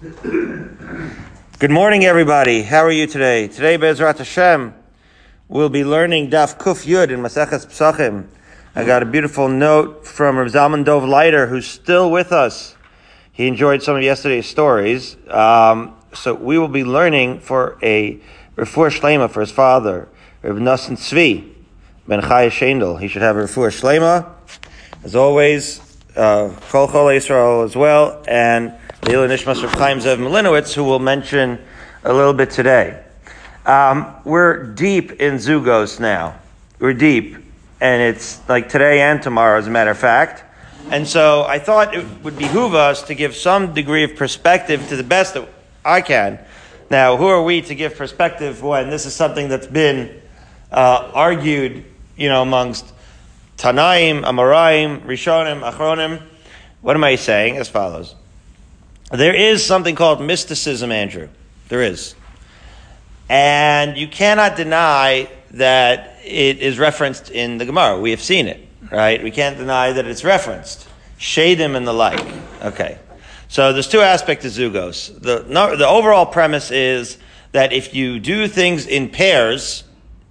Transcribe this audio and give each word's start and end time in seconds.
Good 0.00 1.70
morning, 1.70 2.06
everybody. 2.06 2.62
How 2.62 2.78
are 2.78 2.90
you 2.90 3.06
today? 3.06 3.48
Today, 3.48 3.76
Bezrat 3.76 4.16
Hashem, 4.16 4.72
we'll 5.46 5.68
be 5.68 5.84
learning 5.84 6.30
Daf 6.30 6.56
Kuf 6.56 6.86
Yud 6.86 7.10
in 7.10 7.20
Maseches 7.20 7.66
Psachim. 7.66 8.26
I 8.74 8.86
got 8.86 9.02
a 9.02 9.04
beautiful 9.04 9.46
note 9.48 10.06
from 10.06 10.38
Rav 10.38 10.46
Zalman 10.46 10.86
Dov 10.86 11.04
Leiter, 11.04 11.48
who's 11.48 11.66
still 11.66 12.10
with 12.10 12.32
us. 12.32 12.76
He 13.30 13.46
enjoyed 13.46 13.82
some 13.82 13.94
of 13.94 14.02
yesterday's 14.02 14.46
stories. 14.46 15.18
Um, 15.28 15.94
so 16.14 16.32
we 16.32 16.56
will 16.56 16.68
be 16.68 16.82
learning 16.82 17.40
for 17.40 17.76
a 17.82 18.22
refuah 18.56 18.98
shlema 18.98 19.30
for 19.30 19.40
his 19.40 19.50
father, 19.50 20.08
Rav 20.42 20.56
Nassim 20.56 20.96
Tzvi 20.96 21.52
ben 22.08 22.22
Chaya 22.22 22.48
Shendel. 22.48 22.98
He 22.98 23.06
should 23.06 23.20
have 23.20 23.36
a 23.36 23.40
refuah 23.40 23.68
shlema, 23.68 24.30
as 25.04 25.14
always. 25.14 25.82
Uh, 26.16 26.52
Kol 26.70 26.88
Chol 26.88 27.14
Israel 27.14 27.62
as 27.62 27.76
well, 27.76 28.24
and 28.26 28.74
the 29.02 29.12
Ilan 29.12 29.30
Nishmas 29.30 29.62
Rav 29.62 29.72
Chaim 29.72 29.98
Zev 29.98 30.18
Malinowitz, 30.18 30.74
who 30.74 30.84
we'll 30.84 30.98
mention 30.98 31.58
a 32.04 32.12
little 32.12 32.34
bit 32.34 32.50
today. 32.50 33.02
Um, 33.64 34.14
we're 34.24 34.62
deep 34.62 35.12
in 35.12 35.36
Zugos 35.36 35.98
now. 35.98 36.38
We're 36.78 36.92
deep, 36.92 37.36
and 37.80 38.02
it's 38.02 38.46
like 38.46 38.68
today 38.68 39.00
and 39.00 39.22
tomorrow, 39.22 39.58
as 39.58 39.66
a 39.66 39.70
matter 39.70 39.90
of 39.90 39.98
fact. 39.98 40.44
And 40.90 41.08
so 41.08 41.44
I 41.44 41.58
thought 41.58 41.94
it 41.94 42.04
would 42.22 42.36
behoove 42.36 42.74
us 42.74 43.02
to 43.04 43.14
give 43.14 43.34
some 43.34 43.72
degree 43.72 44.04
of 44.04 44.16
perspective 44.16 44.86
to 44.90 44.96
the 44.96 45.02
best 45.02 45.32
that 45.32 45.48
I 45.82 46.02
can. 46.02 46.38
Now, 46.90 47.16
who 47.16 47.26
are 47.26 47.42
we 47.42 47.62
to 47.62 47.74
give 47.74 47.96
perspective 47.96 48.62
when 48.62 48.90
this 48.90 49.06
is 49.06 49.14
something 49.14 49.48
that's 49.48 49.66
been 49.66 50.20
uh, 50.70 51.10
argued, 51.14 51.84
you 52.16 52.28
know, 52.28 52.42
amongst 52.42 52.92
Tanaim, 53.56 54.24
Amoraim, 54.24 55.00
Rishonim, 55.06 55.68
Achronim? 55.68 56.22
What 56.82 56.96
am 56.96 57.04
I 57.04 57.16
saying? 57.16 57.56
As 57.56 57.68
follows. 57.68 58.14
There 59.10 59.34
is 59.34 59.64
something 59.64 59.96
called 59.96 60.20
mysticism, 60.22 60.92
Andrew. 60.92 61.28
There 61.68 61.82
is. 61.82 62.14
And 63.28 63.96
you 63.96 64.06
cannot 64.06 64.56
deny 64.56 65.28
that 65.52 66.18
it 66.24 66.58
is 66.58 66.78
referenced 66.78 67.30
in 67.30 67.58
the 67.58 67.66
Gemara. 67.66 67.98
We 67.98 68.10
have 68.10 68.20
seen 68.20 68.46
it, 68.46 68.66
right? 68.90 69.22
We 69.22 69.32
can't 69.32 69.56
deny 69.56 69.92
that 69.92 70.06
it's 70.06 70.24
referenced. 70.24 70.88
Shadim 71.18 71.76
and 71.76 71.86
the 71.86 71.92
like. 71.92 72.24
Okay. 72.62 72.98
So 73.48 73.72
there's 73.72 73.88
two 73.88 74.00
aspects 74.00 74.44
of 74.46 74.52
Zugos. 74.52 75.20
The, 75.20 75.44
no, 75.48 75.74
the 75.76 75.88
overall 75.88 76.24
premise 76.24 76.70
is 76.70 77.18
that 77.50 77.72
if 77.72 77.94
you 77.94 78.20
do 78.20 78.46
things 78.46 78.86
in 78.86 79.08
pairs, 79.08 79.82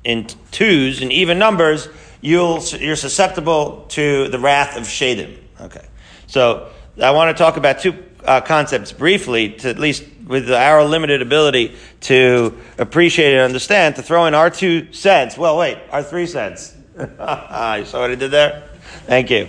in 0.06 0.28
twos, 0.52 1.02
in 1.02 1.12
even 1.12 1.38
numbers, 1.38 1.90
you'll, 2.22 2.64
you're 2.80 2.96
susceptible 2.96 3.86
to 3.90 4.30
the 4.30 4.40
wrath 4.40 4.78
of 4.78 4.84
Shadim. 4.84 5.38
Okay. 5.60 5.86
So 6.28 6.70
I 7.02 7.12
want 7.12 7.36
to 7.36 7.44
talk 7.44 7.58
about 7.58 7.80
two 7.80 7.92
uh, 8.26 8.42
concepts 8.42 8.92
briefly, 8.92 9.50
to 9.50 9.70
at 9.70 9.80
least 9.80 10.04
with 10.26 10.52
our 10.52 10.84
limited 10.86 11.22
ability 11.22 11.76
to 12.02 12.58
appreciate 12.78 13.34
and 13.34 13.42
understand, 13.42 13.96
to 13.96 14.04
throw 14.04 14.26
in 14.26 14.34
our 14.34 14.50
two 14.50 14.92
cents. 14.94 15.38
Well, 15.38 15.58
wait, 15.58 15.78
our 15.92 16.04
three 16.04 16.28
cents. 16.28 16.76
you 16.98 17.06
saw 17.06 17.76
what 18.02 18.12
I 18.12 18.16
did 18.16 18.32
there? 18.32 18.70
Thank 19.06 19.30
you. 19.30 19.48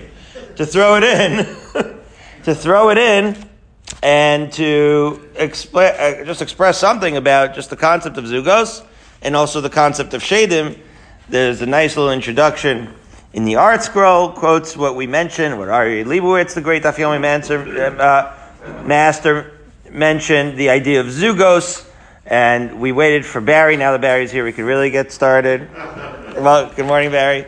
To 0.57 0.67
throw 0.67 0.97
it 0.97 1.05
in, 1.05 1.45
to 2.45 2.55
throw 2.55 2.91
it 2.91 2.99
in, 2.99 3.37
and 4.03 4.53
to 4.53 5.29
expl- 5.34 6.23
uh, 6.23 6.25
just 6.25 6.43
express 6.43 6.79
something 6.79 7.17
about 7.17 7.55
just 7.55 7.71
the 7.71 7.77
concept 7.77 8.17
of 8.17 8.25
zugos 8.25 8.84
and 9.23 9.37
also 9.37 9.61
the 9.61 9.71
concept 9.71 10.15
of 10.15 10.23
shadim. 10.23 10.79
There's 11.29 11.61
a 11.61 11.67
nice 11.67 11.97
little 11.97 12.12
introduction 12.12 12.95
in 13.33 13.45
the 13.45 13.55
ArtScroll, 13.55 14.34
quotes 14.34 14.77
what 14.77 14.97
we 14.97 15.07
mentioned, 15.07 15.59
what 15.59 15.69
Ari 15.69 16.05
Leibowitz, 16.05 16.55
the 16.55 16.61
great 16.61 16.83
Daf 16.83 16.97
Yomi 16.97 18.01
uh, 18.01 18.34
master 18.84 19.58
mentioned 19.91 20.58
the 20.58 20.70
idea 20.70 21.00
of 21.00 21.06
zugos, 21.06 21.86
and 22.27 22.80
we 22.80 22.92
waited 22.92 23.25
for 23.27 23.41
Barry. 23.41 23.77
Now 23.77 23.92
that 23.92 24.00
Barry's 24.00 24.30
here, 24.30 24.44
we 24.44 24.53
can 24.53 24.64
really 24.64 24.91
get 24.91 25.12
started. 25.12 25.69
well, 25.75 26.72
good 26.75 26.86
morning, 26.86 27.11
Barry. 27.11 27.44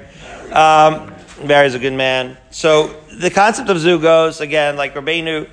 Um, 0.53 1.15
Barry's 1.47 1.75
a 1.75 1.79
good 1.79 1.93
man. 1.93 2.37
So 2.51 3.01
the 3.19 3.31
concept 3.31 3.69
of 3.69 3.77
zugos, 3.79 4.41
again, 4.41 4.77
like 4.77 4.95
Rabbeinu 4.95 5.49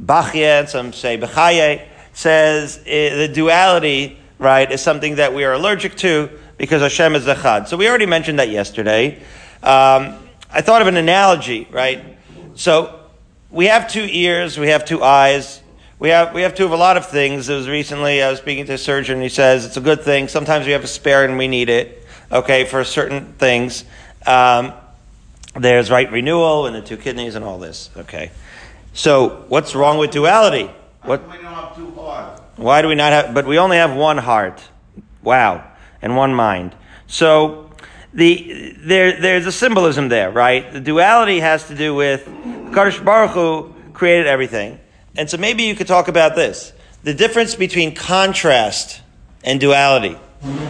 Bachya 0.00 0.60
and 0.60 0.68
some 0.68 0.92
say 0.92 1.18
Bechaye, 1.18 1.86
says 2.12 2.78
uh, 2.78 2.82
the 2.84 3.30
duality, 3.32 4.18
right, 4.38 4.70
is 4.70 4.80
something 4.80 5.16
that 5.16 5.34
we 5.34 5.44
are 5.44 5.52
allergic 5.52 5.96
to 5.96 6.30
because 6.56 6.82
Hashem 6.82 7.14
is 7.14 7.26
Echad. 7.26 7.68
So 7.68 7.76
we 7.76 7.88
already 7.88 8.06
mentioned 8.06 8.38
that 8.38 8.50
yesterday. 8.50 9.16
Um, 9.62 10.16
I 10.52 10.62
thought 10.62 10.82
of 10.82 10.88
an 10.88 10.96
analogy, 10.96 11.66
right? 11.70 12.18
So 12.54 12.99
we 13.50 13.66
have 13.66 13.90
two 13.90 14.06
ears, 14.08 14.58
we 14.58 14.68
have 14.68 14.84
two 14.84 15.02
eyes, 15.02 15.60
we 15.98 16.10
have 16.10 16.32
we 16.32 16.42
have 16.42 16.54
two 16.54 16.64
of 16.64 16.72
a 16.72 16.76
lot 16.76 16.96
of 16.96 17.06
things. 17.06 17.48
It 17.48 17.54
was 17.54 17.68
recently 17.68 18.22
I 18.22 18.30
was 18.30 18.38
speaking 18.38 18.64
to 18.66 18.74
a 18.74 18.78
surgeon. 18.78 19.20
He 19.20 19.28
says 19.28 19.66
it's 19.66 19.76
a 19.76 19.82
good 19.82 20.00
thing. 20.00 20.28
Sometimes 20.28 20.66
we 20.66 20.72
have 20.72 20.84
a 20.84 20.88
spare 20.88 21.24
and 21.24 21.36
we 21.36 21.48
need 21.48 21.68
it. 21.68 22.06
Okay, 22.32 22.64
for 22.64 22.84
certain 22.84 23.34
things. 23.34 23.84
Um, 24.26 24.72
there's 25.54 25.90
right 25.90 26.10
renewal 26.10 26.66
and 26.66 26.76
the 26.76 26.80
two 26.80 26.96
kidneys 26.96 27.34
and 27.34 27.44
all 27.44 27.58
this. 27.58 27.90
Okay, 27.96 28.30
so 28.94 29.44
what's 29.48 29.74
wrong 29.74 29.98
with 29.98 30.10
duality? 30.10 30.70
What? 31.02 31.22
Why 31.22 31.36
do 31.36 31.38
we 31.38 31.44
not 31.44 31.64
have 31.64 31.76
two 31.76 31.90
hearts? 31.90 32.42
Why 32.56 32.82
do 32.82 32.88
we 32.88 32.94
not 32.94 33.12
have? 33.12 33.34
But 33.34 33.46
we 33.46 33.58
only 33.58 33.76
have 33.76 33.94
one 33.94 34.18
heart. 34.18 34.62
Wow, 35.22 35.64
and 36.00 36.16
one 36.16 36.34
mind. 36.34 36.74
So 37.08 37.69
the 38.12 38.74
there 38.78 39.20
there's 39.20 39.46
a 39.46 39.52
symbolism 39.52 40.08
there, 40.08 40.30
right? 40.30 40.72
The 40.72 40.80
duality 40.80 41.40
has 41.40 41.68
to 41.68 41.74
do 41.74 41.94
with 41.94 42.26
Kadosh 42.26 43.04
Baruch 43.04 43.30
Hu 43.30 43.74
created 43.92 44.26
everything, 44.26 44.80
and 45.16 45.30
so 45.30 45.36
maybe 45.36 45.64
you 45.64 45.74
could 45.74 45.86
talk 45.86 46.08
about 46.08 46.34
this: 46.34 46.72
the 47.02 47.14
difference 47.14 47.54
between 47.54 47.94
contrast 47.94 49.00
and 49.44 49.60
duality. 49.60 50.18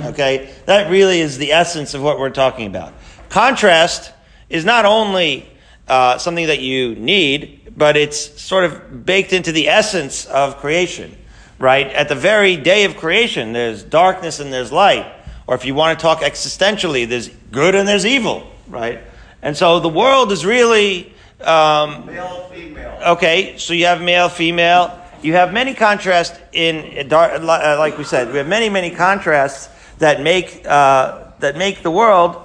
Okay, 0.05 0.53
that 0.67 0.91
really 0.91 1.21
is 1.21 1.39
the 1.39 1.53
essence 1.53 1.95
of 1.95 2.03
what 2.03 2.19
we're 2.19 2.31
talking 2.31 2.67
about. 2.67 2.93
Contrast 3.29 4.13
is 4.49 4.65
not 4.65 4.85
only 4.85 5.49
uh, 5.87 6.19
something 6.19 6.49
that 6.49 6.61
you 6.61 6.97
need, 6.97 7.73
but 7.77 7.97
it's 7.97 8.41
sort 8.41 8.65
of 8.65 9.07
baked 9.07 9.33
into 9.33 9.53
the 9.53 9.69
essence 9.69 10.27
of 10.27 10.57
creation, 10.57 11.17
right? 11.59 11.87
At 11.87 12.09
the 12.09 12.15
very 12.17 12.57
day 12.57 12.85
of 12.85 12.97
creation, 12.97 13.53
there's 13.53 13.85
darkness 13.85 14.41
and 14.41 14.53
there's 14.53 14.73
light. 14.73 15.07
Or 15.51 15.57
if 15.57 15.65
you 15.65 15.75
want 15.75 15.99
to 15.99 16.01
talk 16.01 16.21
existentially, 16.21 17.09
there's 17.09 17.29
good 17.51 17.75
and 17.75 17.89
there's 17.89 18.07
evil, 18.07 18.49
right? 18.69 19.01
And 19.43 19.57
so 19.57 19.81
the 19.81 19.89
world 19.89 20.31
is 20.31 20.47
really. 20.47 21.13
Um, 21.41 22.07
Male, 22.07 22.49
female. 22.53 22.99
Okay, 23.05 23.59
so 23.59 23.73
you 23.73 23.87
have 23.87 24.01
male, 24.01 24.29
female. 24.29 24.97
You 25.23 25.33
have 25.33 25.53
many 25.53 25.75
contrasts 25.75 26.39
in 26.53 27.13
uh, 27.13 27.77
like 27.81 27.99
we 27.99 28.05
said, 28.05 28.31
we 28.31 28.39
have 28.39 28.47
many, 28.47 28.69
many 28.69 28.91
contrasts 28.91 29.69
that 29.99 30.23
make 30.23 30.65
uh, 30.67 31.33
that 31.41 31.57
make 31.57 31.83
the 31.83 31.91
world 31.91 32.37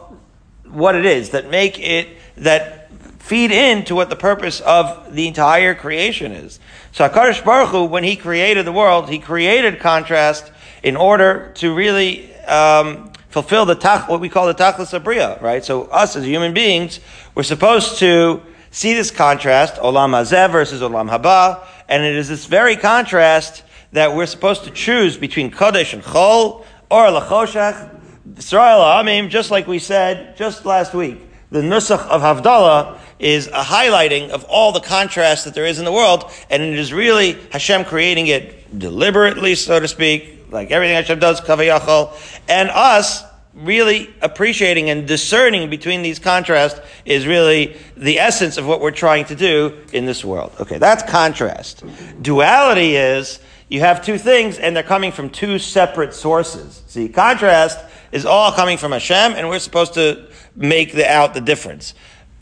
what 0.63 0.95
it 0.95 1.05
is, 1.05 1.29
that 1.29 1.51
make 1.51 1.77
it 1.77 2.07
that 2.37 2.91
feed 3.21 3.51
into 3.51 3.93
what 3.93 4.09
the 4.09 4.15
purpose 4.15 4.61
of 4.61 5.13
the 5.13 5.27
entire 5.27 5.75
creation 5.75 6.31
is. 6.31 6.59
So 6.91 7.07
Hakadosh 7.07 7.45
Baruch 7.45 7.69
Hu, 7.69 7.85
when 7.85 8.03
He 8.03 8.15
created 8.15 8.65
the 8.65 8.71
world, 8.71 9.11
He 9.11 9.19
created 9.19 9.79
contrast 9.79 10.51
in 10.85 10.95
order 10.95 11.51
to 11.55 11.73
really 11.73 12.31
um, 12.45 13.11
fulfill 13.29 13.65
the 13.65 13.73
tach, 13.73 14.07
what 14.07 14.19
we 14.19 14.29
call 14.29 14.45
the 14.45 14.53
tachlis 14.53 14.97
abriya, 14.97 15.41
right? 15.41 15.65
So 15.65 15.85
us 15.85 16.15
as 16.15 16.23
human 16.23 16.53
beings, 16.53 16.99
we're 17.33 17.41
supposed 17.41 17.97
to 17.99 18.43
see 18.69 18.93
this 18.93 19.09
contrast, 19.09 19.77
olam 19.77 20.11
hazeh 20.11 20.51
versus 20.51 20.81
olam 20.81 21.09
haba, 21.09 21.65
and 21.89 22.03
it 22.03 22.15
is 22.15 22.29
this 22.29 22.45
very 22.45 22.75
contrast 22.75 23.63
that 23.93 24.15
we're 24.15 24.27
supposed 24.27 24.65
to 24.65 24.69
choose 24.69 25.17
between 25.17 25.49
kodesh 25.49 25.93
and 25.93 26.03
chol, 26.03 26.63
or 26.91 27.07
lachoshech, 27.07 28.37
Israel 28.37 28.81
Amim, 28.81 29.29
just 29.29 29.49
like 29.49 29.65
we 29.65 29.79
said 29.79 30.37
just 30.37 30.67
last 30.67 30.93
week. 30.93 31.19
The 31.49 31.61
nusach 31.61 32.05
of 32.09 32.21
Havdalah 32.21 32.99
is 33.17 33.47
a 33.47 33.63
highlighting 33.63 34.29
of 34.29 34.43
all 34.43 34.71
the 34.71 34.81
contrast 34.81 35.45
that 35.45 35.55
there 35.55 35.65
is 35.65 35.79
in 35.79 35.85
the 35.85 35.91
world, 35.91 36.29
and 36.51 36.61
it 36.61 36.77
is 36.77 36.93
really 36.93 37.39
Hashem 37.51 37.85
creating 37.85 38.27
it 38.27 38.77
deliberately, 38.77 39.55
so 39.55 39.79
to 39.79 39.87
speak, 39.87 40.34
like 40.49 40.71
everything 40.71 40.95
Hashem 40.95 41.19
does, 41.19 41.41
kavayachol, 41.41 42.13
and 42.47 42.69
us 42.69 43.23
really 43.55 44.13
appreciating 44.21 44.89
and 44.89 45.07
discerning 45.07 45.69
between 45.69 46.01
these 46.01 46.19
contrasts 46.19 46.79
is 47.05 47.25
really 47.25 47.77
the 47.95 48.19
essence 48.19 48.57
of 48.57 48.67
what 48.67 48.81
we're 48.81 48.91
trying 48.91 49.25
to 49.25 49.35
do 49.35 49.77
in 49.93 50.05
this 50.05 50.25
world. 50.25 50.51
Okay, 50.59 50.77
that's 50.77 51.03
contrast. 51.09 51.83
Duality 52.21 52.97
is 52.97 53.39
you 53.69 53.79
have 53.79 54.03
two 54.03 54.17
things 54.17 54.59
and 54.59 54.75
they're 54.75 54.83
coming 54.83 55.11
from 55.11 55.29
two 55.29 55.57
separate 55.57 56.13
sources. 56.13 56.83
See, 56.87 57.07
contrast 57.07 57.79
is 58.11 58.25
all 58.25 58.51
coming 58.51 58.77
from 58.77 58.91
Hashem 58.91 59.33
and 59.33 59.47
we're 59.47 59.59
supposed 59.59 59.93
to 59.93 60.27
make 60.55 60.93
the, 60.93 61.09
out 61.09 61.33
the 61.33 61.41
difference. 61.41 61.93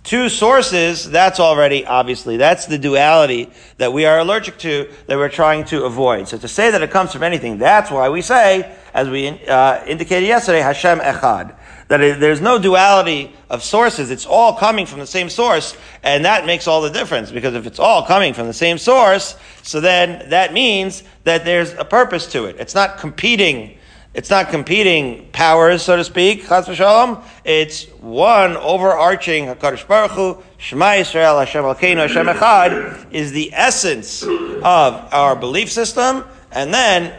Two 0.03 0.27
sources, 0.27 1.09
that's 1.09 1.39
already, 1.39 1.85
obviously, 1.85 2.35
that's 2.35 2.65
the 2.65 2.77
duality 2.77 3.49
that 3.77 3.93
we 3.93 4.05
are 4.05 4.19
allergic 4.19 4.57
to, 4.57 4.89
that 5.07 5.17
we're 5.17 5.29
trying 5.29 5.63
to 5.65 5.85
avoid. 5.85 6.27
So 6.27 6.37
to 6.37 6.47
say 6.49 6.71
that 6.71 6.81
it 6.81 6.91
comes 6.91 7.13
from 7.13 7.23
anything, 7.23 7.57
that's 7.57 7.89
why 7.89 8.09
we 8.09 8.21
say, 8.21 8.75
as 8.93 9.09
we 9.09 9.29
uh, 9.47 9.85
indicated 9.85 10.27
yesterday, 10.27 10.59
Hashem 10.59 10.99
Echad. 10.99 11.55
that 11.87 12.01
it, 12.01 12.19
there's 12.19 12.41
no 12.41 12.59
duality 12.59 13.33
of 13.49 13.63
sources. 13.63 14.11
It's 14.11 14.25
all 14.25 14.57
coming 14.57 14.85
from 14.85 14.99
the 14.99 15.07
same 15.07 15.29
source, 15.29 15.77
and 16.03 16.25
that 16.25 16.45
makes 16.45 16.67
all 16.67 16.81
the 16.81 16.89
difference 16.89 17.31
because 17.31 17.55
if 17.55 17.65
it's 17.65 17.79
all 17.79 18.03
coming 18.03 18.33
from 18.33 18.47
the 18.47 18.53
same 18.53 18.77
source, 18.77 19.37
so 19.61 19.79
then 19.79 20.29
that 20.31 20.51
means 20.51 21.03
that 21.23 21.45
there's 21.45 21.71
a 21.75 21.85
purpose 21.85 22.27
to 22.33 22.43
it. 22.45 22.57
It's 22.59 22.75
not 22.75 22.97
competing. 22.97 23.77
It's 24.13 24.29
not 24.29 24.49
competing 24.49 25.27
powers, 25.31 25.81
so 25.81 25.95
to 25.95 26.03
speak. 26.03 26.47
Chas 26.47 26.67
v'shalom. 26.67 27.23
It's 27.43 27.85
one 27.99 28.55
overarching 28.57 29.47
Hakadosh 29.47 29.87
Baruch 29.87 30.11
Hu, 30.11 30.43
Shema 30.59 30.85
Yisrael, 30.85 31.39
Hashem 31.39 31.63
Elokeinu, 31.63 32.07
Hashem 32.07 32.27
Echad, 32.27 33.11
is 33.11 33.31
the 33.31 33.51
essence 33.53 34.21
of 34.21 34.63
our 35.11 35.35
belief 35.35 35.71
system, 35.71 36.23
and 36.51 36.71
then 36.71 37.11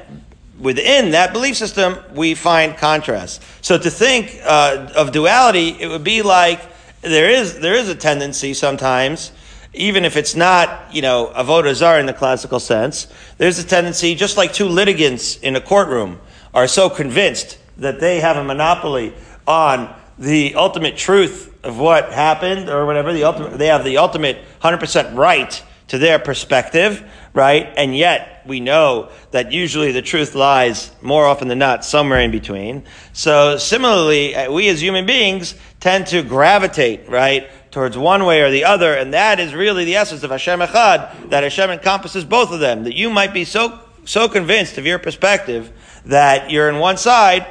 within 0.60 1.10
that 1.10 1.32
belief 1.32 1.56
system, 1.56 1.98
we 2.14 2.34
find 2.34 2.76
contrast. 2.76 3.42
So 3.60 3.76
to 3.76 3.90
think 3.90 4.38
uh, 4.44 4.92
of 4.94 5.10
duality, 5.10 5.70
it 5.70 5.88
would 5.88 6.04
be 6.04 6.22
like 6.22 6.60
there 7.02 7.28
is 7.28 7.58
there 7.58 7.74
is 7.74 7.88
a 7.88 7.96
tendency 7.96 8.54
sometimes, 8.54 9.32
even 9.72 10.04
if 10.04 10.16
it's 10.16 10.36
not 10.36 10.94
you 10.94 11.02
know 11.02 11.32
avodah 11.34 11.74
zar 11.74 11.98
in 11.98 12.06
the 12.06 12.14
classical 12.14 12.60
sense, 12.60 13.08
there's 13.38 13.58
a 13.58 13.64
tendency, 13.66 14.14
just 14.14 14.36
like 14.36 14.52
two 14.52 14.68
litigants 14.68 15.38
in 15.38 15.56
a 15.56 15.60
courtroom 15.60 16.20
are 16.54 16.66
so 16.66 16.88
convinced 16.88 17.58
that 17.76 18.00
they 18.00 18.20
have 18.20 18.36
a 18.36 18.44
monopoly 18.44 19.12
on 19.46 19.94
the 20.18 20.54
ultimate 20.54 20.96
truth 20.96 21.52
of 21.64 21.78
what 21.78 22.12
happened 22.12 22.70
or 22.70 22.86
whatever 22.86 23.12
the 23.12 23.24
ultimate 23.24 23.58
they 23.58 23.66
have 23.66 23.84
the 23.84 23.98
ultimate 23.98 24.38
100% 24.62 25.16
right 25.16 25.62
to 25.88 25.98
their 25.98 26.18
perspective, 26.18 27.06
right? 27.34 27.72
And 27.76 27.94
yet 27.94 28.42
we 28.46 28.60
know 28.60 29.10
that 29.32 29.52
usually 29.52 29.92
the 29.92 30.02
truth 30.02 30.34
lies 30.34 30.90
more 31.02 31.26
often 31.26 31.48
than 31.48 31.58
not 31.58 31.84
somewhere 31.84 32.20
in 32.20 32.30
between. 32.30 32.84
So 33.12 33.58
similarly, 33.58 34.34
uh, 34.34 34.50
we 34.50 34.68
as 34.68 34.80
human 34.80 35.04
beings 35.04 35.54
tend 35.80 36.06
to 36.08 36.22
gravitate, 36.22 37.08
right, 37.08 37.50
towards 37.70 37.98
one 37.98 38.24
way 38.24 38.40
or 38.40 38.50
the 38.50 38.64
other, 38.64 38.94
and 38.94 39.12
that 39.12 39.40
is 39.40 39.52
really 39.52 39.84
the 39.84 39.96
essence 39.96 40.22
of 40.22 40.30
Hashem 40.30 40.60
Echad, 40.60 41.30
that 41.30 41.42
Hashem 41.42 41.70
encompasses 41.70 42.24
both 42.24 42.50
of 42.50 42.60
them, 42.60 42.84
that 42.84 42.94
you 42.94 43.10
might 43.10 43.34
be 43.34 43.44
so, 43.44 43.78
so 44.04 44.28
convinced 44.28 44.78
of 44.78 44.86
your 44.86 44.98
perspective 44.98 45.70
that 46.06 46.50
you're 46.50 46.68
in 46.68 46.78
one 46.78 46.96
side, 46.96 47.46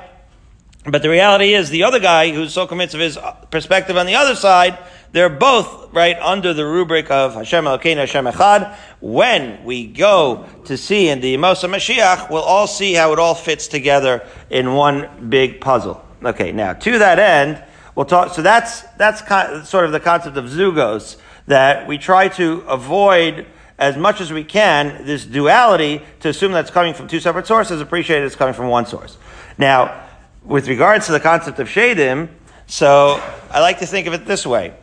but 0.86 1.02
the 1.02 1.10
reality 1.10 1.54
is 1.54 1.70
the 1.70 1.84
other 1.84 2.00
guy 2.00 2.32
who's 2.32 2.54
so 2.54 2.68
convinced 2.68 2.94
of 2.94 3.00
his 3.00 3.18
perspective 3.52 3.96
on 3.96 4.06
the 4.06 4.16
other 4.16 4.36
side, 4.36 4.78
they're 5.14 5.30
both, 5.30 5.94
right, 5.94 6.18
under 6.20 6.54
the 6.54 6.66
rubric 6.66 7.10
of 7.10 7.36
Hashem 7.36 7.66
Elokeinu 7.66 7.98
Hashem 7.98 8.26
Echad. 8.26 8.76
When 9.00 9.64
we 9.64 9.88
go 9.88 10.46
to 10.66 10.76
see 10.76 11.08
in 11.08 11.22
the 11.22 11.36
Yemos 11.36 11.64
HaMashiach, 11.64 12.30
we'll 12.30 12.42
all 12.42 12.68
see 12.68 12.94
how 12.94 13.14
it 13.14 13.20
all 13.20 13.36
fits 13.36 13.68
together 13.68 14.28
in 14.50 14.74
one 14.74 15.30
big 15.30 15.62
puzzle. 15.62 16.04
Okay, 16.24 16.52
now, 16.52 16.74
to 16.74 17.00
that 17.00 17.20
end, 17.20 17.64
we'll 17.96 18.06
talk, 18.06 18.34
so 18.34 18.42
that's, 18.42 18.82
that's 18.98 19.22
kind, 19.22 19.66
sort 19.66 19.86
of 19.86 19.92
the 19.92 20.00
concept 20.00 20.36
of 20.36 20.46
zugos, 20.46 21.18
that 21.48 21.88
we 21.88 21.98
try 21.98 22.28
to 22.30 22.62
avoid 22.68 23.46
as 23.78 23.98
much 23.98 24.22
as 24.22 24.32
we 24.32 24.44
can 24.44 25.06
this 25.06 25.26
duality 25.26 26.02
to 26.22 26.30
assume 26.30 26.52
that's 26.52 26.72
coming 26.72 26.94
from 26.94 27.08
two 27.08 27.20
separate 27.20 27.48
sources, 27.48 27.82
appreciate 27.82 28.24
it's 28.24 28.36
coming 28.36 28.54
from 28.54 28.68
one 28.68 28.86
source. 28.86 29.18
Now, 29.58 30.08
with 30.44 30.68
regards 30.68 31.06
to 31.08 31.12
the 31.12 31.20
concept 31.20 31.60
of 31.60 31.68
shadim, 31.68 32.30
so 32.68 33.22
I 33.50 33.60
like 33.60 33.80
to 33.80 33.86
think 33.86 34.08
of 34.08 34.14
it 34.14 34.26
this 34.26 34.46
way 34.46 34.74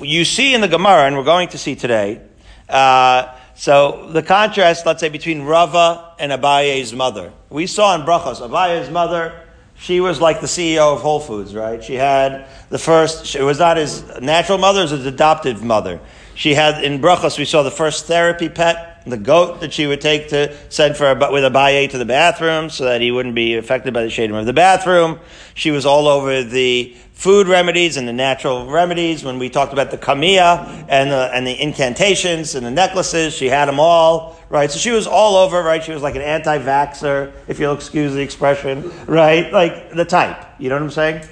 you 0.00 0.24
see 0.24 0.54
in 0.54 0.60
the 0.60 0.68
Gemara, 0.68 1.06
and 1.06 1.16
we're 1.16 1.24
going 1.24 1.48
to 1.48 1.58
see 1.58 1.74
today, 1.74 2.20
uh, 2.68 3.34
so 3.54 4.08
the 4.12 4.22
contrast, 4.22 4.84
let's 4.84 5.00
say, 5.00 5.08
between 5.08 5.42
Rava 5.42 6.14
and 6.18 6.32
Abaye's 6.32 6.92
mother. 6.92 7.32
We 7.48 7.66
saw 7.66 7.94
in 7.94 8.02
Brachos, 8.02 8.46
Abaye's 8.46 8.90
mother, 8.90 9.40
she 9.78 10.00
was 10.00 10.20
like 10.20 10.40
the 10.40 10.46
CEO 10.46 10.94
of 10.94 11.00
Whole 11.00 11.20
Foods, 11.20 11.54
right? 11.54 11.82
She 11.82 11.94
had 11.94 12.48
the 12.68 12.78
first, 12.78 13.34
it 13.34 13.42
was 13.42 13.58
not 13.58 13.76
his 13.76 14.04
natural 14.20 14.58
mother, 14.58 14.80
it 14.80 14.84
was 14.84 14.90
his 14.92 15.06
adoptive 15.06 15.62
mother. 15.62 16.00
She 16.36 16.52
had, 16.52 16.84
in 16.84 17.00
Brachos, 17.00 17.38
we 17.38 17.46
saw 17.46 17.62
the 17.62 17.70
first 17.70 18.04
therapy 18.04 18.50
pet, 18.50 19.02
the 19.06 19.16
goat 19.16 19.60
that 19.60 19.72
she 19.72 19.86
would 19.86 20.02
take 20.02 20.28
to 20.28 20.54
send 20.70 20.94
for 20.94 21.10
a, 21.10 21.32
with 21.32 21.44
Abaye 21.44 21.88
to 21.90 21.98
the 21.98 22.04
bathroom 22.04 22.68
so 22.68 22.84
that 22.84 23.00
he 23.00 23.10
wouldn't 23.10 23.34
be 23.34 23.54
affected 23.54 23.94
by 23.94 24.02
the 24.02 24.10
shading 24.10 24.36
of 24.36 24.44
the 24.44 24.52
bathroom. 24.52 25.18
She 25.54 25.70
was 25.70 25.86
all 25.86 26.06
over 26.06 26.42
the 26.42 26.94
food 27.12 27.48
remedies 27.48 27.96
and 27.96 28.06
the 28.06 28.12
natural 28.12 28.66
remedies. 28.66 29.24
When 29.24 29.38
we 29.38 29.48
talked 29.48 29.72
about 29.72 29.90
the 29.90 29.96
kamia 29.96 30.86
and 30.90 31.10
the, 31.10 31.30
and 31.32 31.46
the 31.46 31.58
incantations 31.58 32.54
and 32.54 32.66
the 32.66 32.70
necklaces, 32.70 33.32
she 33.32 33.46
had 33.46 33.64
them 33.64 33.80
all, 33.80 34.38
right? 34.50 34.70
So 34.70 34.78
she 34.78 34.90
was 34.90 35.06
all 35.06 35.36
over, 35.36 35.62
right? 35.62 35.82
She 35.82 35.92
was 35.92 36.02
like 36.02 36.16
an 36.16 36.22
anti-vaxxer, 36.22 37.32
if 37.48 37.58
you'll 37.58 37.74
excuse 37.74 38.12
the 38.12 38.20
expression, 38.20 38.92
right? 39.06 39.50
Like 39.50 39.92
the 39.92 40.04
type. 40.04 40.44
You 40.58 40.68
know 40.68 40.74
what 40.74 40.82
I'm 40.82 40.90
saying? 40.90 41.26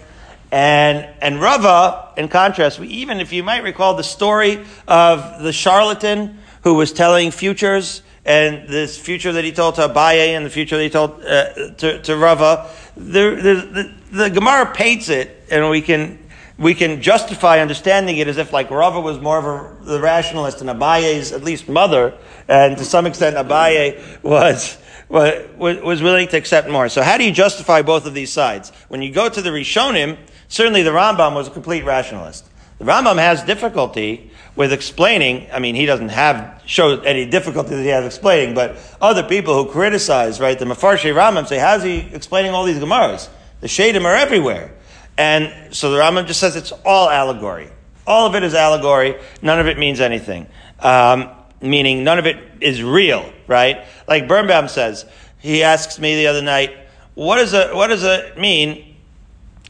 And, 0.54 1.08
and 1.20 1.40
Rava, 1.40 2.12
in 2.16 2.28
contrast, 2.28 2.78
we, 2.78 2.86
even 2.86 3.18
if 3.18 3.32
you 3.32 3.42
might 3.42 3.64
recall 3.64 3.94
the 3.94 4.04
story 4.04 4.64
of 4.86 5.42
the 5.42 5.52
charlatan 5.52 6.38
who 6.62 6.74
was 6.74 6.92
telling 6.92 7.32
futures, 7.32 8.02
and 8.24 8.68
this 8.68 8.96
future 8.96 9.32
that 9.32 9.42
he 9.42 9.50
told 9.50 9.74
to 9.74 9.88
Abaye 9.88 10.28
and 10.28 10.46
the 10.46 10.50
future 10.50 10.76
that 10.76 10.82
he 10.84 10.90
told 10.90 11.24
uh, 11.24 11.74
to, 11.74 12.00
to 12.02 12.16
Rava, 12.16 12.70
the, 12.96 13.02
the, 13.02 13.92
the, 14.12 14.30
Gemara 14.30 14.72
paints 14.72 15.08
it, 15.08 15.44
and 15.50 15.68
we 15.70 15.82
can 15.82 16.20
we 16.56 16.72
can 16.72 17.02
justify 17.02 17.58
understanding 17.58 18.18
it 18.18 18.28
as 18.28 18.36
if 18.36 18.52
like 18.52 18.70
Rava 18.70 19.00
was 19.00 19.18
more 19.18 19.38
of 19.38 19.44
a 19.46 19.84
the 19.84 20.00
rationalist 20.00 20.60
and 20.60 20.70
Abaye's 20.70 21.32
at 21.32 21.42
least 21.42 21.68
mother, 21.68 22.16
and 22.46 22.78
to 22.78 22.84
some 22.84 23.06
extent 23.06 23.34
Abaye 23.34 24.22
was 24.22 24.78
was, 25.08 25.80
was 25.82 26.00
willing 26.00 26.28
to 26.28 26.36
accept 26.36 26.68
more. 26.68 26.88
So 26.88 27.02
how 27.02 27.18
do 27.18 27.24
you 27.24 27.32
justify 27.32 27.82
both 27.82 28.06
of 28.06 28.14
these 28.14 28.32
sides? 28.32 28.70
When 28.88 29.02
you 29.02 29.12
go 29.12 29.28
to 29.28 29.42
the 29.42 29.50
Rishonim, 29.50 30.16
certainly 30.54 30.84
the 30.84 30.90
Rambam 30.90 31.34
was 31.34 31.48
a 31.48 31.50
complete 31.50 31.84
rationalist. 31.84 32.46
The 32.78 32.84
Rambam 32.84 33.18
has 33.18 33.42
difficulty 33.42 34.30
with 34.54 34.72
explaining. 34.72 35.48
I 35.52 35.58
mean, 35.58 35.74
he 35.74 35.84
doesn't 35.84 36.10
have 36.10 36.62
show 36.64 37.00
any 37.00 37.26
difficulty 37.26 37.70
that 37.70 37.82
he 37.82 37.88
has 37.88 38.06
explaining, 38.06 38.54
but 38.54 38.76
other 39.00 39.24
people 39.24 39.64
who 39.64 39.68
criticize, 39.68 40.38
right, 40.38 40.56
the 40.56 40.64
Mefarshei 40.64 41.12
Rambam 41.12 41.48
say, 41.48 41.58
how's 41.58 41.82
he 41.82 42.08
explaining 42.12 42.52
all 42.52 42.64
these 42.64 42.78
Gemaras? 42.78 43.28
The 43.62 43.66
Shadim 43.66 44.04
are 44.04 44.14
everywhere. 44.14 44.72
And 45.18 45.74
so 45.74 45.90
the 45.90 45.98
Rambam 45.98 46.28
just 46.28 46.38
says 46.38 46.54
it's 46.54 46.72
all 46.84 47.10
allegory. 47.10 47.68
All 48.06 48.28
of 48.28 48.36
it 48.36 48.44
is 48.44 48.54
allegory. 48.54 49.16
None 49.42 49.58
of 49.58 49.66
it 49.66 49.76
means 49.76 50.00
anything. 50.00 50.46
Um, 50.78 51.30
meaning 51.60 52.04
none 52.04 52.20
of 52.20 52.26
it 52.26 52.38
is 52.60 52.80
real, 52.80 53.28
right? 53.48 53.84
Like 54.06 54.28
Birnbaum 54.28 54.68
says, 54.68 55.04
he 55.40 55.64
asks 55.64 55.98
me 55.98 56.14
the 56.14 56.28
other 56.28 56.42
night, 56.42 56.76
what 57.14 57.36
does 57.38 57.54
it, 57.54 57.74
what 57.74 57.88
does 57.88 58.04
it 58.04 58.38
mean? 58.38 58.96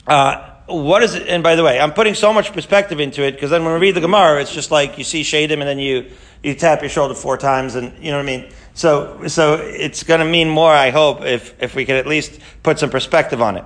Uh, 0.06 0.50
what 0.66 1.02
is 1.02 1.14
it? 1.14 1.28
And 1.28 1.42
by 1.42 1.56
the 1.56 1.62
way, 1.62 1.78
I'm 1.78 1.92
putting 1.92 2.14
so 2.14 2.32
much 2.32 2.52
perspective 2.52 3.00
into 3.00 3.22
it 3.22 3.32
because 3.32 3.50
then 3.50 3.64
when 3.64 3.74
we 3.74 3.80
read 3.80 3.96
the 3.96 4.00
Gemara, 4.00 4.40
it's 4.40 4.52
just 4.52 4.70
like 4.70 4.96
you 4.96 5.04
see 5.04 5.22
Shadim 5.22 5.52
and 5.52 5.62
then 5.62 5.78
you, 5.78 6.10
you 6.42 6.54
tap 6.54 6.80
your 6.80 6.88
shoulder 6.88 7.14
four 7.14 7.36
times 7.36 7.74
and 7.74 7.92
you 8.02 8.10
know 8.10 8.16
what 8.16 8.22
I 8.22 8.26
mean? 8.26 8.50
So, 8.72 9.28
so 9.28 9.54
it's 9.54 10.02
going 10.02 10.20
to 10.20 10.26
mean 10.26 10.48
more, 10.48 10.72
I 10.72 10.90
hope, 10.90 11.22
if, 11.22 11.62
if 11.62 11.74
we 11.74 11.84
can 11.84 11.96
at 11.96 12.06
least 12.06 12.40
put 12.62 12.78
some 12.78 12.90
perspective 12.90 13.40
on 13.40 13.56
it. 13.56 13.64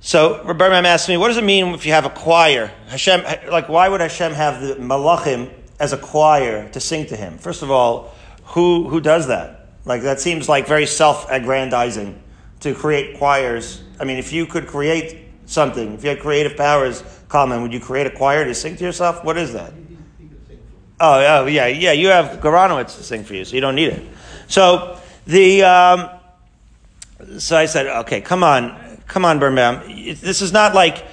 So, 0.00 0.42
Rebbeim 0.44 0.84
asked 0.84 1.08
me, 1.08 1.16
what 1.16 1.28
does 1.28 1.36
it 1.36 1.44
mean 1.44 1.74
if 1.74 1.84
you 1.84 1.92
have 1.92 2.04
a 2.04 2.10
choir? 2.10 2.72
Hashem, 2.86 3.24
like, 3.50 3.68
why 3.68 3.88
would 3.88 4.00
Hashem 4.00 4.32
have 4.32 4.62
the 4.62 4.76
malachim 4.76 5.52
as 5.80 5.92
a 5.92 5.98
choir 5.98 6.68
to 6.70 6.80
sing 6.80 7.06
to 7.06 7.16
him? 7.16 7.36
First 7.36 7.62
of 7.62 7.70
all, 7.70 8.14
who, 8.44 8.88
who 8.88 9.00
does 9.00 9.26
that? 9.26 9.66
Like, 9.84 10.02
that 10.02 10.20
seems 10.20 10.48
like 10.48 10.68
very 10.68 10.86
self-aggrandizing 10.86 12.22
to 12.60 12.74
create 12.74 13.18
choirs. 13.18 13.82
I 14.00 14.04
mean, 14.04 14.18
if 14.18 14.32
you 14.32 14.46
could 14.46 14.68
create 14.68 15.27
something, 15.48 15.94
if 15.94 16.04
you 16.04 16.10
had 16.10 16.20
creative 16.20 16.56
powers, 16.56 17.02
Kalman, 17.28 17.62
would 17.62 17.72
you 17.72 17.80
create 17.80 18.06
a 18.06 18.10
choir 18.10 18.44
to 18.44 18.54
sing 18.54 18.76
to 18.76 18.84
yourself? 18.84 19.24
What 19.24 19.36
is 19.36 19.52
that? 19.54 19.72
Oh, 21.00 21.42
oh 21.42 21.46
yeah, 21.46 21.66
yeah. 21.66 21.92
You 21.92 22.08
have 22.08 22.40
Garanowitz 22.40 22.96
to 22.96 23.02
sing 23.02 23.24
for 23.24 23.34
you, 23.34 23.44
so 23.44 23.54
you 23.54 23.60
don't 23.60 23.76
need 23.76 23.88
it. 23.88 24.02
So 24.48 25.00
the 25.26 25.62
um, 25.62 26.10
so 27.38 27.56
I 27.56 27.66
said, 27.66 27.86
okay, 27.86 28.20
come 28.20 28.42
on, 28.42 29.00
come 29.06 29.24
on, 29.24 29.38
Birnbaum. 29.38 29.86
This 29.86 30.42
is 30.42 30.52
not 30.52 30.74
like 30.74 31.04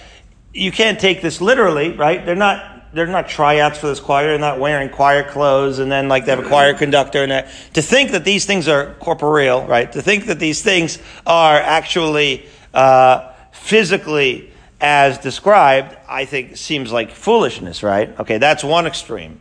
you 0.53 0.71
can't 0.71 0.99
take 0.99 1.21
this 1.21 1.41
literally, 1.41 1.91
right? 1.91 2.25
They're 2.25 2.35
not 2.35 2.93
they're 2.93 3.05
not 3.05 3.27
tryouts 3.27 3.77
for 3.77 3.87
this 3.87 3.99
choir. 3.99 4.27
They're 4.27 4.39
not 4.39 4.59
wearing 4.59 4.89
choir 4.89 5.29
clothes 5.29 5.79
and 5.79 5.91
then 5.91 6.07
like 6.07 6.25
they 6.25 6.31
have 6.31 6.45
a 6.45 6.47
choir 6.47 6.73
conductor 6.73 7.23
and 7.23 7.31
that. 7.31 7.49
To 7.73 7.81
think 7.81 8.11
that 8.11 8.23
these 8.23 8.45
things 8.45 8.67
are 8.67 8.93
corporeal, 8.95 9.67
right? 9.67 9.91
To 9.91 10.01
think 10.01 10.27
that 10.27 10.39
these 10.39 10.61
things 10.61 10.97
are 11.27 11.57
actually 11.57 12.45
uh, 12.73 13.33
physically 13.55 14.51
as 14.79 15.17
described, 15.17 15.95
I 16.07 16.25
think 16.25 16.57
seems 16.57 16.91
like 16.91 17.11
foolishness, 17.11 17.81
right? 17.81 18.17
Okay, 18.19 18.37
that's 18.37 18.63
one 18.63 18.85
extreme. 18.85 19.39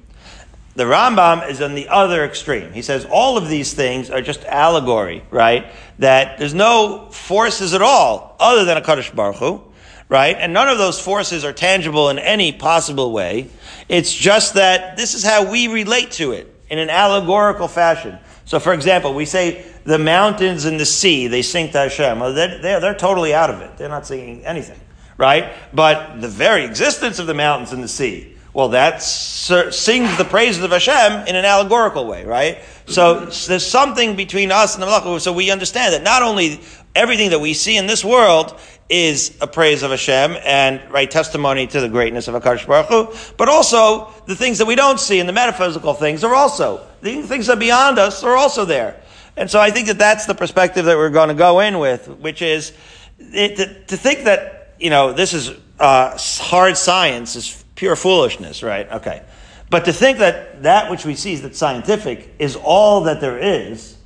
The 0.76 0.84
Rambam 0.84 1.48
is 1.48 1.60
on 1.60 1.74
the 1.74 1.88
other 1.88 2.24
extreme. 2.24 2.72
He 2.72 2.82
says 2.82 3.06
all 3.08 3.36
of 3.36 3.48
these 3.48 3.74
things 3.74 4.10
are 4.10 4.20
just 4.20 4.44
allegory, 4.44 5.22
right? 5.30 5.66
That 6.00 6.38
there's 6.38 6.54
no 6.54 7.08
forces 7.10 7.74
at 7.74 7.82
all 7.82 8.34
other 8.40 8.64
than 8.64 8.82
Hakadosh 8.82 9.14
Baruch 9.14 9.36
Hu, 9.36 9.62
right? 10.08 10.36
And 10.36 10.52
none 10.52 10.68
of 10.68 10.78
those 10.78 11.00
forces 11.00 11.44
are 11.44 11.52
tangible 11.52 12.08
in 12.08 12.18
any 12.18 12.50
possible 12.52 13.12
way. 13.12 13.50
It's 13.88 14.12
just 14.12 14.54
that 14.54 14.96
this 14.96 15.14
is 15.14 15.22
how 15.22 15.48
we 15.48 15.68
relate 15.68 16.10
to 16.12 16.32
it 16.32 16.52
in 16.70 16.78
an 16.78 16.90
allegorical 16.90 17.68
fashion. 17.68 18.18
So, 18.54 18.60
for 18.60 18.72
example, 18.72 19.14
we 19.14 19.24
say 19.24 19.64
the 19.82 19.98
mountains 19.98 20.64
and 20.64 20.78
the 20.78 20.86
sea, 20.86 21.26
they 21.26 21.42
sing 21.42 21.72
to 21.72 21.78
Hashem. 21.78 22.20
Well, 22.20 22.32
they're, 22.32 22.62
they're, 22.62 22.78
they're 22.78 22.94
totally 22.94 23.34
out 23.34 23.50
of 23.50 23.60
it. 23.60 23.76
They're 23.76 23.88
not 23.88 24.06
singing 24.06 24.46
anything, 24.46 24.78
right? 25.18 25.52
But 25.72 26.20
the 26.20 26.28
very 26.28 26.64
existence 26.64 27.18
of 27.18 27.26
the 27.26 27.34
mountains 27.34 27.72
and 27.72 27.82
the 27.82 27.88
sea, 27.88 28.36
well, 28.52 28.68
that 28.68 29.02
sings 29.02 30.16
the 30.16 30.24
praises 30.24 30.62
of 30.62 30.70
Hashem 30.70 31.26
in 31.26 31.34
an 31.34 31.44
allegorical 31.44 32.06
way, 32.06 32.24
right? 32.24 32.58
So 32.86 33.24
there's 33.24 33.66
something 33.66 34.14
between 34.14 34.52
us 34.52 34.74
and 34.74 34.82
the 34.84 34.86
Malach, 34.86 35.20
so 35.20 35.32
we 35.32 35.50
understand 35.50 35.92
that 35.92 36.04
not 36.04 36.22
only 36.22 36.60
everything 36.94 37.30
that 37.30 37.40
we 37.40 37.54
see 37.54 37.76
in 37.76 37.88
this 37.88 38.04
world 38.04 38.56
is 38.88 39.36
a 39.40 39.46
praise 39.46 39.82
of 39.82 39.90
Hashem 39.90 40.36
and 40.44 40.80
right 40.90 41.10
testimony 41.10 41.66
to 41.68 41.80
the 41.80 41.88
greatness 41.88 42.28
of 42.28 42.34
Hakadosh 42.34 42.66
Baruch 42.66 42.86
Hu, 42.88 43.34
but 43.36 43.48
also 43.48 44.12
the 44.26 44.36
things 44.36 44.58
that 44.58 44.66
we 44.66 44.74
don't 44.74 45.00
see 45.00 45.20
and 45.20 45.28
the 45.28 45.32
metaphysical 45.32 45.94
things 45.94 46.22
are 46.22 46.34
also 46.34 46.86
the 47.00 47.22
things 47.22 47.46
that 47.46 47.56
are 47.56 47.60
beyond 47.60 47.98
us 47.98 48.22
are 48.22 48.36
also 48.36 48.64
there. 48.64 49.00
And 49.36 49.50
so 49.50 49.60
I 49.60 49.70
think 49.70 49.88
that 49.88 49.98
that's 49.98 50.26
the 50.26 50.34
perspective 50.34 50.84
that 50.84 50.96
we're 50.96 51.10
going 51.10 51.28
to 51.28 51.34
go 51.34 51.60
in 51.60 51.78
with, 51.78 52.08
which 52.08 52.42
is 52.42 52.72
it, 53.18 53.56
to, 53.56 53.84
to, 53.84 53.96
think 53.96 54.24
that 54.24 54.74
you 54.78 54.90
know 54.90 55.12
this 55.12 55.32
is 55.32 55.52
uh, 55.78 56.16
hard 56.18 56.76
science 56.76 57.36
is 57.36 57.64
pure 57.74 57.96
foolishness, 57.96 58.62
right? 58.62 58.90
Okay, 58.90 59.22
but 59.70 59.86
to 59.86 59.92
think 59.92 60.18
that 60.18 60.62
that 60.62 60.90
which 60.90 61.04
we 61.04 61.14
see 61.14 61.32
is 61.32 61.42
that 61.42 61.56
scientific 61.56 62.34
is 62.38 62.56
all 62.56 63.02
that 63.02 63.20
there 63.20 63.38
is 63.38 63.96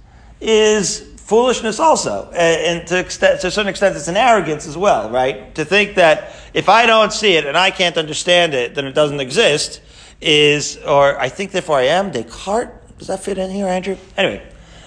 is 0.40 1.07
foolishness 1.28 1.78
also. 1.78 2.30
And 2.32 2.86
to, 2.88 2.98
extent, 2.98 3.42
to 3.42 3.48
a 3.48 3.50
certain 3.50 3.68
extent, 3.68 3.94
it's 3.94 4.08
an 4.08 4.16
arrogance 4.16 4.66
as 4.66 4.78
well, 4.78 5.10
right? 5.10 5.54
To 5.56 5.64
think 5.64 5.96
that 5.96 6.34
if 6.54 6.70
I 6.70 6.86
don't 6.86 7.12
see 7.12 7.36
it 7.36 7.44
and 7.44 7.54
I 7.54 7.70
can't 7.70 7.98
understand 7.98 8.54
it, 8.54 8.74
then 8.74 8.86
it 8.86 8.94
doesn't 8.94 9.20
exist 9.20 9.82
is, 10.22 10.78
or 10.78 11.20
I 11.20 11.28
think 11.28 11.52
therefore 11.52 11.76
I 11.76 11.88
am, 11.88 12.10
Descartes. 12.10 12.72
Does 12.96 13.08
that 13.08 13.22
fit 13.22 13.36
in 13.36 13.50
here, 13.50 13.66
Andrew? 13.66 13.98
Anyway, 14.16 14.42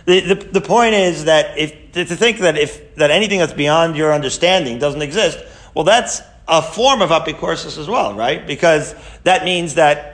the, 0.05 0.33
the, 0.33 0.35
the 0.35 0.61
point 0.61 0.95
is 0.95 1.25
that 1.25 1.57
if, 1.59 1.91
to, 1.91 2.05
think 2.05 2.39
that 2.39 2.57
if, 2.57 2.95
that 2.95 3.11
anything 3.11 3.37
that's 3.37 3.53
beyond 3.53 3.95
your 3.95 4.11
understanding 4.11 4.79
doesn't 4.79 5.03
exist, 5.03 5.37
well, 5.75 5.85
that's 5.85 6.21
a 6.47 6.63
form 6.63 7.03
of 7.03 7.11
apikoursis 7.11 7.77
as 7.77 7.87
well, 7.87 8.15
right? 8.15 8.47
Because 8.47 8.95
that 9.23 9.45
means 9.45 9.75
that 9.75 10.11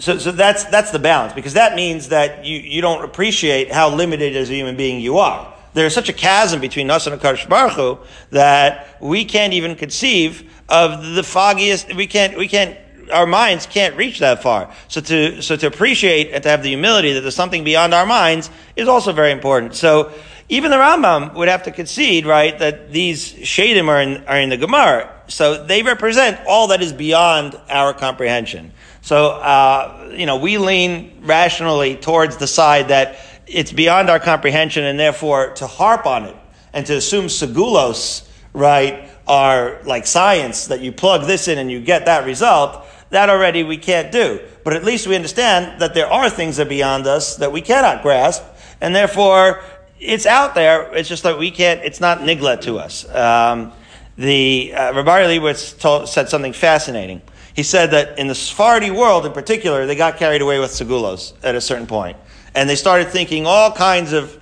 so, 0.00 0.16
so 0.16 0.32
that's, 0.32 0.64
that's 0.64 0.92
the 0.92 0.98
balance, 0.98 1.34
because 1.34 1.52
that 1.52 1.74
means 1.74 2.08
that 2.08 2.46
you, 2.46 2.56
you 2.56 2.80
don't 2.80 3.04
appreciate 3.04 3.70
how 3.70 3.94
limited 3.94 4.34
as 4.34 4.48
a 4.48 4.54
human 4.54 4.74
being 4.74 4.98
you 4.98 5.18
are. 5.18 5.49
There's 5.72 5.94
such 5.94 6.08
a 6.08 6.12
chasm 6.12 6.60
between 6.60 6.90
us 6.90 7.06
and 7.06 7.18
Hakadosh 7.20 7.48
Baruch 7.48 7.72
Hu 7.74 7.98
that 8.30 9.00
we 9.00 9.24
can't 9.24 9.52
even 9.52 9.76
conceive 9.76 10.50
of 10.68 11.14
the 11.14 11.22
foggiest, 11.22 11.94
we 11.94 12.06
can't, 12.06 12.36
we 12.36 12.48
can't, 12.48 12.76
our 13.12 13.26
minds 13.26 13.66
can't 13.66 13.96
reach 13.96 14.20
that 14.20 14.42
far. 14.42 14.72
So 14.88 15.00
to, 15.00 15.42
so 15.42 15.56
to 15.56 15.66
appreciate 15.66 16.32
and 16.32 16.42
to 16.42 16.48
have 16.48 16.62
the 16.62 16.70
humility 16.70 17.12
that 17.12 17.20
there's 17.20 17.34
something 17.34 17.64
beyond 17.64 17.94
our 17.94 18.06
minds 18.06 18.50
is 18.76 18.88
also 18.88 19.12
very 19.12 19.32
important. 19.32 19.74
So 19.74 20.12
even 20.48 20.72
the 20.72 20.76
Rambam 20.76 21.34
would 21.34 21.48
have 21.48 21.62
to 21.64 21.70
concede, 21.70 22.26
right, 22.26 22.58
that 22.58 22.92
these 22.92 23.32
shadim 23.32 23.88
are 23.88 24.00
in, 24.00 24.24
are 24.24 24.38
in 24.38 24.48
the 24.48 24.56
Gemara. 24.56 25.12
So 25.28 25.64
they 25.64 25.82
represent 25.82 26.40
all 26.48 26.68
that 26.68 26.82
is 26.82 26.92
beyond 26.92 27.58
our 27.68 27.94
comprehension. 27.94 28.72
So, 29.02 29.30
uh, 29.30 30.12
you 30.16 30.26
know, 30.26 30.36
we 30.36 30.58
lean 30.58 31.22
rationally 31.22 31.96
towards 31.96 32.36
the 32.36 32.46
side 32.46 32.88
that 32.88 33.18
it's 33.50 33.72
beyond 33.72 34.08
our 34.08 34.20
comprehension 34.20 34.84
and 34.84 34.98
therefore 34.98 35.52
to 35.54 35.66
harp 35.66 36.06
on 36.06 36.24
it 36.24 36.36
and 36.72 36.86
to 36.86 36.96
assume 36.96 37.26
segulos, 37.26 38.28
right, 38.52 39.10
are 39.26 39.80
like 39.84 40.06
science, 40.06 40.68
that 40.68 40.80
you 40.80 40.92
plug 40.92 41.26
this 41.26 41.48
in 41.48 41.58
and 41.58 41.70
you 41.70 41.80
get 41.80 42.06
that 42.06 42.24
result, 42.24 42.86
that 43.10 43.28
already 43.28 43.62
we 43.64 43.76
can't 43.76 44.12
do. 44.12 44.40
But 44.64 44.74
at 44.74 44.84
least 44.84 45.06
we 45.06 45.16
understand 45.16 45.80
that 45.80 45.94
there 45.94 46.06
are 46.06 46.30
things 46.30 46.56
that 46.56 46.66
are 46.66 46.70
beyond 46.70 47.06
us 47.06 47.36
that 47.36 47.50
we 47.50 47.60
cannot 47.60 48.02
grasp, 48.02 48.42
and 48.80 48.94
therefore 48.94 49.62
it's 49.98 50.26
out 50.26 50.54
there. 50.54 50.94
It's 50.94 51.08
just 51.08 51.24
that 51.24 51.38
we 51.38 51.50
can't, 51.50 51.80
it's 51.80 52.00
not 52.00 52.20
nigla 52.20 52.60
to 52.62 52.78
us. 52.78 53.08
Um, 53.12 53.72
the 54.16 54.72
uh, 54.74 54.94
Rabbi 54.94 55.24
Leibowitz 55.24 55.78
told, 55.78 56.08
said 56.08 56.28
something 56.28 56.52
fascinating. 56.52 57.22
He 57.54 57.64
said 57.64 57.90
that 57.90 58.18
in 58.18 58.28
the 58.28 58.34
Sephardi 58.34 58.90
world 58.90 59.26
in 59.26 59.32
particular, 59.32 59.86
they 59.86 59.96
got 59.96 60.18
carried 60.18 60.40
away 60.40 60.60
with 60.60 60.70
segulos 60.70 61.32
at 61.42 61.54
a 61.56 61.60
certain 61.60 61.86
point. 61.86 62.16
And 62.54 62.68
they 62.68 62.76
started 62.76 63.08
thinking 63.08 63.46
all 63.46 63.72
kinds 63.72 64.12
of, 64.12 64.38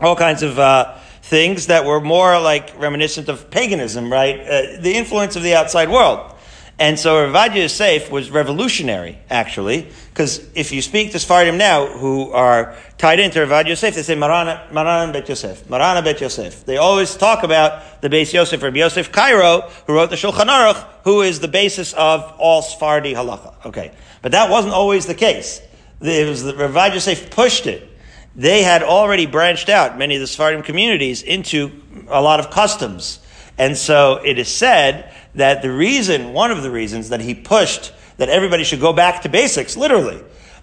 all 0.00 0.16
kinds 0.16 0.42
of, 0.42 0.58
uh, 0.58 0.98
things 1.22 1.68
that 1.68 1.86
were 1.86 2.00
more 2.00 2.38
like 2.38 2.78
reminiscent 2.78 3.28
of 3.28 3.50
paganism, 3.50 4.12
right? 4.12 4.40
Uh, 4.40 4.80
the 4.80 4.92
influence 4.94 5.36
of 5.36 5.42
the 5.42 5.54
outside 5.54 5.88
world. 5.88 6.34
And 6.78 6.98
so 6.98 7.22
Rav 7.22 7.32
Ovadia 7.32 7.62
Yosef 7.62 8.10
was 8.10 8.30
revolutionary, 8.30 9.18
actually, 9.30 9.88
because 10.10 10.44
if 10.56 10.72
you 10.72 10.82
speak 10.82 11.12
to 11.12 11.20
Sephardim 11.20 11.56
now 11.56 11.86
who 11.86 12.32
are 12.32 12.76
tied 12.98 13.20
into 13.20 13.40
Rav 13.40 13.48
Ovadia 13.48 13.68
Yosef, 13.68 13.94
they 13.94 14.02
say 14.02 14.16
Marana, 14.16 14.68
Marana 14.72 15.12
Bet 15.12 15.28
Yosef, 15.28 15.70
Marana 15.70 16.02
Bet 16.02 16.20
Yosef. 16.20 16.66
They 16.66 16.76
always 16.76 17.16
talk 17.16 17.44
about 17.44 18.02
the 18.02 18.10
Beis 18.10 18.32
Yosef, 18.32 18.60
Rabbi 18.60 18.78
Yosef 18.78 19.12
Karo, 19.12 19.70
who 19.86 19.94
wrote 19.94 20.10
the 20.10 20.16
Shulchan 20.16 20.46
Aruch, 20.46 20.84
who 21.04 21.22
is 21.22 21.38
the 21.38 21.48
basis 21.48 21.92
of 21.92 22.34
all 22.38 22.60
Sephardi 22.60 23.14
halacha. 23.14 23.54
Okay. 23.66 23.92
But 24.20 24.32
that 24.32 24.50
wasn't 24.50 24.74
always 24.74 25.06
the 25.06 25.14
case. 25.14 25.62
It 26.04 26.28
was 26.28 26.42
the 26.42 26.54
Rav 26.54 26.72
Ovadia 26.72 26.94
Yosef 26.94 27.30
pushed 27.30 27.66
it. 27.66 27.88
They 28.36 28.62
had 28.62 28.82
already 28.82 29.26
branched 29.26 29.68
out, 29.68 29.96
many 29.96 30.16
of 30.16 30.20
the 30.20 30.26
Sephardim 30.26 30.62
communities, 30.62 31.22
into 31.22 31.70
a 32.08 32.20
lot 32.20 32.40
of 32.40 32.50
customs. 32.50 33.20
And 33.56 33.76
so 33.76 34.20
it 34.24 34.38
is 34.38 34.48
said 34.48 35.12
that 35.36 35.62
the 35.62 35.72
reason, 35.72 36.32
one 36.32 36.50
of 36.50 36.62
the 36.62 36.70
reasons 36.70 37.08
that 37.10 37.20
he 37.20 37.34
pushed 37.34 37.92
that 38.16 38.28
everybody 38.28 38.64
should 38.64 38.80
go 38.80 38.92
back 38.92 39.22
to 39.22 39.28
basics, 39.28 39.76
literally. 39.76 40.22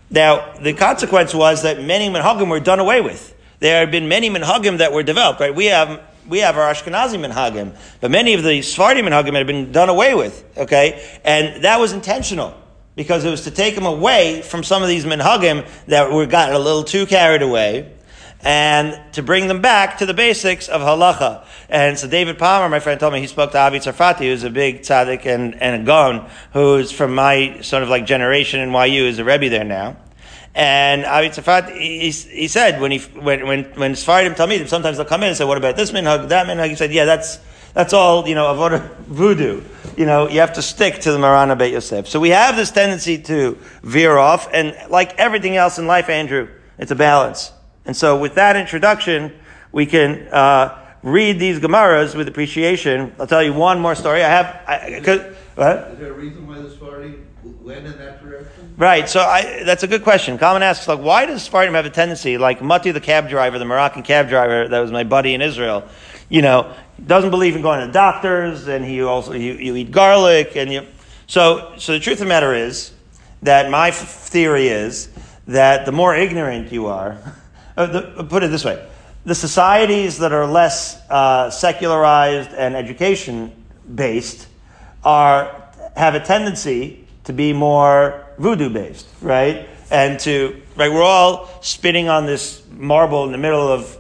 Now, 0.10 0.54
the 0.62 0.74
consequence 0.74 1.34
was 1.34 1.64
that 1.64 1.82
many 1.82 2.10
minhagim 2.10 2.50
were 2.50 2.60
done 2.60 2.80
away 2.80 3.02
with. 3.02 3.36
There 3.60 3.80
had 3.80 3.92
been 3.92 4.08
many 4.08 4.30
minhagim 4.30 4.78
that 4.78 4.92
were 4.92 5.04
developed, 5.04 5.40
right? 5.40 5.56
We 5.56 5.66
have, 5.68 6.02
we 6.28 6.40
have 6.40 6.58
our 6.58 6.72
Ashkenazi 6.72 7.18
minhagim, 7.18 7.76
but 8.00 8.12
many 8.12 8.34
of 8.34 8.44
the 8.44 8.62
Sephardi 8.62 9.02
minhagim 9.02 9.34
had 9.34 9.48
been 9.48 9.72
done 9.72 9.90
away 9.90 10.14
with, 10.14 10.46
okay? 10.58 11.20
And 11.24 11.64
that 11.64 11.80
was 11.80 11.94
intentional 11.94 12.61
because 12.96 13.24
it 13.26 13.30
was 13.30 13.44
to 13.44 13.52
take 13.52 13.76
them 13.76 13.86
away 13.86 14.42
from 14.42 14.64
some 14.64 14.84
of 14.84 14.90
these 14.90 15.06
minhagim 15.06 15.68
that 15.88 16.12
were 16.12 16.26
gotten 16.26 16.56
a 16.56 16.60
little 16.60 16.84
too 16.84 17.06
carried 17.06 17.42
away 17.42 17.92
and 18.44 19.00
to 19.14 19.22
bring 19.22 19.48
them 19.48 19.62
back 19.62 20.00
to 20.00 20.06
the 20.06 20.14
basics 20.14 20.68
of 20.68 20.82
halacha. 20.82 21.46
And 21.70 21.98
so 21.98 22.08
David 22.08 22.40
Palmer, 22.40 22.70
my 22.70 22.80
friend, 22.80 23.00
told 23.00 23.14
me 23.14 23.20
he 23.20 23.28
spoke 23.28 23.52
to 23.52 23.60
Avi 23.60 23.80
Tzarfati, 23.80 24.22
who's 24.22 24.44
a 24.44 24.50
big 24.50 24.82
tzaddik 24.82 25.26
and, 25.26 25.62
and 25.62 25.84
a 25.84 25.86
gon, 25.86 26.30
who's 26.54 26.92
from 26.92 27.14
my 27.14 27.62
sort 27.62 27.84
of 27.84 27.90
like 27.90 28.06
generation 28.06 28.60
in 28.60 28.72
YU, 28.72 29.06
is 29.06 29.20
a 29.20 29.24
rebbe 29.24 29.50
there 29.50 29.64
now. 29.64 29.96
And 30.56 31.06
Avi 31.06 31.30
Tzarfati, 31.30 31.78
he, 31.80 32.10
he 32.10 32.48
said 32.48 32.82
when 32.82 32.92
he 32.92 32.98
when 32.98 33.48
when 33.48 33.64
when 33.76 33.94
Sfardim 33.94 34.36
tell 34.36 34.48
me 34.48 34.66
sometimes 34.66 34.98
they'll 34.98 35.06
come 35.06 35.24
in 35.24 35.30
and 35.30 35.38
say, 35.38 35.46
"What 35.46 35.58
about 35.58 35.78
this 35.78 35.92
minhag, 35.92 36.28
that 36.28 36.48
minhag?" 36.48 36.70
He 36.70 36.76
said, 36.76 36.92
"Yeah, 36.92 37.06
that's 37.06 37.40
that's 37.74 37.94
all 37.94 38.28
you 38.28 38.36
know 38.36 38.46
avodah 38.54 38.96
voodoo. 39.06 39.62
You 39.98 40.06
know, 40.06 40.30
you 40.30 40.40
have 40.40 40.54
to 40.54 40.62
stick 40.62 41.00
to 41.02 41.12
the 41.12 41.20
Marana 41.20 41.56
Beit 41.56 41.74
Yosef." 41.74 42.08
So 42.08 42.20
we 42.20 42.30
have 42.30 42.56
this 42.56 42.72
tendency 42.72 43.18
to 43.24 43.58
veer 43.84 44.18
off, 44.18 44.50
and 44.54 44.76
like 44.90 45.18
everything 45.18 45.56
else 45.56 45.78
in 45.78 45.88
life, 45.88 46.10
Andrew, 46.10 46.48
it's 46.78 46.92
a 46.92 46.96
balance. 46.96 47.52
And 47.86 47.96
so 47.96 48.18
with 48.20 48.36
that 48.36 48.56
introduction, 48.56 49.34
we 49.72 49.86
can 49.86 50.28
uh, 50.28 50.78
read 51.04 51.40
these 51.40 51.60
Gemaras 51.60 52.16
with 52.16 52.28
appreciation. 52.28 53.14
I'll 53.20 53.28
tell 53.28 53.44
you 53.44 53.54
one 53.54 53.80
more 53.80 53.96
story. 53.96 54.24
I 54.24 54.30
have. 54.30 54.46
I, 54.68 55.02
could, 55.04 55.36
what? 55.56 55.90
Is 55.92 56.00
there 56.00 56.12
a 56.12 56.14
reason 56.14 56.48
why 56.48 56.60
the 56.60 56.70
Sephardi 56.70 57.16
went 57.62 57.86
in 57.86 57.98
that 57.98 58.24
direction? 58.24 58.74
Right. 58.78 59.10
So 59.10 59.20
I, 59.20 59.64
that's 59.64 59.84
a 59.84 59.88
good 59.88 60.04
question. 60.04 60.38
Kalman 60.38 60.64
asks, 60.64 60.88
like, 60.88 61.00
why 61.00 61.26
does 61.26 61.44
Sephardim 61.44 61.74
have 61.74 61.86
a 61.86 61.90
tendency, 61.90 62.38
like 62.38 62.62
Mati, 62.62 62.92
the 62.92 63.02
cab 63.02 63.30
driver, 63.30 63.60
the 63.60 63.66
Moroccan 63.66 64.04
cab 64.04 64.30
driver 64.30 64.68
that 64.68 64.80
was 64.80 64.92
my 64.92 65.04
buddy 65.04 65.34
in 65.34 65.42
Israel, 65.42 65.84
you 66.32 66.42
know, 66.42 66.74
doesn't 67.06 67.30
believe 67.30 67.58
in 67.58 67.62
going 67.62 67.86
to 67.86 67.92
doctors, 67.92 68.68
and 68.68 68.86
he 68.86 69.02
also 69.04 69.34
you, 69.34 69.54
you 69.54 69.76
eat 69.76 69.92
garlic, 69.92 70.56
and 70.56 70.72
you. 70.72 70.88
So, 71.28 71.74
so 71.78 71.92
the 71.92 72.00
truth 72.00 72.16
of 72.16 72.20
the 72.20 72.26
matter 72.26 72.56
is 72.56 72.94
that 73.44 73.70
my 73.70 73.90
f- 73.90 74.30
theory 74.30 74.70
is 74.70 75.10
that 75.48 75.86
the 75.86 75.92
more 75.92 76.16
ignorant 76.16 76.72
you 76.72 76.88
are. 76.88 77.18
Uh, 77.78 77.86
the, 77.86 78.26
put 78.26 78.44
it 78.44 78.52
this 78.52 78.66
way 78.66 78.86
the 79.24 79.34
societies 79.34 80.18
that 80.18 80.34
are 80.34 80.46
less 80.46 81.00
uh, 81.10 81.50
secularized 81.50 82.52
and 82.52 82.76
education 82.76 83.50
based 83.96 84.46
are 85.06 85.72
have 85.96 86.14
a 86.14 86.20
tendency 86.20 87.08
to 87.24 87.32
be 87.32 87.54
more 87.54 88.28
voodoo 88.38 88.70
based, 88.70 89.08
right? 89.22 89.70
And 89.90 90.20
to 90.22 90.62
right, 90.76 90.92
we're 90.92 91.02
all 91.02 91.50
spinning 91.62 92.10
on 92.10 92.26
this 92.26 92.62
marble 92.72 93.24
in 93.24 93.32
the 93.32 93.38
middle 93.38 93.72
of, 93.72 93.98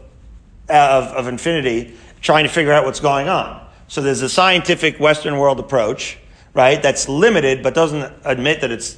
of 0.67 1.05
of 1.05 1.27
infinity, 1.27 1.95
trying 2.21 2.45
to 2.45 2.49
figure 2.49 2.71
out 2.71 2.85
what's 2.85 2.99
going 2.99 3.27
on. 3.27 3.65
So 3.87 4.01
there's 4.01 4.21
a 4.21 4.29
scientific 4.29 4.99
Western 4.99 5.37
world 5.37 5.59
approach, 5.59 6.17
right? 6.53 6.81
That's 6.81 7.09
limited, 7.09 7.61
but 7.63 7.73
doesn't 7.73 8.13
admit 8.23 8.61
that 8.61 8.71
it's 8.71 8.97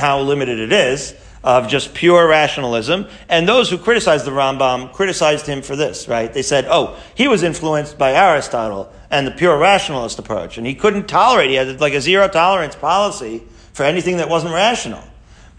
how 0.00 0.20
limited 0.20 0.58
it 0.58 0.72
is 0.72 1.14
of 1.44 1.68
just 1.68 1.92
pure 1.94 2.26
rationalism. 2.26 3.06
And 3.28 3.46
those 3.46 3.68
who 3.68 3.76
criticized 3.76 4.24
the 4.24 4.30
Rambam 4.30 4.92
criticized 4.92 5.46
him 5.46 5.60
for 5.60 5.76
this, 5.76 6.08
right? 6.08 6.32
They 6.32 6.42
said, 6.42 6.64
oh, 6.68 6.98
he 7.14 7.28
was 7.28 7.42
influenced 7.42 7.98
by 7.98 8.12
Aristotle 8.12 8.90
and 9.10 9.26
the 9.26 9.30
pure 9.30 9.58
rationalist 9.58 10.18
approach. 10.18 10.56
And 10.56 10.66
he 10.66 10.74
couldn't 10.74 11.06
tolerate, 11.06 11.50
he 11.50 11.56
had 11.56 11.80
like 11.80 11.92
a 11.92 12.00
zero 12.00 12.28
tolerance 12.28 12.74
policy 12.74 13.42
for 13.74 13.84
anything 13.84 14.16
that 14.16 14.28
wasn't 14.28 14.54
rational. 14.54 15.04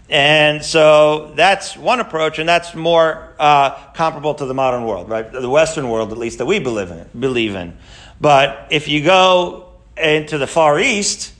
And 0.08 0.64
so 0.64 1.32
that's 1.34 1.76
one 1.76 1.98
approach, 1.98 2.38
and 2.38 2.48
that's 2.48 2.74
more 2.74 3.34
uh, 3.40 3.70
comparable 3.92 4.34
to 4.34 4.46
the 4.46 4.54
modern 4.54 4.84
world, 4.84 5.08
right? 5.08 5.30
The 5.30 5.50
Western 5.50 5.88
world, 5.88 6.12
at 6.12 6.18
least, 6.18 6.38
that 6.38 6.46
we 6.46 6.60
believe 6.60 6.90
in. 6.90 7.08
Believe 7.18 7.54
in. 7.56 7.76
But 8.20 8.68
if 8.70 8.86
you 8.88 9.02
go 9.02 9.68
into 9.96 10.38
the 10.38 10.46
Far 10.46 10.78
East, 10.78 11.32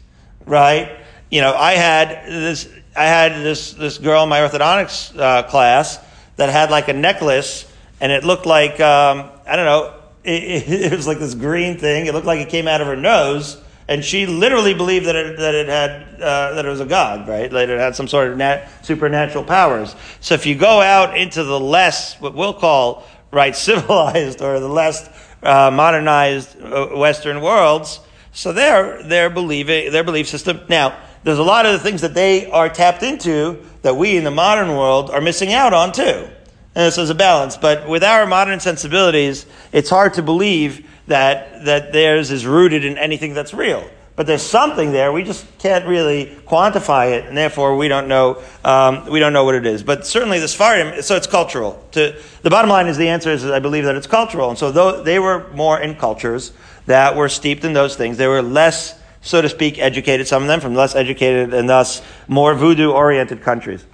right? 0.47 0.99
You 1.31 1.41
know, 1.41 1.55
I 1.55 1.73
had 1.73 2.27
this, 2.27 2.69
I 2.97 3.05
had 3.05 3.43
this, 3.43 3.73
this 3.73 3.99
girl 3.99 4.25
in 4.25 4.29
my 4.29 4.41
orthodontics 4.41 5.19
uh, 5.19 5.43
class 5.45 5.99
that 6.37 6.49
had 6.49 6.71
like 6.71 6.89
a 6.89 6.93
necklace 6.93 7.71
and 8.01 8.13
it 8.13 8.25
looked 8.25 8.47
like, 8.47 8.81
um, 8.81 9.31
I 9.47 9.57
don't 9.57 9.65
know, 9.65 9.95
it, 10.25 10.93
it, 10.93 10.97
was 10.97 11.07
like 11.07 11.19
this 11.19 11.35
green 11.35 11.79
thing. 11.79 12.07
It 12.07 12.15
looked 12.15 12.27
like 12.27 12.41
it 12.41 12.49
came 12.49 12.67
out 12.67 12.81
of 12.81 12.89
her 12.89 12.97
nose. 12.97 13.63
And 13.89 14.05
she 14.05 14.27
literally 14.27 14.75
believed 14.75 15.07
that 15.07 15.15
it, 15.15 15.39
that 15.39 15.55
it 15.55 15.69
had, 15.69 16.21
uh, 16.21 16.55
that 16.55 16.67
it 16.67 16.69
was 16.69 16.81
a 16.81 16.87
god, 16.87 17.29
right? 17.29 17.51
That 17.51 17.71
it 17.71 17.79
had 17.79 17.95
some 17.95 18.09
sort 18.09 18.31
of 18.31 18.37
nat- 18.37 18.69
supernatural 18.83 19.45
powers. 19.45 19.95
So 20.21 20.35
if 20.35 20.45
you 20.45 20.57
go 20.57 20.81
out 20.81 21.17
into 21.17 21.45
the 21.45 21.59
less, 21.59 22.21
what 22.21 22.35
we'll 22.35 22.55
call, 22.55 23.05
right, 23.31 23.55
civilized 23.57 24.43
or 24.43 24.59
the 24.59 24.69
less 24.69 25.09
uh, 25.43 25.71
modernized 25.71 26.61
uh, 26.61 26.89
Western 26.89 27.41
worlds, 27.41 28.01
so 28.33 28.53
their, 28.53 29.03
their 29.05 29.31
believing, 29.31 29.93
their 29.93 30.05
belief 30.05 30.29
system. 30.29 30.61
Now, 30.69 30.99
there's 31.23 31.39
a 31.39 31.45
lot 31.45 31.65
of 31.65 31.73
the 31.73 31.79
things 31.79 32.03
that 32.03 32.15
they 32.15 32.51
are 32.51 32.69
tapped 32.69 33.03
into 33.03 33.65
that 33.83 33.97
we 33.97 34.17
in 34.17 34.25
the 34.25 34.31
modern 34.31 34.71
world 34.71 35.11
are 35.11 35.21
missing 35.21 35.53
out 35.53 35.73
on 35.73 35.93
too. 35.93 36.29
And 36.75 36.93
so 36.93 37.01
there's 37.01 37.11
a 37.11 37.15
balance. 37.15 37.57
But 37.57 37.89
with 37.89 38.05
our 38.05 38.27
modern 38.27 38.61
sensibilities, 38.61 39.47
it's 39.73 39.89
hard 39.89 40.15
to 40.15 40.23
believe 40.23 40.87
that, 41.07 41.65
that 41.65 41.93
theirs 41.93 42.31
is 42.31 42.47
rooted 42.47 42.85
in 42.85 42.99
anything 42.99 43.35
that's 43.35 43.55
real. 43.55 43.89
But 44.17 44.27
there's 44.27 44.43
something 44.43 44.93
there. 44.93 45.13
We 45.13 45.25
just 45.25 45.45
can't 45.59 45.87
really 45.87 46.35
quantify 46.47 47.13
it, 47.13 47.27
and 47.27 47.37
therefore 47.37 47.77
we 47.77 47.87
don't 47.87 48.09
know. 48.09 48.43
Um, 48.65 49.05
we 49.11 49.21
don't 49.21 49.35
know 49.35 49.45
what 49.45 49.55
it 49.55 49.67
is. 49.67 49.83
But 49.83 50.07
certainly 50.07 50.39
the 50.39 50.47
Sfarim, 50.47 51.03
so 51.03 51.17
it's 51.17 51.27
cultural. 51.27 51.85
To, 51.93 52.19
the 52.41 52.49
bottom 52.49 52.71
line 52.71 52.87
is 52.87 52.97
the 52.97 53.09
answer 53.09 53.31
is 53.31 53.45
I 53.45 53.59
believe 53.59 53.85
that 53.85 53.95
it's 53.95 54.07
cultural, 54.07 54.49
and 54.49 54.59
so 54.59 54.73
though 54.73 55.03
they 55.03 55.19
were 55.19 55.53
more 55.53 55.79
in 55.79 55.97
cultures 55.97 56.53
that 56.87 57.15
were 57.15 57.29
steeped 57.29 57.63
in 57.65 57.75
those 57.75 57.95
things, 57.95 58.17
they 58.17 58.27
were 58.27 58.41
less, 58.41 58.99
so 59.21 59.43
to 59.43 59.51
speak, 59.51 59.79
educated. 59.79 60.27
Some 60.27 60.43
of 60.43 60.49
them 60.49 60.61
from 60.61 60.75
less 60.75 60.95
educated 60.95 61.53
and 61.53 61.69
thus 61.69 62.01
more 62.27 62.55
voodoo-oriented 62.55 63.43
countries. 63.43 63.85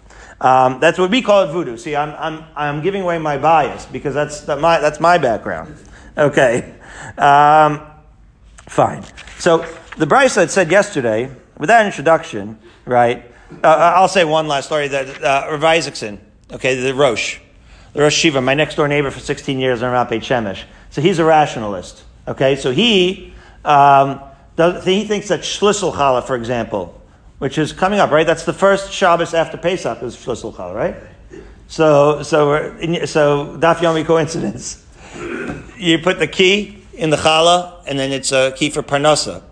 Um, 0.41 0.79
that's 0.79 0.99
what 0.99 1.11
we 1.11 1.21
call 1.23 1.45
it 1.45 1.53
voodoo. 1.53 1.77
See, 1.77 1.97
I'm, 1.97 2.11
I'm, 2.11 2.45
I'm 2.55 2.83
giving 2.83 3.03
away 3.03 3.19
my 3.19 3.39
bias 3.39 3.87
because 3.87 4.15
that's, 4.15 4.43
that 4.43 4.61
my, 4.61 4.79
that's 4.79 5.01
my 5.01 5.19
background. 5.19 5.77
Okay. 6.17 6.75
Um, 7.19 7.81
fine. 8.69 9.05
So 9.39 9.59
the 9.97 10.07
Brisa 10.07 10.37
had 10.37 10.51
said 10.51 10.71
yesterday, 10.71 11.31
with 11.59 11.69
that 11.69 11.87
introduction, 11.87 12.59
right, 12.85 13.25
uh, 13.63 13.67
uh, 13.67 13.93
I'll 13.97 14.09
say 14.09 14.25
one 14.25 14.49
last 14.49 14.67
story 14.67 14.89
that 14.89 15.23
uh, 15.23 15.49
Rav 15.51 15.65
Isaacson, 15.65 16.21
okay, 16.53 16.81
the 16.81 16.95
Rosh, 16.95 17.39
the 17.93 18.03
Rosh 18.03 18.15
Shiva, 18.15 18.41
my 18.41 18.55
next 18.55 18.77
door 18.77 18.89
neighbor 18.89 19.11
for 19.11 19.21
16 19.21 19.59
years 19.59 19.83
in 19.83 19.89
Ramat 19.89 20.11
Beit 20.11 20.23
Shemesh. 20.23 20.63
So 20.91 21.01
he's 21.01 21.19
a 21.19 21.25
rationalist. 21.25 22.05
Okay, 22.27 22.57
so 22.57 22.71
he, 22.71 23.35
um, 23.65 24.21
does, 24.57 24.85
he 24.85 25.05
thinks 25.05 25.29
that 25.29 25.41
Schlissel 25.41 25.93
Challah, 25.93 26.25
for 26.25 26.37
example, 26.37 27.01
which 27.39 27.59
is 27.59 27.73
coming 27.73 27.99
up, 27.99 28.11
right? 28.11 28.27
That's 28.27 28.45
the 28.45 28.53
first 28.53 28.93
Shabbos 28.93 29.35
after 29.35 29.57
Pesach 29.57 30.03
is 30.03 30.17
Shlissul 30.17 30.57
Chal, 30.57 30.75
right? 30.75 30.95
So, 31.67 32.23
so, 32.23 32.77
so 33.07 33.57
Daf 33.59 33.77
Yomi 33.77 34.05
coincidence. 34.05 34.87
You 35.83 35.99
put 35.99 36.21
the 36.21 36.29
key 36.29 36.82
in 36.95 37.11
the 37.11 37.17
challah, 37.17 37.83
and 37.87 37.99
then 37.99 38.13
it's 38.13 38.33
a 38.33 38.53
key 38.53 38.71
for 38.71 38.83
parnasa. 38.83 39.43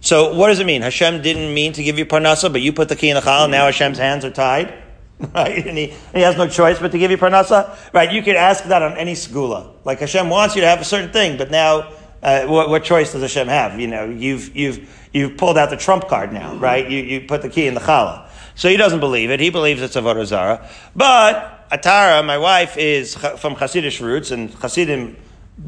So, 0.00 0.34
what 0.34 0.48
does 0.48 0.60
it 0.60 0.66
mean? 0.66 0.82
Hashem 0.82 1.22
didn't 1.22 1.52
mean 1.52 1.72
to 1.72 1.82
give 1.82 1.98
you 1.98 2.06
parnasa, 2.06 2.52
but 2.52 2.60
you 2.60 2.72
put 2.72 2.88
the 2.88 2.96
key 2.96 3.10
in 3.10 3.16
the 3.16 3.22
challah. 3.22 3.50
Now 3.50 3.66
Hashem's 3.66 3.98
hands 3.98 4.24
are 4.24 4.30
tied, 4.30 4.72
right? 5.34 5.66
And 5.66 5.76
he, 5.76 5.90
and 5.90 6.14
he 6.14 6.20
has 6.20 6.36
no 6.36 6.48
choice 6.48 6.78
but 6.78 6.92
to 6.92 6.98
give 6.98 7.10
you 7.10 7.18
parnasa, 7.18 7.76
right? 7.92 8.12
You 8.12 8.22
could 8.22 8.36
ask 8.36 8.64
that 8.64 8.82
on 8.82 8.96
any 8.96 9.14
segula. 9.14 9.72
Like 9.84 10.00
Hashem 10.00 10.28
wants 10.30 10.54
you 10.54 10.60
to 10.60 10.66
have 10.68 10.80
a 10.80 10.84
certain 10.84 11.12
thing, 11.12 11.38
but 11.38 11.50
now, 11.50 11.92
uh, 12.22 12.46
what, 12.46 12.68
what 12.68 12.84
choice 12.84 13.12
does 13.12 13.22
Hashem 13.22 13.48
have? 13.48 13.78
You 13.80 13.88
know, 13.88 14.04
you've 14.08 14.54
you've 14.56 15.08
you've 15.12 15.36
pulled 15.36 15.58
out 15.58 15.70
the 15.70 15.76
trump 15.76 16.08
card 16.08 16.32
now, 16.32 16.56
right? 16.56 16.88
You, 16.88 17.02
you 17.02 17.20
put 17.22 17.42
the 17.42 17.48
key 17.48 17.66
in 17.66 17.74
the 17.74 17.80
challah. 17.80 18.28
So 18.54 18.70
he 18.70 18.76
doesn't 18.78 19.00
believe 19.00 19.30
it. 19.30 19.38
He 19.38 19.50
believes 19.50 19.82
it's 19.82 19.96
a 19.96 20.00
Avodah 20.00 20.66
But 20.94 21.68
Atara, 21.70 22.24
my 22.24 22.38
wife, 22.38 22.78
is 22.78 23.14
from 23.14 23.54
Hasidic 23.54 24.00
roots, 24.00 24.30
and 24.30 24.50
Hasidim 24.50 25.16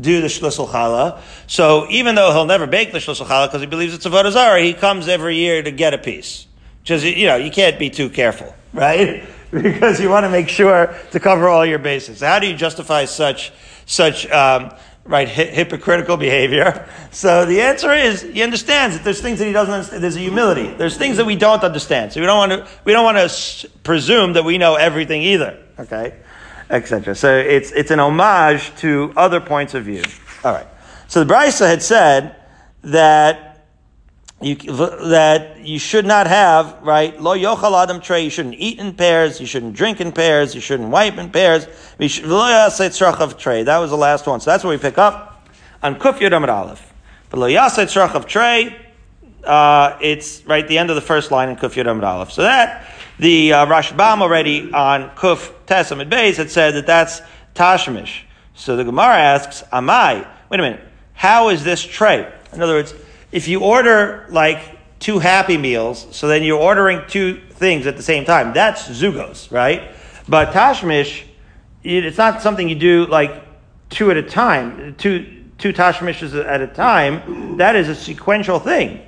do 0.01 0.21
the 0.21 0.27
Shlissul 0.27 0.69
Challah. 0.69 1.21
So 1.47 1.87
even 1.91 2.15
though 2.15 2.33
he'll 2.33 2.45
never 2.47 2.67
bake 2.67 2.93
the 2.93 2.99
Shlissul 2.99 3.27
Challah 3.27 3.47
because 3.49 3.61
he 3.61 3.67
believes 3.67 3.95
it's 3.95 4.07
a 4.07 4.11
Avodah 4.11 4.63
he 4.63 4.75
comes 4.75 5.09
every 5.09 5.37
year 5.37 5.63
to 5.63 5.71
get 5.71 5.95
a 5.95 5.99
piece. 5.99 6.47
Because, 6.83 7.05
you 7.05 7.27
know, 7.27 7.37
you 7.37 7.51
can't 7.51 7.79
be 7.79 7.91
too 7.91 8.09
careful, 8.09 8.55
right? 8.73 9.27
because 9.51 10.01
you 10.01 10.09
want 10.09 10.25
to 10.25 10.31
make 10.31 10.49
sure 10.49 10.95
to 11.11 11.21
cover 11.21 11.49
all 11.49 11.65
your 11.65 11.79
bases. 11.79 12.21
How 12.21 12.39
do 12.39 12.47
you 12.47 12.55
justify 12.55 13.05
such, 13.07 13.53
such, 13.87 14.31
um, 14.31 14.73
right, 15.05 15.29
hi- 15.29 15.45
hypocritical 15.47 16.17
behavior. 16.17 16.89
So 17.11 17.47
the 17.47 17.63
answer 17.63 17.91
is 17.91 18.21
he 18.21 18.43
understands 18.43 18.95
that 18.95 19.03
there's 19.03 19.23
things 19.23 19.39
that 19.39 19.47
he 19.47 19.53
doesn't 19.53 19.73
understand. 19.73 20.05
There's 20.05 20.17
a 20.17 20.21
humility. 20.21 20.69
There's 20.75 20.99
things 20.99 21.17
that 21.17 21.25
we 21.25 21.37
don't 21.37 21.65
understand. 21.65 22.13
So 22.13 22.21
we 22.21 22.27
don't 22.27 22.37
want 22.37 22.53
to 22.53 22.69
we 22.85 22.93
don't 22.93 23.03
want 23.03 23.17
to 23.17 23.25
s- 23.25 23.65
presume 23.83 24.35
that 24.35 24.45
we 24.45 24.59
know 24.59 24.75
everything 24.75 25.23
either. 25.23 25.59
Okay, 25.79 26.15
etc. 26.71 27.15
So 27.15 27.37
it's 27.37 27.71
it's 27.73 27.91
an 27.91 28.01
homage 28.01 28.75
to 28.77 29.13
other 29.17 29.41
points 29.41 29.75
of 29.75 29.85
view. 29.85 30.03
All 30.45 30.53
right. 30.53 30.67
So 31.09 31.25
the 31.25 31.33
Brisa 31.33 31.67
had 31.67 31.83
said 31.83 32.37
that 32.83 33.49
you, 34.41 34.55
that 34.55 35.59
you 35.65 35.81
should 35.81 36.07
not 36.07 36.29
have, 36.29 36.79
right? 36.83 37.21
Lo 37.21 37.37
yochal 37.37 37.83
adam 37.83 38.01
tray. 38.01 38.23
You 38.23 38.31
shouldn't 38.31 38.55
eat 38.55 38.79
in 38.79 38.95
pairs. 38.95 39.41
You 39.41 39.47
shouldn't 39.47 39.75
drink 39.75 40.01
in 40.01 40.13
pairs. 40.13 40.55
You 40.55 40.61
shouldn't 40.61 40.91
wipe 40.91 41.19
in 41.19 41.31
pairs. 41.31 41.67
lo 42.23 42.69
of 42.69 43.39
tray. 43.39 43.65
That 43.65 43.79
was 43.79 43.91
the 43.91 43.97
last 43.97 44.27
one. 44.27 44.41
So 44.41 44.51
that's 44.51 44.63
where 44.63 44.71
we 44.71 44.81
pick 44.81 44.97
up 44.97 45.49
on 45.83 45.99
Kuf 45.99 46.19
Yud 46.19 46.49
Aleph. 46.49 46.93
But 47.31 47.41
lo 47.41 47.49
yaset 47.49 48.15
of 48.15 48.27
tray. 48.27 48.77
Uh, 49.43 49.97
it's 50.01 50.45
right 50.45 50.67
the 50.69 50.79
end 50.79 50.91
of 50.91 50.97
the 50.97 51.03
first 51.03 51.31
line 51.31 51.49
in 51.49 51.57
Kuf 51.57 51.75
Yud 51.75 52.03
Aleph. 52.03 52.31
So 52.31 52.43
that 52.43 52.87
the 53.19 53.53
uh, 53.53 53.67
Rashbam 53.67 54.21
already 54.21 54.73
on 54.73 55.11
Kuf 55.11 55.53
Tes 55.67 55.91
Amid 55.91 56.11
Beis 56.11 56.37
had 56.37 56.51
said 56.51 56.75
that 56.75 56.87
that's 56.87 57.21
Tashmish. 57.55 58.23
So 58.55 58.77
the 58.77 58.85
Gemara 58.85 59.17
asks, 59.17 59.63
Amai. 59.73 60.27
Wait 60.51 60.61
a 60.61 60.63
minute. 60.63 60.81
How 61.15 61.49
is 61.49 61.65
this 61.65 61.83
tray? 61.83 62.33
In 62.53 62.63
other 62.63 62.75
words 62.75 62.95
if 63.31 63.49
you 63.49 63.61
order 63.61 64.27
like 64.31 64.61
two 65.01 65.19
Happy 65.19 65.59
Meals, 65.59 66.07
so 66.13 66.29
then 66.29 66.43
you're 66.43 66.59
ordering 66.59 67.03
two 67.09 67.41
things 67.51 67.87
at 67.87 67.97
the 67.97 68.03
same 68.03 68.25
time. 68.25 68.53
That's 68.53 68.89
zugos, 68.89 69.51
right? 69.53 69.91
But 70.29 70.53
tashmish, 70.53 71.25
it's 71.83 72.19
not 72.19 72.43
something 72.43 72.69
you 72.69 72.75
do 72.75 73.07
like 73.07 73.45
two 73.91 74.11
at 74.11 74.17
a 74.17 74.23
time, 74.23 74.95
two 74.97 75.45
two 75.59 75.73
tashmishes 75.73 76.35
at 76.45 76.61
a 76.61 76.67
time. 76.67 77.57
That 77.59 77.77
is 77.77 77.89
a 77.89 77.95
sequential 77.95 78.61
thing. 78.61 79.05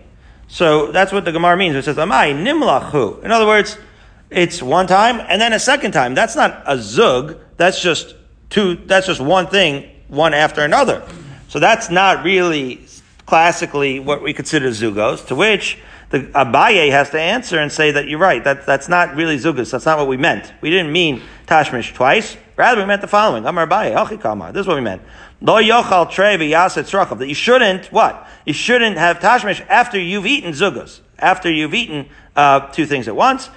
So 0.48 0.90
that's 0.90 1.12
what 1.12 1.24
the 1.24 1.32
Gemara 1.32 1.56
means. 1.56 1.76
It 1.76 1.84
says 1.84 1.98
Am 1.98 2.10
amai 2.10 2.34
nimlachu. 2.34 3.22
In 3.24 3.30
other 3.30 3.46
words, 3.46 3.78
it's 4.30 4.62
one 4.62 4.86
time 4.86 5.20
and 5.28 5.40
then 5.40 5.52
a 5.52 5.58
second 5.58 5.92
time. 5.92 6.14
That's 6.14 6.36
not 6.36 6.62
a 6.66 6.78
zug. 6.78 7.38
That's 7.56 7.82
just 7.82 8.14
two. 8.48 8.76
That's 8.76 9.06
just 9.06 9.20
one 9.20 9.48
thing, 9.48 9.90
one 10.08 10.34
after 10.34 10.62
another. 10.62 11.06
So 11.48 11.58
that's 11.58 11.90
not 11.90 12.24
really 12.24 12.86
classically 13.26 14.00
what 14.00 14.22
we 14.22 14.32
consider 14.32 14.70
zugos, 14.70 15.26
to 15.26 15.34
which 15.34 15.78
the 16.10 16.20
Abaye 16.20 16.90
has 16.90 17.10
to 17.10 17.20
answer 17.20 17.58
and 17.58 17.70
say 17.70 17.92
that 17.92 18.08
you're 18.08 18.18
right. 18.18 18.42
That, 18.42 18.66
that's 18.66 18.88
not 18.88 19.14
really 19.14 19.36
zugos. 19.36 19.70
That's 19.70 19.86
not 19.86 19.98
what 19.98 20.08
we 20.08 20.16
meant. 20.16 20.52
We 20.60 20.70
didn't 20.70 20.92
mean 20.92 21.22
tashmish 21.46 21.94
twice. 21.94 22.36
Rather, 22.56 22.80
we 22.80 22.86
meant 22.86 23.00
the 23.00 23.08
following. 23.08 23.46
Amar 23.46 23.66
Abaye, 23.66 24.52
This 24.52 24.62
is 24.62 24.66
what 24.66 24.74
we 24.74 24.82
meant. 24.82 25.02
Lo 25.40 25.62
yochal 25.62 27.18
That 27.18 27.28
you 27.28 27.34
shouldn't, 27.34 27.86
what? 27.86 28.28
You 28.44 28.52
shouldn't 28.52 28.98
have 28.98 29.20
tashmish 29.20 29.64
after 29.68 29.98
you've 29.98 30.26
eaten 30.26 30.52
zugos. 30.52 31.00
After 31.18 31.50
you've 31.50 31.74
eaten 31.74 32.08
uh, 32.40 32.72
two 32.72 32.86
things 32.86 33.08
at 33.08 33.16
once. 33.16 33.50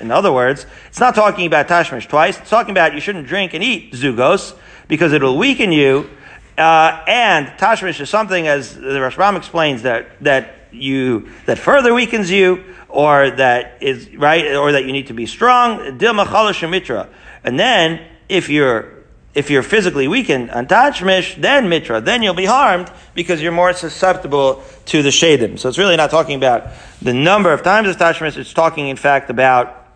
In 0.00 0.10
other 0.10 0.32
words, 0.32 0.66
it's 0.88 1.00
not 1.00 1.14
talking 1.14 1.46
about 1.46 1.68
tashmish 1.68 2.06
twice. 2.08 2.38
It's 2.38 2.50
talking 2.50 2.72
about 2.72 2.94
you 2.94 3.00
shouldn't 3.00 3.26
drink 3.26 3.54
and 3.54 3.64
eat 3.64 3.92
zugos 3.92 4.54
because 4.88 5.12
it'll 5.12 5.38
weaken 5.38 5.72
you 5.72 6.08
uh, 6.58 7.04
and 7.06 7.48
tashmish 7.58 8.00
is 8.00 8.08
something, 8.08 8.48
as 8.48 8.74
the 8.74 8.80
Rashbam 8.80 9.36
explains, 9.36 9.82
that 9.82 10.22
that 10.22 10.68
you 10.72 11.28
that 11.44 11.58
further 11.58 11.92
weakens 11.92 12.30
you, 12.30 12.64
or 12.88 13.30
that 13.30 13.82
is 13.82 14.14
right, 14.16 14.56
or 14.56 14.72
that 14.72 14.86
you 14.86 14.92
need 14.92 15.08
to 15.08 15.14
be 15.14 15.26
strong. 15.26 15.98
And 17.44 17.60
then, 17.60 18.06
if 18.28 18.48
you're 18.48 18.95
if 19.36 19.50
you're 19.50 19.62
physically 19.62 20.08
weakened 20.08 20.50
on 20.50 20.66
tashmish, 20.66 21.38
then 21.38 21.68
mitra, 21.68 22.00
then 22.00 22.22
you'll 22.22 22.32
be 22.32 22.46
harmed 22.46 22.90
because 23.14 23.42
you're 23.42 23.52
more 23.52 23.74
susceptible 23.74 24.64
to 24.86 25.02
the 25.02 25.10
shadim. 25.10 25.58
So 25.58 25.68
it's 25.68 25.76
really 25.76 25.96
not 25.96 26.10
talking 26.10 26.36
about 26.36 26.68
the 27.02 27.12
number 27.12 27.52
of 27.52 27.62
times 27.62 27.86
of 27.86 27.96
tashmish. 27.98 28.38
It's 28.38 28.54
talking, 28.54 28.88
in 28.88 28.96
fact, 28.96 29.28
about 29.28 29.86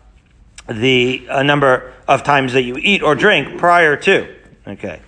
the 0.68 1.26
number 1.42 1.94
of 2.06 2.22
times 2.22 2.52
that 2.52 2.64
you 2.64 2.76
eat 2.76 3.02
or 3.02 3.14
drink 3.14 3.58
prior 3.58 3.96
to. 3.96 4.28
Okay. 4.66 5.00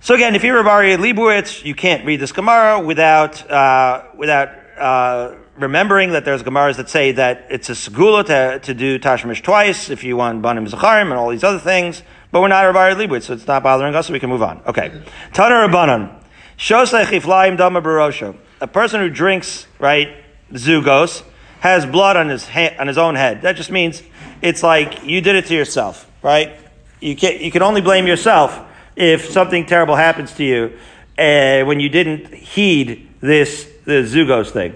So 0.00 0.14
again, 0.14 0.36
if 0.36 0.44
you're 0.44 0.60
a 0.60 0.64
Bari 0.64 0.96
Leibowitz, 0.96 1.64
you 1.64 1.74
can't 1.74 2.06
read 2.06 2.20
this 2.20 2.30
Gemara 2.30 2.80
without, 2.80 3.50
uh, 3.50 4.04
without, 4.16 4.50
uh, 4.78 5.34
remembering 5.56 6.12
that 6.12 6.24
there's 6.24 6.44
Gemaras 6.44 6.76
that 6.76 6.88
say 6.88 7.10
that 7.10 7.48
it's 7.50 7.68
a 7.68 7.72
segula 7.72 8.24
to, 8.26 8.60
to 8.60 8.72
do 8.72 9.00
Tashmish 9.00 9.42
twice 9.42 9.90
if 9.90 10.04
you 10.04 10.16
want 10.16 10.42
Banim 10.42 10.66
Zacharim 10.66 11.10
and 11.10 11.14
all 11.14 11.30
these 11.30 11.42
other 11.42 11.58
things, 11.58 12.04
but 12.30 12.40
we're 12.40 12.48
not 12.48 12.72
Bari 12.72 12.94
Leibowitz, 12.94 13.24
so 13.24 13.32
it's 13.32 13.46
not 13.46 13.62
bothering 13.62 13.94
us, 13.94 14.06
so 14.06 14.12
we 14.12 14.20
can 14.20 14.30
move 14.30 14.42
on. 14.42 14.60
Okay. 14.66 15.02
Tana 15.32 15.54
Rabbanan. 15.68 16.14
Shosei 16.58 17.04
chiflaim 17.04 17.56
dama 17.56 17.80
barosho. 17.80 18.36
A 18.60 18.66
person 18.66 19.00
who 19.00 19.08
drinks, 19.08 19.66
right, 19.78 20.16
zugos, 20.52 21.22
has 21.60 21.86
blood 21.86 22.16
on 22.16 22.28
his 22.28 22.48
ha- 22.48 22.74
on 22.78 22.88
his 22.88 22.98
own 22.98 23.14
head. 23.14 23.42
That 23.42 23.56
just 23.56 23.70
means 23.70 24.02
it's 24.42 24.62
like 24.62 25.04
you 25.04 25.20
did 25.20 25.36
it 25.36 25.46
to 25.46 25.54
yourself, 25.54 26.10
right? 26.22 26.56
You 27.00 27.16
can 27.16 27.40
you 27.40 27.50
can 27.50 27.62
only 27.62 27.80
blame 27.80 28.06
yourself 28.06 28.60
if 28.96 29.30
something 29.30 29.66
terrible 29.66 29.94
happens 29.94 30.32
to 30.34 30.44
you 30.44 30.78
uh, 31.16 31.64
when 31.64 31.80
you 31.80 31.88
didn't 31.88 32.34
heed 32.34 33.08
this 33.20 33.68
the 33.84 34.02
zugos 34.02 34.50
thing. 34.50 34.74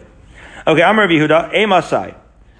Okay, 0.66 0.82
I'm 0.82 0.98
Rabbi 0.98 1.14
Yehuda. 1.14 1.52
Emasai. 1.52 2.14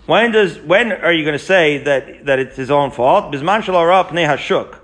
When 0.06 0.32
does 0.32 0.58
when 0.58 0.90
are 0.90 1.12
you 1.12 1.24
going 1.24 1.38
to 1.38 1.44
say 1.44 1.78
that 1.78 2.26
that 2.26 2.38
it's 2.40 2.56
his 2.56 2.70
own 2.70 2.90
fault? 2.90 3.32
Bisman 3.32 3.62
nehashuk. 3.62 4.08
Pnei 4.08 4.26
hashuk. 4.26 4.78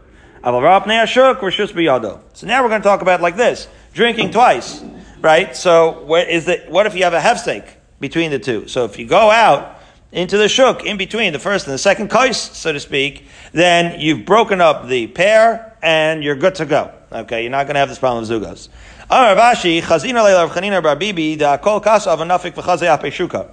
So 2.32 2.46
now 2.46 2.62
we're 2.62 2.68
going 2.68 2.80
to 2.80 2.88
talk 2.88 3.02
about 3.02 3.20
like 3.20 3.36
this: 3.36 3.68
drinking 3.92 4.30
twice, 4.30 4.82
right? 5.20 5.54
So 5.54 6.02
what 6.04 6.28
is 6.28 6.46
the 6.46 6.64
what 6.68 6.86
if 6.86 6.94
you 6.94 7.04
have 7.04 7.12
a 7.12 7.20
half 7.20 7.44
hefsek 7.44 7.68
between 8.00 8.30
the 8.30 8.38
two? 8.38 8.66
So 8.66 8.84
if 8.86 8.98
you 8.98 9.06
go 9.06 9.30
out 9.30 9.78
into 10.10 10.38
the 10.38 10.48
shuk 10.48 10.84
in 10.86 10.96
between 10.96 11.34
the 11.34 11.38
first 11.38 11.66
and 11.66 11.74
the 11.74 11.78
second 11.78 12.08
kais, 12.08 12.38
so 12.38 12.72
to 12.72 12.80
speak, 12.80 13.26
then 13.52 14.00
you've 14.00 14.24
broken 14.24 14.60
up 14.60 14.88
the 14.88 15.06
pair 15.08 15.76
and 15.82 16.24
you're 16.24 16.36
good 16.36 16.54
to 16.54 16.64
go. 16.64 16.92
Okay, 17.12 17.42
you're 17.42 17.50
not 17.50 17.64
going 17.64 17.74
to 17.74 17.80
have 17.80 17.90
this 17.90 17.98
problem 17.98 18.26
with 18.26 18.30
zugos. 18.30 18.68
Ravashi, 19.10 19.82
apeshuka. 22.86 23.50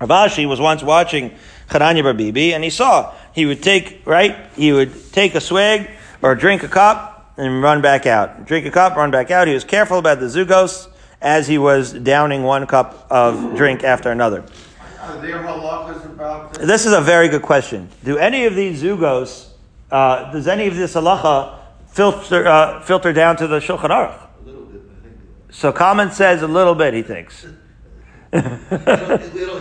Ravashi 0.00 0.46
was 0.46 0.60
once 0.60 0.82
watching 0.82 1.34
Chananya 1.68 2.02
Bar 2.02 2.14
Bibi, 2.14 2.54
and 2.54 2.62
he 2.62 2.70
saw 2.70 3.14
he 3.32 3.46
would 3.46 3.62
take 3.62 4.02
right, 4.04 4.36
he 4.54 4.72
would 4.72 5.12
take 5.12 5.34
a 5.34 5.40
swig 5.40 5.90
or 6.22 6.34
drink 6.34 6.62
a 6.62 6.68
cup 6.68 7.32
and 7.36 7.62
run 7.62 7.82
back 7.82 8.06
out. 8.06 8.46
Drink 8.46 8.66
a 8.66 8.70
cup, 8.70 8.96
run 8.96 9.10
back 9.10 9.30
out. 9.30 9.48
He 9.48 9.54
was 9.54 9.64
careful 9.64 9.98
about 9.98 10.20
the 10.20 10.26
zugos 10.26 10.88
as 11.20 11.48
he 11.48 11.58
was 11.58 11.92
downing 11.92 12.42
one 12.42 12.66
cup 12.66 13.06
of 13.10 13.56
drink 13.56 13.84
after 13.84 14.10
another. 14.10 14.44
This? 16.52 16.66
This 16.66 16.86
is 16.86 16.92
a 16.92 17.00
very 17.00 17.28
good 17.28 17.42
question. 17.42 17.88
Do 18.04 18.18
any 18.18 18.44
of 18.44 18.54
these 18.54 18.82
zugos, 18.82 19.48
uh, 19.90 20.32
does 20.32 20.48
any 20.48 20.66
of 20.66 20.76
this 20.76 20.94
halacha 20.94 21.58
filter 21.88 22.46
uh, 22.46 22.80
filter 22.82 23.12
down 23.12 23.36
to 23.36 23.46
the 23.46 23.58
Shulchan 23.58 23.90
Aruch? 23.90 24.18
A 24.18 24.44
little 24.44 24.64
bit, 24.64 24.80
I 24.80 25.02
think. 25.02 25.16
So 25.50 25.72
Kalman 25.72 26.10
says 26.10 26.42
a 26.42 26.48
little 26.48 26.74
bit. 26.74 26.94
He 26.94 27.02
thinks. 27.02 27.46
It'll, 28.32 28.42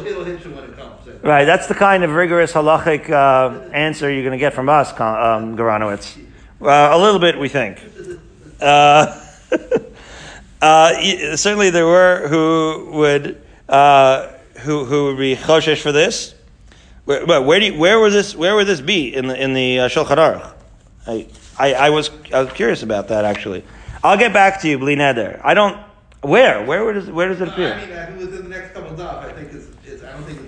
it'll 0.06 0.24
hit 0.26 0.44
you 0.44 0.52
when 0.52 0.64
it 0.66 0.76
comes. 0.76 0.95
Right, 1.26 1.46
that's 1.46 1.66
the 1.66 1.74
kind 1.74 2.04
of 2.04 2.12
rigorous 2.12 2.54
halachic 2.54 3.10
uh, 3.10 3.72
answer 3.72 4.12
you're 4.12 4.22
going 4.22 4.34
to 4.34 4.38
get 4.38 4.54
from 4.54 4.70
us, 4.70 4.92
um, 4.92 5.58
Garanowitz. 5.58 6.20
Uh, 6.62 6.90
a 6.94 7.00
little 7.00 7.20
bit, 7.20 7.40
we 7.40 7.50
think. 7.50 7.82
Uh, 8.62 9.20
uh, 10.62 11.36
certainly, 11.36 11.72
there 11.72 11.88
were 11.88 12.28
who 12.28 12.92
would 12.92 13.42
uh, 13.68 14.34
who 14.60 14.86
who 14.86 15.06
would 15.06 15.18
be 15.18 15.36
choshesh 15.36 15.82
for 15.82 15.92
this. 15.92 16.36
Where, 17.06 17.42
where 17.42 17.60
do 17.60 17.66
you, 17.66 17.80
where 17.80 18.00
would 18.00 18.14
this 18.14 18.36
where 18.36 18.54
would 18.54 18.68
this 18.68 18.82
be 18.82 19.16
in 19.16 19.26
the 19.26 19.36
in 19.36 19.56
the 19.56 19.80
uh, 19.80 19.90
Shulchan 19.90 20.18
Aruch? 20.18 20.54
I, 21.08 21.28
I 21.58 21.74
I 21.74 21.90
was 21.90 22.12
I 22.32 22.44
was 22.44 22.54
curious 22.54 22.84
about 22.84 23.08
that 23.08 23.26
actually. 23.26 23.64
I'll 24.04 24.20
get 24.20 24.32
back 24.32 24.62
to 24.62 24.70
you, 24.70 24.78
Bli 24.78 24.96
Neder. 24.96 25.42
I 25.44 25.56
don't. 25.56 25.76
Where 26.22 26.64
where 26.64 26.94
does 26.94 27.10
where 27.10 27.30
does 27.30 27.42
it 27.42 27.48
appear? 27.48 27.74
I 27.74 28.12
mean, 28.12 28.20
within 28.20 28.44
the 28.44 28.50
next 28.50 28.76
couple 28.76 28.92
of 28.92 29.00
daf, 29.00 29.26
I 29.26 29.34
think 29.34 29.52
it's, 29.54 29.68
it's, 29.86 30.04
I 30.04 30.12
don't 30.12 30.24
think 30.24 30.45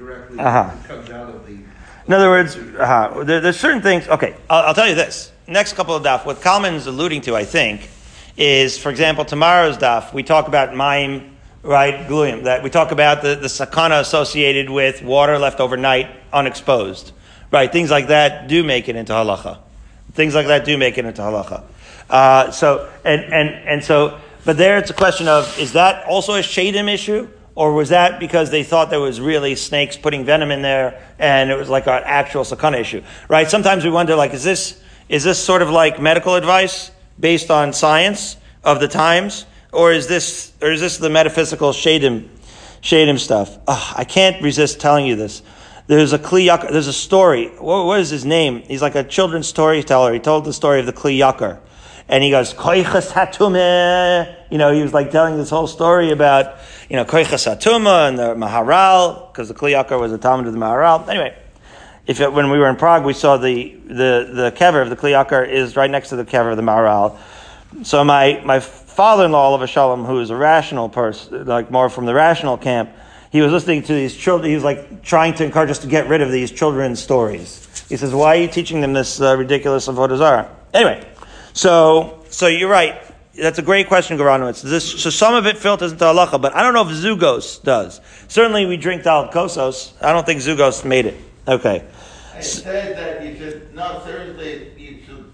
directly. 0.00 0.38
Uh-huh. 0.38 0.74
Comes 0.88 1.10
out 1.10 1.34
of 1.34 1.46
the. 1.46 1.58
In 2.06 2.12
other 2.14 2.30
words, 2.30 2.56
uh, 2.56 3.22
there, 3.24 3.40
there's 3.40 3.60
certain 3.60 3.82
things. 3.82 4.08
Okay, 4.08 4.34
I'll, 4.48 4.66
I'll 4.66 4.74
tell 4.74 4.88
you 4.88 4.94
this. 4.94 5.30
Next 5.46 5.74
couple 5.74 5.94
of 5.94 6.02
daf, 6.02 6.24
what 6.24 6.40
Kalman's 6.40 6.86
alluding 6.86 7.20
to, 7.22 7.36
I 7.36 7.44
think, 7.44 7.88
is, 8.36 8.78
for 8.78 8.90
example, 8.90 9.24
tomorrow's 9.24 9.76
daf. 9.76 10.12
We 10.12 10.22
talk 10.22 10.48
about 10.48 10.74
mime, 10.74 11.36
right, 11.62 12.06
gluyim. 12.08 12.44
That 12.44 12.62
we 12.62 12.70
talk 12.70 12.90
about 12.90 13.22
the, 13.22 13.34
the 13.36 13.48
sakana 13.48 14.00
associated 14.00 14.70
with 14.70 15.02
water 15.02 15.38
left 15.38 15.60
overnight 15.60 16.08
unexposed, 16.32 17.12
right? 17.52 17.70
Things 17.70 17.90
like 17.90 18.08
that 18.08 18.48
do 18.48 18.64
make 18.64 18.88
it 18.88 18.96
into 18.96 19.12
halacha. 19.12 19.58
Things 20.12 20.34
like 20.34 20.46
that 20.46 20.64
do 20.64 20.76
make 20.78 20.98
it 20.98 21.04
into 21.04 21.22
halacha. 21.22 21.62
Uh, 22.08 22.50
so 22.50 22.90
and 23.04 23.22
and 23.22 23.48
and 23.68 23.84
so, 23.84 24.18
but 24.44 24.56
there 24.56 24.78
it's 24.78 24.90
a 24.90 24.94
question 24.94 25.28
of 25.28 25.56
is 25.60 25.74
that 25.74 26.06
also 26.06 26.34
a 26.34 26.40
shadim 26.40 26.92
issue? 26.92 27.28
Or 27.60 27.74
was 27.74 27.90
that 27.90 28.18
because 28.18 28.50
they 28.50 28.62
thought 28.62 28.88
there 28.88 29.00
was 29.00 29.20
really 29.20 29.54
snakes 29.54 29.94
putting 29.94 30.24
venom 30.24 30.50
in 30.50 30.62
there 30.62 30.98
and 31.18 31.50
it 31.50 31.56
was 31.56 31.68
like 31.68 31.86
an 31.86 32.00
actual 32.06 32.42
sakana 32.42 32.80
issue? 32.80 33.02
Right? 33.28 33.50
Sometimes 33.50 33.84
we 33.84 33.90
wonder 33.90 34.16
like, 34.16 34.32
is 34.32 34.42
this, 34.42 34.80
is 35.10 35.24
this 35.24 35.38
sort 35.38 35.60
of 35.60 35.68
like 35.68 36.00
medical 36.00 36.36
advice 36.36 36.90
based 37.18 37.50
on 37.50 37.74
science 37.74 38.38
of 38.64 38.80
the 38.80 38.88
times? 38.88 39.44
Or 39.74 39.92
is 39.92 40.06
this, 40.06 40.54
or 40.62 40.72
is 40.72 40.80
this 40.80 40.96
the 40.96 41.10
metaphysical 41.10 41.72
shadim, 41.72 42.30
shadim 42.80 43.18
stuff? 43.18 43.58
Ugh, 43.68 43.94
I 43.94 44.04
can't 44.04 44.42
resist 44.42 44.80
telling 44.80 45.04
you 45.04 45.16
this. 45.16 45.42
There's 45.86 46.14
a 46.14 46.18
Kli 46.18 46.46
Yakar, 46.46 46.72
there's 46.72 46.86
a 46.86 46.94
story. 46.94 47.48
What, 47.58 47.84
what 47.84 48.00
is 48.00 48.08
his 48.08 48.24
name? 48.24 48.62
He's 48.62 48.80
like 48.80 48.94
a 48.94 49.04
children's 49.04 49.48
storyteller. 49.48 50.14
He 50.14 50.18
told 50.18 50.46
the 50.46 50.54
story 50.54 50.80
of 50.80 50.86
the 50.86 50.94
Kli 50.94 51.18
Yakar. 51.18 51.58
And 52.08 52.24
he 52.24 52.30
goes. 52.30 52.54
You 54.50 54.58
know, 54.58 54.72
he 54.72 54.82
was 54.82 54.94
like 54.94 55.10
telling 55.10 55.36
this 55.36 55.50
whole 55.50 55.66
story 55.66 56.10
about, 56.10 56.56
you 56.90 56.96
know, 56.96 57.04
Koichas 57.04 57.46
Hatuma 57.46 58.08
and 58.08 58.18
the 58.18 58.34
Maharal, 58.34 59.32
because 59.32 59.46
the 59.46 59.54
Kli 59.54 59.72
Yakar 59.72 59.98
was 60.00 60.12
a 60.12 60.18
Talmud 60.18 60.48
of 60.48 60.52
the 60.52 60.58
Maharal. 60.58 61.06
Anyway, 61.08 61.38
if 62.06 62.20
it, 62.20 62.32
when 62.32 62.50
we 62.50 62.58
were 62.58 62.68
in 62.68 62.74
Prague, 62.74 63.04
we 63.04 63.12
saw 63.12 63.36
the, 63.36 63.76
the, 63.86 64.30
the 64.34 64.52
kever 64.56 64.82
of 64.82 64.90
the 64.90 64.96
Kli 64.96 65.12
Yakar 65.12 65.48
is 65.48 65.76
right 65.76 65.90
next 65.90 66.08
to 66.08 66.16
the 66.16 66.24
kever 66.24 66.50
of 66.50 66.56
the 66.56 66.64
Maharal. 66.64 67.16
So 67.84 68.02
my, 68.02 68.42
my 68.44 68.58
father-in-law, 68.58 69.38
Oliver 69.38 69.68
Shalom, 69.68 70.04
who 70.04 70.18
is 70.18 70.30
a 70.30 70.36
rational 70.36 70.88
person, 70.88 71.46
like 71.46 71.70
more 71.70 71.88
from 71.88 72.06
the 72.06 72.14
rational 72.14 72.58
camp, 72.58 72.90
he 73.30 73.40
was 73.40 73.52
listening 73.52 73.84
to 73.84 73.94
these 73.94 74.16
children. 74.16 74.48
He 74.48 74.56
was 74.56 74.64
like 74.64 75.04
trying 75.04 75.34
to 75.34 75.44
encourage 75.44 75.70
us 75.70 75.78
to 75.78 75.86
get 75.86 76.08
rid 76.08 76.20
of 76.20 76.32
these 76.32 76.50
children's 76.50 77.00
stories. 77.00 77.68
He 77.88 77.96
says, 77.96 78.12
"Why 78.12 78.36
are 78.36 78.40
you 78.40 78.48
teaching 78.48 78.80
them 78.80 78.92
this 78.92 79.20
uh, 79.20 79.36
ridiculous 79.36 79.86
avodah 79.86 80.18
zarah?" 80.18 80.56
Anyway, 80.74 81.08
so 81.52 82.24
so 82.28 82.48
you're 82.48 82.68
right. 82.68 83.00
That's 83.34 83.58
a 83.58 83.62
great 83.62 83.86
question, 83.86 84.18
Garanowitz. 84.18 84.62
This 84.62 85.00
so 85.02 85.08
some 85.08 85.34
of 85.34 85.46
it 85.46 85.56
filters 85.56 85.92
into 85.92 86.04
halacha, 86.04 86.40
but 86.40 86.54
I 86.54 86.62
don't 86.62 86.74
know 86.74 86.88
if 86.88 86.96
zugos 86.96 87.62
does. 87.62 88.00
Certainly, 88.28 88.66
we 88.66 88.76
drink 88.76 89.04
dal 89.04 89.28
kosos. 89.28 89.92
I 90.02 90.12
don't 90.12 90.26
think 90.26 90.40
zugos 90.40 90.84
made 90.84 91.06
it. 91.06 91.16
Okay. 91.46 91.84
I 92.34 92.40
said 92.40 92.96
that 92.96 93.24
you 93.24 93.36
should 93.36 93.74
not 93.74 94.04
seriously. 94.04 94.72
You 94.76 95.02
should 95.06 95.32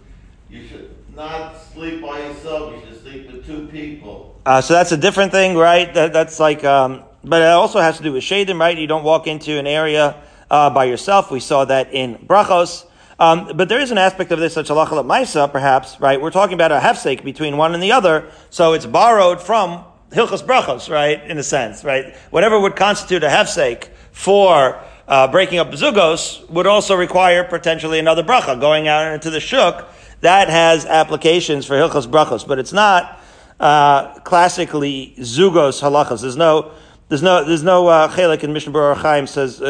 you 0.50 0.66
should 0.68 0.90
not 1.14 1.56
sleep 1.72 2.02
by 2.02 2.20
yourself. 2.20 2.74
You 2.74 2.82
should 2.86 3.02
sleep 3.02 3.32
with 3.32 3.46
two 3.46 3.66
people. 3.68 4.38
Uh, 4.44 4.60
so 4.60 4.74
that's 4.74 4.92
a 4.92 4.96
different 4.96 5.32
thing, 5.32 5.56
right? 5.56 5.92
That, 5.94 6.12
that's 6.12 6.38
like, 6.38 6.62
um, 6.64 7.02
but 7.24 7.42
it 7.42 7.48
also 7.48 7.80
has 7.80 7.96
to 7.96 8.02
do 8.02 8.12
with 8.12 8.22
shadim, 8.22 8.60
right? 8.60 8.76
You 8.76 8.86
don't 8.86 9.02
walk 9.02 9.26
into 9.26 9.58
an 9.58 9.66
area 9.66 10.22
uh, 10.50 10.70
by 10.70 10.84
yourself. 10.84 11.30
We 11.30 11.40
saw 11.40 11.64
that 11.64 11.92
in 11.92 12.16
brachos. 12.18 12.84
Um, 13.18 13.52
but 13.54 13.68
there 13.68 13.80
is 13.80 13.90
an 13.90 13.98
aspect 13.98 14.30
of 14.30 14.38
this, 14.38 14.52
such 14.52 14.68
a 14.68 14.74
halacha 14.74 15.04
maisa, 15.04 15.50
perhaps, 15.50 15.98
right? 16.00 16.20
We're 16.20 16.30
talking 16.30 16.54
about 16.54 16.70
a 16.70 16.78
hefsek 16.78 17.24
between 17.24 17.56
one 17.56 17.72
and 17.72 17.82
the 17.82 17.92
other, 17.92 18.30
so 18.50 18.74
it's 18.74 18.84
borrowed 18.84 19.40
from 19.40 19.84
hilchos 20.10 20.44
brachos, 20.44 20.90
right? 20.90 21.22
In 21.30 21.38
a 21.38 21.42
sense, 21.42 21.82
right? 21.82 22.14
Whatever 22.30 22.60
would 22.60 22.76
constitute 22.76 23.24
a 23.24 23.28
hefsek 23.28 23.88
for 24.12 24.78
uh, 25.08 25.28
breaking 25.28 25.58
up 25.58 25.70
zugos 25.70 26.46
would 26.50 26.66
also 26.66 26.94
require 26.94 27.44
potentially 27.44 27.98
another 27.98 28.22
bracha 28.22 28.60
going 28.60 28.88
out 28.88 29.12
into 29.12 29.30
the 29.30 29.40
shuk. 29.40 29.88
That 30.20 30.48
has 30.48 30.84
applications 30.84 31.64
for 31.64 31.74
hilchos 31.74 32.06
brachos, 32.06 32.46
but 32.46 32.58
it's 32.58 32.72
not 32.72 33.20
uh, 33.60 34.18
classically 34.20 35.14
zugos 35.18 35.80
halachas. 35.80 36.20
There's 36.20 36.36
no, 36.36 36.72
there's 37.08 37.22
no, 37.22 37.44
there's 37.44 37.62
no 37.62 37.86
uh, 37.88 38.08
chelik 38.08 38.42
in 38.42 38.52
Mishnah 38.52 38.72
Berurah 38.72 38.96
Chaim 38.96 39.26
says 39.26 39.62
uh, 39.62 39.64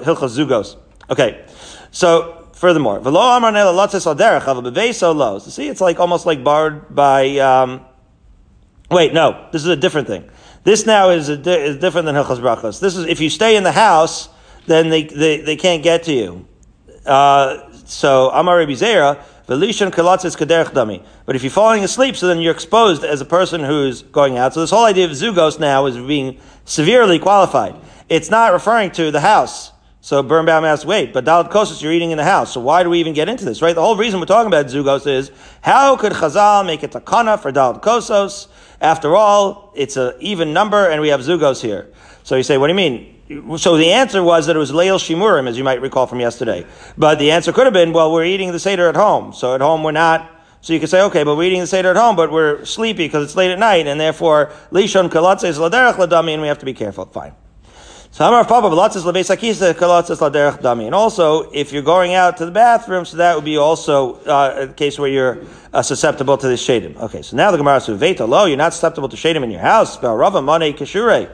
uh, 0.00 0.04
hilchos 0.04 0.38
zugos. 0.38 0.76
Okay, 1.10 1.44
so 1.90 2.37
furthermore. 2.58 3.00
So 3.02 3.10
see, 5.50 5.68
it's 5.68 5.80
like 5.80 6.00
almost 6.00 6.26
like 6.26 6.44
barred 6.44 6.94
by. 6.94 7.38
Um, 7.38 7.80
wait, 8.90 9.14
no, 9.14 9.48
this 9.52 9.62
is 9.62 9.68
a 9.68 9.76
different 9.76 10.08
thing. 10.08 10.28
This 10.64 10.84
now 10.84 11.10
is, 11.10 11.28
di- 11.28 11.52
is 11.52 11.78
different 11.78 12.06
than 12.06 12.16
hilchos 12.16 12.40
brachos. 12.40 12.80
This 12.80 12.96
is 12.96 13.06
if 13.06 13.20
you 13.20 13.30
stay 13.30 13.56
in 13.56 13.62
the 13.62 13.72
house, 13.72 14.28
then 14.66 14.88
they 14.90 15.04
they, 15.04 15.40
they 15.40 15.56
can't 15.56 15.82
get 15.82 16.02
to 16.04 16.12
you. 16.12 16.46
Uh, 17.06 17.70
so 17.84 18.30
Amar 18.30 18.58
Rabbi 18.58 18.72
Zera, 18.72 19.22
Velishan 19.46 19.90
kalatzis 19.90 20.36
dami. 20.36 21.02
But 21.24 21.36
if 21.36 21.42
you're 21.42 21.50
falling 21.50 21.84
asleep, 21.84 22.16
so 22.16 22.26
then 22.26 22.40
you're 22.40 22.52
exposed 22.52 23.04
as 23.04 23.20
a 23.20 23.24
person 23.24 23.62
who's 23.62 24.02
going 24.02 24.36
out. 24.36 24.52
So 24.52 24.60
this 24.60 24.70
whole 24.70 24.84
idea 24.84 25.06
of 25.06 25.12
zugos 25.12 25.58
now 25.60 25.86
is 25.86 25.96
being 25.96 26.38
severely 26.64 27.18
qualified. 27.18 27.76
It's 28.08 28.30
not 28.30 28.52
referring 28.52 28.90
to 28.92 29.10
the 29.10 29.20
house. 29.20 29.72
So 30.08 30.22
Birnbaum 30.22 30.64
asks, 30.64 30.86
wait, 30.86 31.12
but 31.12 31.26
Dalit 31.26 31.50
Kosos, 31.50 31.82
you're 31.82 31.92
eating 31.92 32.12
in 32.12 32.16
the 32.16 32.24
house. 32.24 32.54
So 32.54 32.60
why 32.60 32.82
do 32.82 32.88
we 32.88 32.98
even 32.98 33.12
get 33.12 33.28
into 33.28 33.44
this, 33.44 33.60
right? 33.60 33.74
The 33.74 33.82
whole 33.82 33.94
reason 33.94 34.20
we're 34.20 34.24
talking 34.24 34.46
about 34.46 34.64
zugos 34.64 35.06
is, 35.06 35.30
how 35.60 35.96
could 35.96 36.12
Chazal 36.12 36.64
make 36.64 36.82
it 36.82 36.92
takana 36.92 37.38
for 37.38 37.52
Dalit 37.52 37.82
Kosos? 37.82 38.48
After 38.80 39.14
all, 39.14 39.70
it's 39.76 39.98
an 39.98 40.14
even 40.20 40.54
number 40.54 40.88
and 40.88 41.02
we 41.02 41.08
have 41.08 41.20
zugos 41.20 41.60
here. 41.60 41.92
So 42.22 42.36
you 42.36 42.42
say, 42.42 42.56
what 42.56 42.68
do 42.68 42.72
you 42.72 42.76
mean? 43.34 43.58
So 43.58 43.76
the 43.76 43.92
answer 43.92 44.22
was 44.22 44.46
that 44.46 44.56
it 44.56 44.58
was 44.58 44.72
Leil 44.72 44.96
Shimurim, 44.96 45.46
as 45.46 45.58
you 45.58 45.64
might 45.64 45.82
recall 45.82 46.06
from 46.06 46.20
yesterday. 46.20 46.64
But 46.96 47.18
the 47.18 47.30
answer 47.30 47.52
could 47.52 47.66
have 47.66 47.74
been, 47.74 47.92
well, 47.92 48.10
we're 48.10 48.24
eating 48.24 48.52
the 48.52 48.58
Seder 48.58 48.88
at 48.88 48.96
home. 48.96 49.34
So 49.34 49.54
at 49.54 49.60
home 49.60 49.82
we're 49.82 49.92
not 49.92 50.40
So 50.62 50.72
you 50.72 50.80
could 50.80 50.88
say, 50.88 51.02
okay, 51.02 51.22
but 51.22 51.36
we're 51.36 51.44
eating 51.44 51.60
the 51.60 51.66
Seder 51.66 51.90
at 51.90 51.96
home, 51.96 52.16
but 52.16 52.32
we're 52.32 52.64
sleepy 52.64 53.04
because 53.04 53.24
it's 53.24 53.36
late 53.36 53.50
at 53.50 53.58
night, 53.58 53.86
and 53.86 54.00
therefore, 54.00 54.52
Lishon 54.72 55.10
Kalatzes 55.10 55.58
Laderech 55.58 55.96
Ladami, 55.96 56.32
and 56.32 56.40
we 56.40 56.48
have 56.48 56.60
to 56.60 56.66
be 56.66 56.72
careful. 56.72 57.04
Fine. 57.04 57.34
So 58.10 58.26
Amar 58.26 58.44
Papa 58.46 58.68
Balatzes 58.68 59.02
Labeis 59.02 59.28
Akisa 59.34 59.74
Kalatzes 59.74 60.18
Laderech 60.18 60.62
Dami. 60.62 60.86
And 60.86 60.94
also, 60.94 61.50
if 61.52 61.72
you're 61.72 61.82
going 61.82 62.14
out 62.14 62.38
to 62.38 62.46
the 62.46 62.50
bathroom, 62.50 63.04
so 63.04 63.18
that 63.18 63.36
would 63.36 63.44
be 63.44 63.58
also 63.58 64.14
uh, 64.24 64.66
a 64.68 64.72
case 64.72 64.98
where 64.98 65.10
you're 65.10 65.38
uh, 65.74 65.82
susceptible 65.82 66.38
to 66.38 66.48
the 66.48 66.54
shadim. 66.54 66.96
Okay, 66.96 67.20
so 67.20 67.36
now 67.36 67.50
the 67.50 67.58
Gemara 67.58 67.80
says, 67.80 68.00
Veta 68.00 68.24
lo, 68.24 68.46
you're 68.46 68.56
not 68.56 68.72
susceptible 68.72 69.10
to 69.10 69.16
shadim 69.16 69.44
in 69.44 69.50
your 69.50 69.60
house. 69.60 69.94
Spell 69.94 70.16
Rava 70.16 70.40
Mane 70.40 70.74
Kashure. 70.74 71.30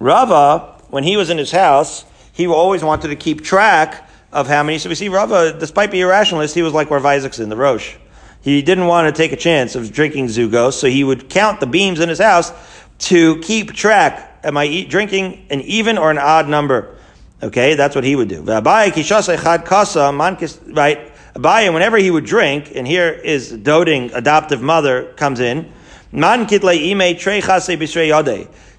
Rava, 0.00 0.78
when 0.90 1.04
he 1.04 1.16
was 1.16 1.30
in 1.30 1.38
his 1.38 1.52
house, 1.52 2.04
he 2.32 2.46
always 2.48 2.82
wanted 2.82 3.08
to 3.08 3.16
keep 3.16 3.42
track 3.42 4.08
of 4.32 4.48
how 4.48 4.62
many. 4.64 4.78
So 4.78 4.88
we 4.88 4.96
see 4.96 5.08
Rava, 5.08 5.56
despite 5.58 5.90
being 5.92 6.02
a 6.02 6.08
rationalist, 6.08 6.54
he 6.54 6.62
was 6.62 6.74
like 6.74 6.90
Rav 6.90 7.06
Isaacson 7.06 7.48
the 7.48 7.56
Rosh. 7.56 7.94
He 8.42 8.62
didn't 8.62 8.86
want 8.86 9.14
to 9.14 9.22
take 9.22 9.32
a 9.32 9.36
chance 9.36 9.74
of 9.74 9.92
drinking 9.92 10.26
Zugos, 10.26 10.72
so 10.72 10.88
he 10.88 11.04
would 11.04 11.28
count 11.28 11.60
the 11.60 11.66
beams 11.66 12.00
in 12.00 12.08
his 12.08 12.18
house 12.18 12.52
to 12.98 13.38
keep 13.40 13.74
track. 13.74 14.29
Am 14.42 14.56
I 14.56 14.64
eat, 14.66 14.88
drinking 14.88 15.46
an 15.50 15.60
even 15.62 15.98
or 15.98 16.10
an 16.10 16.18
odd 16.18 16.48
number? 16.48 16.96
Okay, 17.42 17.74
that's 17.74 17.94
what 17.94 18.04
he 18.04 18.16
would 18.16 18.28
do. 18.28 18.42
Right? 18.42 18.62
Abaye, 21.34 21.72
whenever 21.72 21.96
he 21.96 22.10
would 22.10 22.24
drink, 22.24 22.72
and 22.74 22.86
here 22.86 23.08
is 23.08 23.52
doting 23.52 24.10
adoptive 24.12 24.60
mother 24.60 25.12
comes 25.14 25.40
in, 25.40 25.72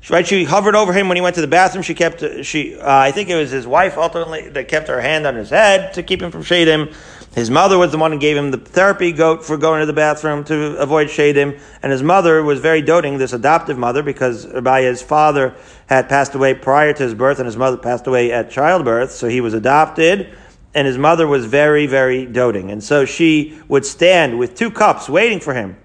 Right, 0.09 0.27
she 0.27 0.43
hovered 0.43 0.75
over 0.75 0.91
him 0.93 1.07
when 1.07 1.15
he 1.15 1.21
went 1.21 1.35
to 1.35 1.41
the 1.41 1.47
bathroom. 1.47 1.83
She 1.83 1.93
kept, 1.93 2.43
she, 2.43 2.75
uh, 2.75 2.83
I 2.85 3.11
think 3.11 3.29
it 3.29 3.35
was 3.35 3.51
his 3.51 3.65
wife 3.65 3.97
ultimately 3.97 4.49
that 4.49 4.67
kept 4.67 4.87
her 4.89 4.99
hand 4.99 5.25
on 5.25 5.35
his 5.35 5.49
head 5.49 5.93
to 5.93 6.03
keep 6.03 6.21
him 6.21 6.31
from 6.31 6.43
shadim. 6.43 6.93
His 7.33 7.49
mother 7.49 7.77
was 7.77 7.91
the 7.91 7.97
one 7.97 8.11
who 8.11 8.19
gave 8.19 8.35
him 8.35 8.51
the 8.51 8.57
therapy 8.57 9.13
goat 9.13 9.45
for 9.45 9.55
going 9.55 9.79
to 9.79 9.85
the 9.85 9.93
bathroom 9.93 10.43
to 10.45 10.75
avoid 10.77 11.07
shadim. 11.07 11.59
And 11.81 11.91
his 11.91 12.03
mother 12.03 12.43
was 12.43 12.59
very 12.59 12.81
doting, 12.81 13.17
this 13.17 13.31
adoptive 13.31 13.77
mother, 13.77 14.03
because 14.03 14.45
by 14.45 14.81
his 14.81 15.01
father 15.01 15.55
had 15.87 16.09
passed 16.09 16.35
away 16.35 16.53
prior 16.53 16.91
to 16.91 17.03
his 17.03 17.13
birth 17.13 17.39
and 17.39 17.45
his 17.45 17.55
mother 17.55 17.77
passed 17.77 18.05
away 18.05 18.33
at 18.33 18.51
childbirth. 18.51 19.11
So 19.11 19.29
he 19.29 19.39
was 19.39 19.53
adopted 19.53 20.35
and 20.73 20.85
his 20.85 20.97
mother 20.97 21.25
was 21.25 21.45
very, 21.45 21.87
very 21.87 22.25
doting. 22.25 22.69
And 22.69 22.83
so 22.83 23.05
she 23.05 23.59
would 23.69 23.85
stand 23.85 24.37
with 24.37 24.55
two 24.55 24.69
cups 24.69 25.07
waiting 25.07 25.39
for 25.39 25.53
him 25.53 25.77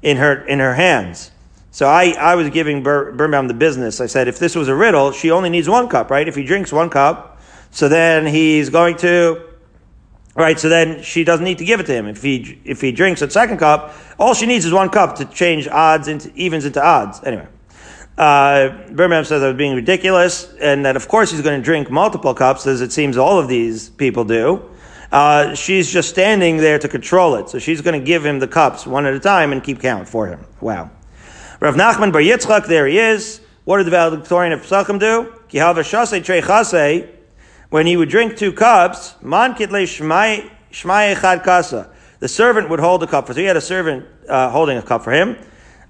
in 0.00 0.16
her, 0.16 0.46
in 0.46 0.60
her 0.60 0.74
hands. 0.74 1.30
So 1.72 1.86
I, 1.86 2.12
I 2.12 2.36
was 2.36 2.48
giving 2.48 2.82
Ber, 2.82 3.12
Birnbaum 3.12 3.48
the 3.48 3.54
business. 3.54 4.00
I 4.00 4.06
said, 4.06 4.28
if 4.28 4.38
this 4.38 4.54
was 4.54 4.68
a 4.68 4.74
riddle, 4.74 5.12
she 5.12 5.30
only 5.30 5.50
needs 5.50 5.68
one 5.68 5.88
cup, 5.88 6.10
right? 6.10 6.26
If 6.26 6.34
he 6.34 6.42
drinks 6.42 6.72
one 6.72 6.88
cup, 6.88 7.38
so 7.70 7.86
then 7.86 8.26
he's 8.26 8.70
going 8.70 8.96
to, 8.98 9.42
right? 10.36 10.60
So 10.60 10.68
then 10.68 11.02
she 11.02 11.24
doesn't 11.24 11.44
need 11.44 11.58
to 11.58 11.64
give 11.64 11.80
it 11.80 11.86
to 11.86 11.92
him. 11.92 12.06
If 12.06 12.22
he, 12.22 12.60
if 12.64 12.80
he 12.80 12.92
drinks 12.92 13.22
a 13.22 13.30
second 13.30 13.58
cup, 13.58 13.94
all 14.18 14.34
she 14.34 14.46
needs 14.46 14.64
is 14.64 14.72
one 14.72 14.90
cup 14.90 15.16
to 15.16 15.24
change 15.24 15.66
odds 15.66 16.06
into, 16.06 16.32
evens 16.34 16.64
into 16.64 16.84
odds. 16.84 17.20
Anyway. 17.24 17.48
Uh, 18.16 18.70
Birnbaum 18.92 19.24
says 19.24 19.42
I 19.42 19.48
was 19.48 19.56
being 19.58 19.74
ridiculous, 19.74 20.54
and 20.58 20.86
that 20.86 20.96
of 20.96 21.06
course 21.06 21.30
he's 21.30 21.42
going 21.42 21.60
to 21.60 21.64
drink 21.64 21.90
multiple 21.90 22.32
cups, 22.32 22.66
as 22.66 22.80
it 22.80 22.90
seems 22.90 23.18
all 23.18 23.38
of 23.38 23.46
these 23.46 23.90
people 23.90 24.24
do. 24.24 24.70
Uh, 25.12 25.54
she's 25.54 25.90
just 25.90 26.08
standing 26.08 26.56
there 26.56 26.78
to 26.78 26.88
control 26.88 27.34
it, 27.36 27.50
so 27.50 27.58
she's 27.58 27.82
going 27.82 27.98
to 27.98 28.04
give 28.04 28.24
him 28.24 28.38
the 28.38 28.48
cups 28.48 28.86
one 28.86 29.04
at 29.04 29.12
a 29.12 29.20
time 29.20 29.52
and 29.52 29.62
keep 29.62 29.80
count 29.80 30.08
for 30.08 30.26
him. 30.26 30.44
Wow. 30.60 30.90
Rav 31.60 31.74
Nachman 31.74 32.10
Bar 32.10 32.22
Yitzchak, 32.22 32.66
there 32.66 32.86
he 32.86 32.98
is. 32.98 33.40
What 33.64 33.78
did 33.78 33.86
the 33.86 33.90
valedictorian 33.90 34.52
of 34.52 34.62
Pesachim 34.62 34.98
do? 34.98 35.32
Kihava 35.48 35.84
shase 35.84 36.24
trei 36.24 36.40
chase. 36.40 37.08
When 37.76 37.86
he 37.86 37.98
would 37.98 38.08
drink 38.08 38.38
two 38.38 38.52
cups, 38.54 39.16
man 39.20 39.52
kitle 39.52 39.86
echad 40.72 41.44
kasa. 41.44 41.90
The 42.20 42.26
servant 42.26 42.70
would 42.70 42.80
hold 42.80 43.02
a 43.02 43.06
cup 43.06 43.26
for. 43.26 43.32
him. 43.32 43.34
So 43.34 43.40
he 43.42 43.46
had 43.46 43.58
a 43.58 43.60
servant 43.60 44.06
uh, 44.26 44.48
holding 44.48 44.78
a 44.78 44.82
cup 44.82 45.04
for 45.04 45.12
him. 45.12 45.36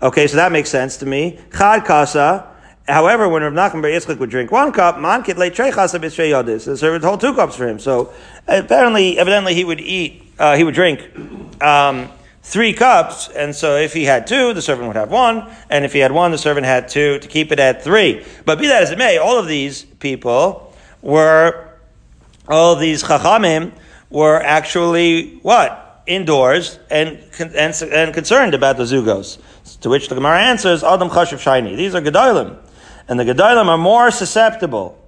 Okay, 0.03 0.27
so 0.27 0.35
that 0.35 0.51
makes 0.51 0.69
sense 0.69 0.97
to 0.97 1.07
me. 1.07 1.39
Chad 1.57 1.85
kasa. 1.85 2.53
However, 2.89 3.29
when 3.29 3.45
Rav 3.45 3.53
Nachman 3.53 3.83
Bar 3.83 3.93
Yitzchak 3.93 4.19
would 4.19 4.31
drink 4.31 4.51
one 4.51 4.73
cup, 4.73 4.99
man 4.99 5.23
kitle 5.23 5.55
trei 5.55 5.71
chasa 5.71 6.01
b'shrei 6.01 6.33
yodis. 6.33 6.65
The 6.65 6.77
servant 6.77 7.05
would 7.05 7.09
hold 7.09 7.21
two 7.21 7.35
cups 7.35 7.55
for 7.55 7.69
him. 7.69 7.79
So 7.79 8.13
apparently, 8.49 9.17
evidently, 9.17 9.55
he 9.55 9.65
would 9.65 9.81
eat. 9.81 10.25
Uh, 10.41 10.57
he 10.57 10.65
would 10.65 10.75
drink. 10.75 11.09
Um, 11.63 12.09
three 12.43 12.73
cups, 12.73 13.29
and 13.29 13.55
so 13.55 13.77
if 13.77 13.93
he 13.93 14.07
had 14.07 14.27
two, 14.27 14.53
the 14.55 14.63
servant 14.63 14.89
would 14.89 14.97
have 14.97 15.13
one, 15.13 15.49
and 15.71 15.85
if 15.85 15.93
he 15.93 16.01
had 16.01 16.11
one, 16.11 16.33
the 16.33 16.39
servant 16.39 16.67
had 16.67 16.89
two 16.89 17.21
to 17.21 17.29
keep 17.29 17.53
it 17.53 17.61
at 17.61 17.85
three. 17.85 18.25
But 18.45 18.59
be 18.59 18.67
that 18.67 18.83
as 18.83 18.91
it 18.91 18.99
may, 18.99 19.19
all 19.19 19.39
of 19.39 19.47
these 19.47 19.85
people 19.85 20.65
were, 21.01 21.66
all 22.49 22.77
these 22.77 23.03
chachamim 23.03 23.73
were 24.11 24.41
actually 24.43 25.37
what? 25.43 26.03
Indoors 26.07 26.79
and, 26.91 27.19
and, 27.39 27.83
and 27.83 28.15
concerned 28.15 28.55
about 28.55 28.77
the 28.77 28.85
zugos. 28.85 29.39
To 29.81 29.89
which 29.89 30.09
the 30.09 30.15
Gemara 30.15 30.41
answers, 30.41 30.85
Adam 30.85 31.09
chashiv 31.09 31.41
shiny. 31.41 31.75
These 31.75 31.95
are 31.95 32.01
gedolim. 32.01 32.57
And 33.09 33.19
the 33.19 33.25
gedolim 33.25 33.67
are 33.67 33.79
more 33.79 34.11
susceptible 34.11 35.03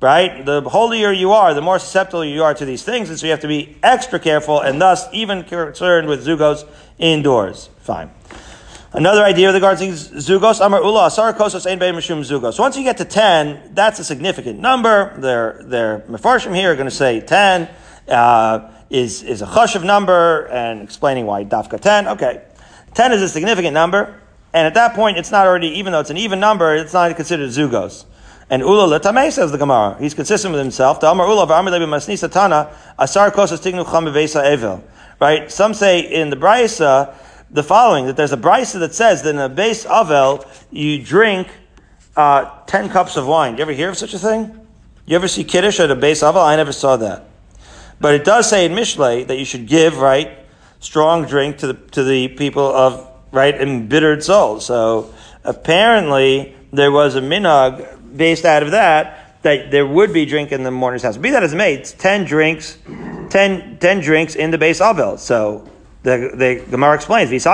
right? 0.00 0.44
The 0.44 0.62
holier 0.62 1.12
you 1.12 1.32
are, 1.32 1.54
the 1.54 1.62
more 1.62 1.78
susceptible 1.78 2.24
you 2.24 2.42
are 2.42 2.54
to 2.54 2.64
these 2.64 2.82
things, 2.82 3.08
and 3.08 3.18
so 3.18 3.26
you 3.26 3.30
have 3.30 3.40
to 3.40 3.48
be 3.48 3.76
extra 3.82 4.18
careful, 4.18 4.60
and 4.60 4.80
thus 4.80 5.06
even 5.12 5.42
concerned 5.44 6.08
with 6.08 6.26
zugos 6.26 6.68
indoors. 6.98 7.70
Fine. 7.80 8.10
Another 8.96 9.24
idea 9.24 9.52
regarding 9.52 9.92
zugos, 9.92 10.64
amar 10.64 10.80
ula 10.80 11.08
asar 11.08 11.34
kosos 11.34 11.70
ein 11.70 11.78
mishum 11.78 12.20
zugos. 12.20 12.54
So 12.54 12.62
once 12.62 12.78
you 12.78 12.82
get 12.82 12.96
to 12.96 13.04
ten, 13.04 13.60
that's 13.74 13.98
a 13.98 14.04
significant 14.04 14.58
number. 14.58 15.12
They're 15.18 15.60
they're 15.64 15.98
mefarshim 16.08 16.56
here 16.56 16.72
are 16.72 16.76
going 16.76 16.88
to 16.88 16.90
say 16.90 17.20
ten 17.20 17.68
uh, 18.08 18.72
is 18.88 19.22
is 19.22 19.42
a 19.42 19.46
chashiv 19.46 19.84
number, 19.84 20.46
and 20.46 20.80
explaining 20.80 21.26
why 21.26 21.44
dafka 21.44 21.78
ten. 21.78 22.08
Okay, 22.08 22.42
ten 22.94 23.12
is 23.12 23.20
a 23.20 23.28
significant 23.28 23.74
number, 23.74 24.18
and 24.54 24.66
at 24.66 24.72
that 24.72 24.94
point, 24.94 25.18
it's 25.18 25.30
not 25.30 25.46
already 25.46 25.68
even 25.78 25.92
though 25.92 26.00
it's 26.00 26.08
an 26.08 26.16
even 26.16 26.40
number, 26.40 26.74
it's 26.74 26.94
not 26.94 27.14
considered 27.16 27.50
zugos. 27.50 28.06
And 28.48 28.62
Ula 28.62 28.98
Letame 28.98 29.30
says 29.30 29.52
the 29.52 29.58
Gemara. 29.58 29.98
He's 30.00 30.14
consistent 30.14 30.52
with 30.52 30.62
himself. 30.62 31.00
The 31.00 31.10
Amar 31.10 31.28
Ula 31.28 31.46
V'Amar 31.46 31.70
Levi 31.70 31.84
Masnisa 31.84 32.32
Tana 32.32 32.74
Asar 32.98 33.30
Kosas 33.30 33.60
Tignu 33.60 33.84
Cham 33.84 34.08
Evil. 34.08 34.82
Right? 35.20 35.52
Some 35.52 35.74
say 35.74 36.00
in 36.00 36.30
the 36.30 36.36
Brisa 36.36 37.14
the 37.50 37.62
following 37.62 38.06
that 38.06 38.16
there's 38.16 38.32
a 38.32 38.36
Brisa 38.36 38.80
that 38.80 38.94
says 38.94 39.22
that 39.22 39.30
in 39.30 39.38
a 39.38 39.48
base 39.48 39.84
Avel 39.84 40.46
you 40.70 41.02
drink 41.02 41.48
uh, 42.16 42.62
ten 42.66 42.88
cups 42.88 43.16
of 43.16 43.26
wine. 43.26 43.56
You 43.56 43.62
ever 43.62 43.72
hear 43.72 43.90
of 43.90 43.96
such 43.96 44.14
a 44.14 44.18
thing? 44.18 44.66
You 45.06 45.16
ever 45.16 45.28
see 45.28 45.44
Kiddush 45.44 45.78
at 45.80 45.90
a 45.90 45.94
base 45.94 46.22
Avel? 46.22 46.44
I 46.44 46.56
never 46.56 46.72
saw 46.72 46.96
that. 46.96 47.26
But 48.00 48.14
it 48.14 48.24
does 48.24 48.48
say 48.48 48.66
in 48.66 48.72
Mishlei 48.72 49.26
that 49.26 49.38
you 49.38 49.44
should 49.44 49.66
give 49.66 49.98
right 49.98 50.38
strong 50.80 51.24
drink 51.24 51.58
to 51.58 51.68
the 51.68 51.74
to 51.74 52.04
the 52.04 52.28
people 52.28 52.64
of 52.64 53.08
right 53.32 53.54
embittered 53.54 54.22
souls. 54.22 54.66
So 54.66 55.12
apparently 55.44 56.56
there 56.72 56.90
was 56.90 57.16
a 57.16 57.20
minhag 57.20 58.16
based 58.16 58.44
out 58.44 58.62
of 58.62 58.72
that, 58.72 59.42
that 59.42 59.70
there 59.70 59.86
would 59.86 60.12
be 60.12 60.26
drink 60.26 60.52
in 60.52 60.62
the 60.62 60.70
mourner's 60.70 61.02
house. 61.02 61.16
Be 61.16 61.30
that 61.30 61.42
as 61.42 61.52
it 61.52 61.56
may, 61.56 61.74
it's 61.74 61.92
10 61.92 62.24
drinks, 62.24 62.78
10, 63.30 63.78
10 63.78 64.00
drinks 64.00 64.34
in 64.34 64.50
the 64.50 64.58
base 64.58 64.80
avel. 64.80 65.18
So 65.18 65.70
the, 66.06 66.30
the 66.34 66.64
Gemara 66.70 66.94
explains, 66.94 67.30
right? 67.30 67.46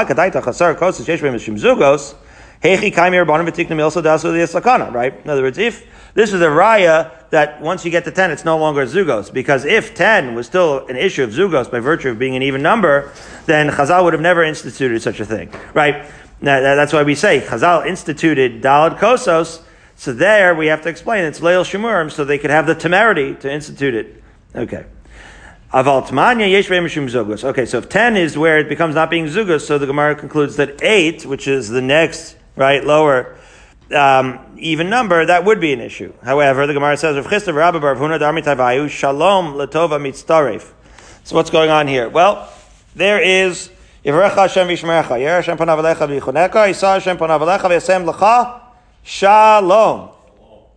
In 5.24 5.30
other 5.30 5.42
words, 5.42 5.58
if 5.58 5.86
this 6.14 6.32
is 6.32 6.40
a 6.40 6.46
raya 6.46 7.30
that 7.30 7.60
once 7.60 7.84
you 7.84 7.90
get 7.90 8.04
to 8.04 8.10
10, 8.10 8.30
it's 8.30 8.44
no 8.44 8.58
longer 8.58 8.86
zugos. 8.86 9.32
Because 9.32 9.64
if 9.64 9.94
10 9.94 10.34
was 10.34 10.46
still 10.46 10.86
an 10.86 10.96
issue 10.96 11.24
of 11.24 11.30
zugos 11.30 11.70
by 11.70 11.80
virtue 11.80 12.10
of 12.10 12.18
being 12.18 12.36
an 12.36 12.42
even 12.42 12.62
number, 12.62 13.10
then 13.46 13.70
Chazal 13.70 14.04
would 14.04 14.12
have 14.12 14.22
never 14.22 14.44
instituted 14.44 15.00
such 15.00 15.18
a 15.18 15.24
thing. 15.24 15.50
Right? 15.74 16.04
Now, 16.40 16.60
that's 16.60 16.92
why 16.92 17.02
we 17.02 17.14
say 17.14 17.40
Chazal 17.40 17.86
instituted 17.86 18.62
dalad 18.62 18.98
kosos 18.98 19.62
so 20.02 20.12
there 20.12 20.54
we 20.54 20.66
have 20.66 20.82
to 20.82 20.88
explain 20.88 21.24
it's 21.24 21.38
Leil 21.38 21.62
Shemurim, 21.62 22.10
so 22.10 22.24
they 22.24 22.38
could 22.38 22.50
have 22.50 22.66
the 22.66 22.74
temerity 22.74 23.34
to 23.36 23.52
institute 23.52 23.94
it. 23.94 24.22
Okay. 24.54 24.84
Aval 25.72 26.06
Tmanya 26.06 26.50
Yesh. 26.50 27.44
Okay, 27.44 27.64
so 27.64 27.78
if 27.78 27.88
10 27.88 28.16
is 28.16 28.36
where 28.36 28.58
it 28.58 28.68
becomes 28.68 28.94
not 28.94 29.08
being 29.08 29.24
Zugos, 29.24 29.62
so 29.62 29.78
the 29.78 29.86
Gemara 29.86 30.14
concludes 30.14 30.56
that 30.56 30.82
8, 30.82 31.24
which 31.24 31.48
is 31.48 31.70
the 31.70 31.80
next, 31.80 32.36
right, 32.56 32.84
lower, 32.84 33.36
um, 33.90 34.38
even 34.58 34.90
number, 34.90 35.24
that 35.24 35.46
would 35.46 35.60
be 35.60 35.72
an 35.72 35.80
issue. 35.80 36.12
However, 36.22 36.66
the 36.66 36.74
Gemara 36.74 36.98
says, 36.98 37.16
Shalom 37.24 37.54
Latova 39.54 39.98
Mitztaref. 39.98 40.70
So 41.24 41.36
what's 41.36 41.50
going 41.50 41.70
on 41.70 41.88
here? 41.88 42.08
Well, 42.08 42.52
there 42.94 43.20
is 43.22 43.70
Yivrecha 44.04 44.34
Hashem 44.34 44.68
Vishmerecha, 44.68 45.20
Yer 45.20 45.36
Hashem 45.36 45.56
Panav 45.56 45.78
Alecha 45.78 46.06
V'Yichoneka, 46.06 46.68
Yisa 46.68 46.94
Hashem 46.94 47.16
Panav 47.16 47.40
Alecha 47.40 47.70
V'Yasem 47.70 48.60
Shalom. 49.04 50.10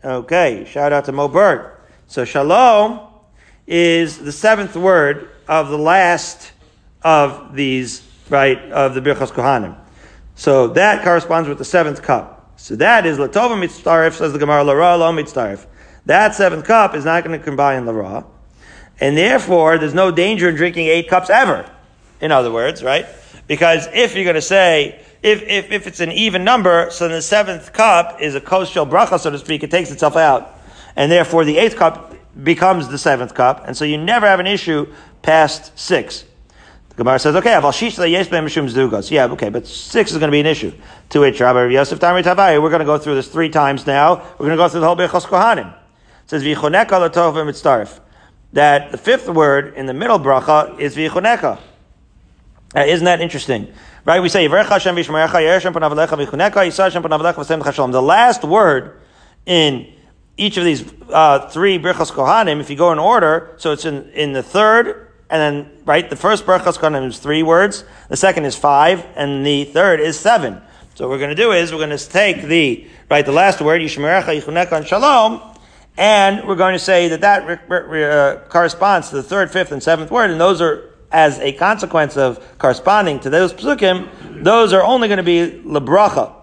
Okay, 0.04 0.66
shout 0.70 0.94
out 0.94 1.04
to 1.06 1.12
Mo 1.12 1.28
Bird. 1.28 1.72
So 2.08 2.24
shalom 2.24 3.15
is 3.68 4.20
the 4.20 4.32
seventh 4.32 4.76
word 4.76 5.30
of 5.48 5.70
the 5.70 5.78
last 5.78 6.52
of 7.04 7.56
these, 7.56 8.08
right, 8.30 8.60
of 8.72 8.94
the 8.96 9.02
Birchas 9.02 9.32
Kohanim. 9.32 9.78
So 10.36 10.68
that 10.68 11.04
corresponds 11.04 11.48
with 11.48 11.58
the 11.58 11.66
seventh 11.66 12.02
cup. 12.02 12.54
So 12.58 12.76
that 12.78 13.06
is 13.06 13.18
Latova 13.18 13.56
Mitztarif, 13.62 14.14
says 14.14 14.34
the 14.34 14.40
Gemara, 14.40 14.64
Lara 14.64 14.98
Lo 14.98 15.12
Mitztarif. 15.12 15.66
That 16.06 16.36
seventh 16.36 16.66
cup 16.66 16.96
is 16.96 17.06
not 17.06 17.24
going 17.24 17.38
to 17.38 17.44
combine 17.44 17.86
Lara. 17.86 18.26
And 19.00 19.18
therefore, 19.18 19.78
there's 19.78 19.94
no 19.94 20.12
danger 20.12 20.50
in 20.50 20.56
drinking 20.56 20.88
eight 20.88 21.10
cups 21.10 21.30
ever. 21.30 21.70
In 22.22 22.32
other 22.32 22.52
words, 22.52 22.84
right? 22.84 23.06
Because 23.48 23.88
if 23.94 24.16
you're 24.16 24.24
going 24.24 24.36
to 24.36 24.42
say, 24.42 25.04
if, 25.22 25.44
if, 25.44 25.72
if 25.72 25.88
it's 25.88 26.00
an 26.00 26.12
even 26.12 26.44
number, 26.44 26.90
so 26.92 27.08
the 27.08 27.22
seventh 27.22 27.74
cup 27.74 28.22
is 28.22 28.36
a 28.36 28.42
kos 28.42 28.70
shel 28.70 28.88
bracha, 28.88 29.20
so 29.20 29.30
to 29.30 29.38
speak, 29.38 29.64
it 29.64 29.72
takes 29.72 29.92
itself 29.92 30.16
out. 30.16 30.60
And 30.96 31.12
therefore 31.12 31.44
the 31.44 31.58
eighth 31.58 31.76
cup 31.76 32.15
becomes 32.44 32.88
the 32.88 32.98
seventh 32.98 33.34
cup. 33.34 33.68
And 33.68 33.76
so 33.76 33.86
you 33.86 33.98
never 33.98 34.28
have 34.28 34.40
an 34.40 34.48
issue 34.48 34.94
past 35.22 35.78
six. 35.78 36.26
The 36.90 36.96
Gemara 36.96 37.20
says, 37.20 37.36
okay, 37.36 37.60
yes. 38.10 39.12
Yeah, 39.12 39.26
okay, 39.26 39.50
but 39.50 39.68
six 39.68 40.12
is 40.12 40.18
going 40.18 40.30
to 40.30 40.32
be 40.32 40.40
an 40.40 40.46
issue. 40.46 40.74
To 41.10 41.20
which 41.20 41.40
Rabbi 41.42 41.68
Yosef 41.68 42.00
Tamri 42.00 42.24
Tavai, 42.24 42.62
we're 42.62 42.70
going 42.70 42.80
to 42.80 42.86
go 42.86 42.98
through 42.98 43.16
this 43.16 43.28
three 43.28 43.50
times 43.50 43.86
now. 43.86 44.16
We're 44.40 44.46
going 44.46 44.52
to 44.52 44.58
go 44.58 44.70
through 44.70 44.80
the 44.82 44.88
whole 44.88 44.96
Birchas 44.96 45.26
Kohanim. 45.26 45.74
It 45.74 46.30
says, 46.30 46.44
v'choneka 46.44 47.00
l'tov. 47.10 48.00
That 48.54 48.92
the 48.92 48.98
fifth 48.98 49.28
word 49.28 49.74
in 49.76 49.86
the 49.88 49.94
middle 49.94 50.20
bracha 50.20 50.80
is 50.80 50.96
v'choneka. 50.96 51.60
Uh, 52.76 52.82
isn't 52.82 53.06
that 53.06 53.22
interesting? 53.22 53.74
Right? 54.06 54.22
We 54.22 54.30
say, 54.30 54.48
The 54.48 54.56
last 58.02 58.44
word 58.44 59.00
in 59.46 59.95
each 60.38 60.58
of 60.58 60.66
these 60.66 60.84
uh, 61.10 61.48
three 61.50 61.80
Birchas 61.80 62.12
Kohanim, 62.12 62.60
if 62.60 62.70
you 62.70 62.76
go 62.76 62.92
in 62.92 63.00
order, 63.00 63.54
so 63.58 63.72
it's 63.72 63.86
in, 63.86 64.10
in 64.10 64.34
the 64.34 64.44
third, 64.44 65.12
and 65.30 65.42
then, 65.42 65.72
right, 65.86 66.10
the 66.10 66.16
first 66.16 66.46
Birchas 66.46 66.78
Kohanim 66.78 67.08
is 67.08 67.20
three 67.20 67.44
words, 67.44 67.84
the 68.10 68.18
second 68.18 68.46
is 68.46 68.56
five, 68.56 69.06
and 69.16 69.46
the 69.46 69.66
third 69.66 70.00
is 70.00 70.20
seven. 70.20 70.62
So 70.96 71.08
what 71.08 71.16
we're 71.16 71.20
going 71.20 71.36
to 71.36 71.42
do 71.42 71.52
is, 71.52 71.72
we're 71.72 71.86
going 71.86 71.98
to 71.98 72.10
take 72.10 72.44
the, 72.44 72.88
right, 73.10 73.26
the 73.26 73.32
last 73.32 73.62
word, 73.62 73.82
Yishmerecha, 73.82 74.42
Yichuneka, 74.42 74.74
and 74.74 74.88
Shalom, 74.88 75.42
and 75.98 76.46
we're 76.46 76.56
going 76.56 76.74
to 76.74 76.80
say 76.80 77.08
that 77.10 77.22
that 77.22 77.72
uh, 77.72 78.48
corresponds 78.50 79.10
to 79.10 79.16
the 79.16 79.24
third, 79.24 79.52
fifth, 79.52 79.72
and 79.72 79.82
seventh 79.82 80.12
word, 80.12 80.32
and 80.32 80.40
those 80.40 80.62
are, 80.62 80.94
as 81.12 81.40
a 81.40 81.54
consequence 81.54 82.18
of 82.18 82.58
corresponding 82.58 83.20
to 83.22 83.30
those 83.30 83.54
psukim, 83.54 84.44
those 84.44 84.74
are 84.74 84.84
only 84.84 85.08
going 85.08 85.18
to 85.18 85.24
be 85.24 85.62
lebracha, 85.64 86.34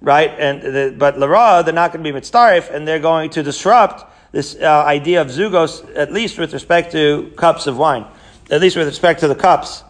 right? 0.00 0.30
And 0.38 0.62
the, 0.62 0.94
but 0.96 1.18
lara, 1.18 1.62
they're 1.62 1.74
not 1.74 1.92
going 1.92 2.04
to 2.04 2.12
be 2.12 2.18
mitzarif, 2.18 2.72
and 2.72 2.86
they're 2.86 3.00
going 3.00 3.30
to 3.30 3.42
disrupt 3.42 4.04
this 4.32 4.56
uh, 4.56 4.84
idea 4.84 5.20
of 5.20 5.28
zugos, 5.28 5.84
at 5.96 6.12
least 6.12 6.38
with 6.38 6.52
respect 6.52 6.92
to 6.92 7.32
cups 7.36 7.66
of 7.66 7.78
wine, 7.78 8.04
at 8.50 8.60
least 8.60 8.76
with 8.76 8.86
respect 8.86 9.20
to 9.20 9.28
the 9.28 9.34
cups. 9.34 9.82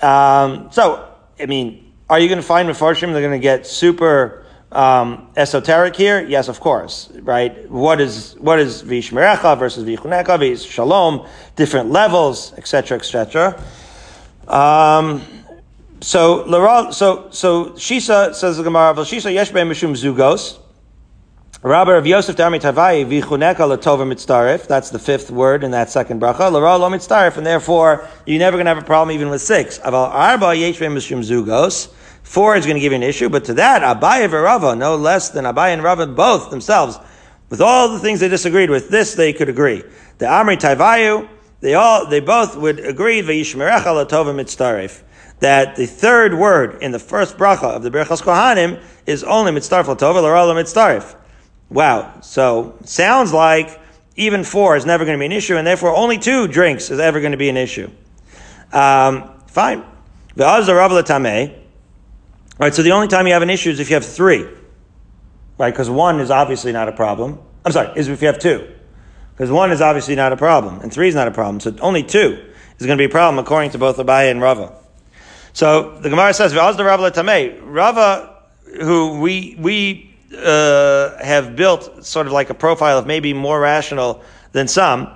Um, 0.00 0.68
so, 0.72 1.08
I 1.38 1.46
mean, 1.46 1.92
are 2.08 2.18
you 2.18 2.28
going 2.28 2.40
to 2.40 2.46
find 2.46 2.68
Mefarshim 2.68 3.12
they're 3.12 3.20
going 3.20 3.32
to 3.32 3.38
get 3.38 3.66
super 3.66 4.44
um, 4.72 5.28
esoteric 5.36 5.96
here? 5.96 6.22
Yes, 6.26 6.48
of 6.48 6.60
course, 6.60 7.10
right? 7.20 7.70
What 7.70 8.00
is 8.00 8.34
what 8.38 8.58
is 8.58 8.82
vishmerecha 8.82 9.58
versus 9.58 9.84
vichuneka, 9.84 10.38
vis 10.38 10.62
shalom, 10.62 11.26
different 11.56 11.90
levels, 11.90 12.52
etc., 12.54 12.98
etc. 12.98 13.62
Um, 14.48 15.22
so 16.02 16.90
so 16.90 17.30
so 17.30 17.66
Shisa 17.70 18.34
says 18.34 18.56
the 18.56 18.64
Gemara, 18.64 18.94
Shisa 18.94 19.32
yesh 19.32 19.52
mishum 19.52 19.92
zugos. 19.92 20.58
Rabbi 21.62 21.96
of 21.96 22.04
Yosef 22.04 22.34
Dami 22.34 22.60
Tavai 22.60 23.06
vichuneka 23.06 23.58
latova 23.58 24.04
mitzarif. 24.04 24.66
That's 24.66 24.90
the 24.90 24.98
fifth 24.98 25.30
word 25.30 25.62
in 25.62 25.70
that 25.70 25.90
second 25.90 26.20
bracha. 26.20 26.50
Lara 26.50 26.76
lo 26.76 26.90
mitzarif, 26.90 27.36
and 27.36 27.46
therefore 27.46 28.08
you're 28.26 28.40
never 28.40 28.56
going 28.56 28.66
to 28.66 28.74
have 28.74 28.82
a 28.82 28.86
problem 28.86 29.14
even 29.14 29.30
with 29.30 29.42
six. 29.42 29.78
Aval 29.78 30.08
arba 30.08 30.56
yesh 30.56 30.80
mishum 30.80 31.20
zugos. 31.20 31.92
Four 32.24 32.56
is 32.56 32.66
going 32.66 32.76
to 32.76 32.80
give 32.80 32.92
you 32.92 32.96
an 32.96 33.02
issue, 33.04 33.28
but 33.28 33.44
to 33.44 33.54
that 33.54 33.82
Abaye 33.82 34.24
and 34.24 34.32
Rava, 34.32 34.74
no 34.74 34.96
less 34.96 35.30
than 35.30 35.44
Abaye 35.44 35.72
and 35.72 35.82
Rava, 35.82 36.06
both 36.06 36.50
themselves, 36.50 36.98
with 37.50 37.60
all 37.60 37.92
the 37.92 37.98
things 37.98 38.20
they 38.20 38.28
disagreed 38.28 38.70
with, 38.70 38.88
this 38.88 39.14
they 39.14 39.32
could 39.32 39.48
agree. 39.48 39.82
The 40.18 40.26
Amri 40.26 40.56
Taivayu, 40.56 41.28
they 41.60 41.74
all, 41.74 42.06
they 42.06 42.20
both 42.20 42.56
would 42.56 42.78
agree 42.78 43.22
v'yishmerecha 43.22 43.84
latova 43.84 44.32
mitzarif 44.34 45.02
that 45.42 45.74
the 45.74 45.86
third 45.86 46.34
word 46.34 46.80
in 46.82 46.92
the 46.92 47.00
first 47.00 47.36
bracha 47.36 47.64
of 47.64 47.82
the 47.82 47.90
Berachos 47.90 48.22
Kohanim 48.22 48.80
is 49.06 49.24
only 49.24 49.50
mitzarif 49.50 49.84
latova 49.84 50.22
l'rala 50.22 50.54
mitzarif. 50.54 51.16
Wow. 51.68 52.20
So 52.20 52.78
sounds 52.84 53.32
like 53.32 53.80
even 54.14 54.44
four 54.44 54.76
is 54.76 54.86
never 54.86 55.04
going 55.04 55.18
to 55.18 55.20
be 55.20 55.26
an 55.26 55.32
issue, 55.32 55.56
and 55.56 55.66
therefore 55.66 55.96
only 55.96 56.18
two 56.18 56.46
drinks 56.46 56.92
is 56.92 57.00
ever 57.00 57.18
going 57.18 57.32
to 57.32 57.38
be 57.38 57.48
an 57.48 57.56
issue. 57.56 57.90
Um, 58.72 59.32
fine. 59.48 59.82
Right, 60.36 60.62
so 62.72 62.82
the 62.82 62.92
only 62.92 63.08
time 63.08 63.26
you 63.26 63.32
have 63.32 63.42
an 63.42 63.50
issue 63.50 63.70
is 63.70 63.80
if 63.80 63.90
you 63.90 63.94
have 63.94 64.06
three. 64.06 64.46
Right, 65.58 65.72
because 65.72 65.90
one 65.90 66.20
is 66.20 66.30
obviously 66.30 66.70
not 66.70 66.88
a 66.88 66.92
problem. 66.92 67.40
I'm 67.64 67.72
sorry, 67.72 67.98
is 67.98 68.06
if 68.06 68.22
you 68.22 68.28
have 68.28 68.38
two. 68.38 68.72
Because 69.32 69.50
one 69.50 69.72
is 69.72 69.80
obviously 69.80 70.14
not 70.14 70.32
a 70.32 70.36
problem, 70.36 70.80
and 70.80 70.92
three 70.92 71.08
is 71.08 71.16
not 71.16 71.26
a 71.26 71.32
problem. 71.32 71.58
So 71.58 71.74
only 71.80 72.04
two 72.04 72.44
is 72.78 72.86
going 72.86 72.96
to 72.96 73.00
be 73.00 73.06
a 73.06 73.12
problem 73.12 73.44
according 73.44 73.72
to 73.72 73.78
both 73.78 73.96
Abaye 73.96 74.30
and 74.30 74.40
Rava. 74.40 74.78
So 75.52 75.98
the 75.98 76.08
Gemara 76.08 76.32
says, 76.32 76.52
"V'azda 76.52 77.60
Rava, 77.62 78.36
who 78.80 79.20
we, 79.20 79.56
we 79.58 80.14
uh, 80.36 81.22
have 81.22 81.56
built 81.56 82.04
sort 82.04 82.26
of 82.26 82.32
like 82.32 82.50
a 82.50 82.54
profile 82.54 82.98
of 82.98 83.06
maybe 83.06 83.32
more 83.34 83.60
rational 83.60 84.22
than 84.52 84.68
some, 84.68 85.08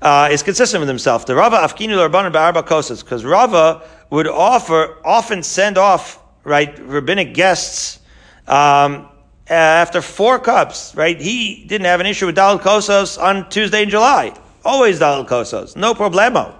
uh, 0.00 0.28
is 0.30 0.42
consistent 0.42 0.80
with 0.80 0.88
himself. 0.88 1.26
The 1.26 1.34
Rava 1.34 1.56
Afkinu 1.56 2.08
Rabbanan 2.08 2.32
Ba'arba 2.32 2.66
Kosas, 2.66 3.02
because 3.02 3.24
Rava 3.24 3.82
would 4.10 4.26
offer, 4.26 4.98
often 5.04 5.42
send 5.42 5.78
off, 5.78 6.20
right, 6.44 6.78
rabbinic 6.80 7.34
guests, 7.34 8.00
um, 8.46 9.08
after 9.48 10.00
four 10.00 10.38
cups, 10.38 10.94
right? 10.94 11.20
He 11.20 11.64
didn't 11.66 11.86
have 11.86 12.00
an 12.00 12.06
issue 12.06 12.26
with 12.26 12.36
Dalal 12.36 12.58
Kosos 12.58 13.20
on 13.20 13.48
Tuesday 13.50 13.82
in 13.82 13.90
July. 13.90 14.34
Always 14.64 14.98
Dalal 14.98 15.24
Kosos. 15.24 15.76
No 15.76 15.94
problemo. 15.94 16.54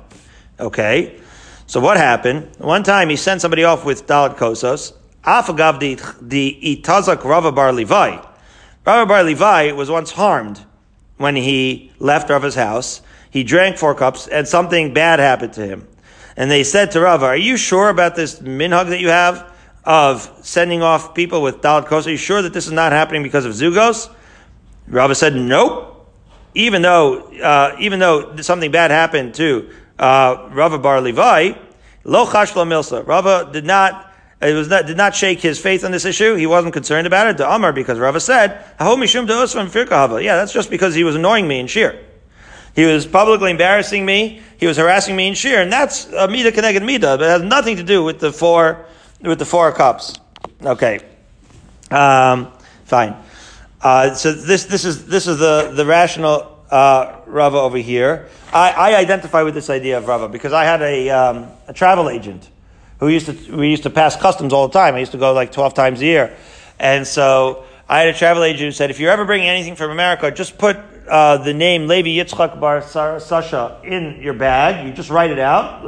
Okay. 0.59 1.21
So 1.73 1.81
what 1.81 1.97
happened? 1.97 2.51
One 2.59 2.83
time 2.83 3.09
he 3.09 3.17
sent 3.17 3.41
somebody 3.41 3.65
off 3.65 3.87
with 3.87 4.07
Dalal 4.07 4.35
Kosos, 4.35 4.93
Afagav 5.25 5.81
the 6.21 6.59
Itazak 6.63 7.25
Rava 7.25 7.51
Bar 7.51 7.73
Levi. 7.73 8.23
Rava 8.85 9.07
Bar 9.07 9.25
Levi 9.25 9.73
was 9.73 9.89
once 9.89 10.11
harmed 10.11 10.61
when 11.17 11.35
he 11.35 11.91
left 11.99 12.29
Rava's 12.29 12.57
house. 12.57 13.01
He 13.31 13.43
drank 13.43 13.79
four 13.79 13.95
cups 13.95 14.29
and 14.29 14.47
something 14.47 14.93
bad 14.93 15.19
happened 15.19 15.55
to 15.55 15.67
him. 15.67 15.89
And 16.37 16.51
they 16.51 16.63
said 16.63 16.91
to 16.91 17.01
Rava, 17.01 17.25
are 17.25 17.37
you 17.39 17.57
sure 17.57 17.89
about 17.89 18.17
this 18.17 18.41
minhag 18.41 18.91
that 18.91 19.01
you 19.01 19.09
have 19.09 19.51
of 19.83 20.31
sending 20.43 20.83
off 20.83 21.15
people 21.15 21.41
with 21.41 21.63
Dalit 21.63 21.87
Kosos? 21.87 22.07
Are 22.07 22.11
you 22.11 22.17
sure 22.19 22.43
that 22.43 22.53
this 22.53 22.67
is 22.67 22.73
not 22.73 22.93
happening 22.93 23.23
because 23.23 23.47
of 23.47 23.55
Zugos? 23.55 24.11
Rava 24.89 25.15
said, 25.15 25.35
nope. 25.35 25.89
Even 26.55 26.83
though, 26.83 27.33
uh, 27.41 27.75
even 27.81 27.99
though 27.99 28.37
something 28.43 28.71
bad 28.71 28.91
happened 28.91 29.33
to 29.37 29.71
uh, 30.03 30.49
Rava 30.51 30.79
Bar 30.79 31.01
Levi, 31.01 31.53
Lo 32.05 32.27
Chashla 32.27 32.67
Milsa. 32.67 33.07
Rava 33.07 33.49
did 33.53 33.65
not 33.65 34.13
it 34.43 34.55
was 34.55 34.69
not, 34.69 34.87
did 34.87 34.97
not 34.97 35.15
shake 35.15 35.41
his 35.41 35.61
faith 35.61 35.85
on 35.85 35.93
this 35.93 36.05
issue. 36.05 36.35
He 36.35 36.47
wasn't 36.47 36.73
concerned 36.73 37.07
about 37.07 37.29
it. 37.29 37.37
The 37.37 37.49
Amar, 37.49 37.73
because 37.73 37.99
Rava 38.01 38.19
said, 38.19 38.65
"Hahomishum 38.81 39.27
firkahava." 39.27 40.23
Yeah, 40.23 40.35
that's 40.35 40.53
just 40.53 40.69
because 40.69 40.97
he 40.97 41.05
was 41.05 41.15
annoying 41.15 41.47
me 41.47 41.61
in 41.61 41.69
Shir. 41.69 41.97
He 42.75 42.85
was 42.85 43.07
publicly 43.07 43.51
embarrassing 43.51 44.05
me. 44.05 44.43
He 44.59 44.67
was 44.67 44.79
harassing 44.79 45.15
me 45.15 45.29
in 45.29 45.35
Shir, 45.35 45.63
and 45.63 45.73
that's 45.73 46.07
a 46.07 46.27
Mida 46.27 46.51
connected 46.51 46.83
Mida, 46.83 47.19
but 47.19 47.23
it 47.23 47.29
has 47.29 47.43
nothing 47.43 47.77
to 47.77 47.85
do 47.85 48.03
with 48.03 48.19
the 48.19 48.33
four, 48.33 48.87
with 49.21 49.39
the 49.39 49.45
four 49.45 49.71
cups. 49.73 50.15
Okay. 50.61 51.01
Um, 51.91 52.51
fine. 52.85 53.15
Uh, 53.81 54.15
so 54.15 54.33
this, 54.33 54.65
this 54.65 54.85
is, 54.85 55.07
this 55.07 55.27
is 55.27 55.39
the, 55.39 55.73
the 55.75 55.85
rational, 55.85 56.52
uh, 56.73 57.21
Rava 57.27 57.59
over 57.59 57.77
here. 57.77 58.29
I, 58.53 58.71
I 58.73 58.97
identify 58.97 59.43
with 59.43 59.55
this 59.55 59.69
idea 59.69 59.99
of 59.99 60.09
Rava 60.09 60.29
because 60.29 60.53
I 60.53 60.65
had 60.65 60.81
a, 60.83 61.11
um, 61.11 61.49
a 61.69 61.73
travel 61.73 62.09
agent 62.09 62.49
who 62.99 63.09
used 63.09 63.27
to, 63.27 63.57
we 63.57 63.69
used 63.69 63.83
to 63.83 63.91
pass 63.91 64.17
customs 64.17 64.53
all 64.53 64.69
the 64.69 64.73
time. 64.73 64.95
I 64.95 65.01
used 65.01 65.13
to 65.13 65.19
go 65.19 65.33
like 65.35 65.53
12 65.53 65.75
times 65.75 66.01
a 66.01 66.07
year. 66.07 66.37
And 66.79 67.07
so 67.07 67.65
I 67.89 68.01
had 68.01 68.15
a 68.15 68.19
travel 68.19 68.43
agent 68.43 68.63
who 68.63 68.73
said, 68.73 68.91
if 68.91 68.99
you're 68.99 69.11
ever 69.11 69.27
bringing 69.27 69.49
anything 69.49 69.77
from 69.77 69.91
America, 69.91 70.31
just 70.31 70.57
put 70.57 70.79
uh, 71.09 71.37
the 71.39 71.53
name 71.53 71.89
Levi 71.89 72.09
Yitzchak 72.09 72.59
Bar 72.59 72.81
Sasha 72.81 73.81
in 73.85 74.23
your 74.23 74.35
bag. 74.35 74.87
You 74.87 74.95
just 74.95 75.11
write 75.11 75.31
it 75.31 75.39
out. 75.39 75.83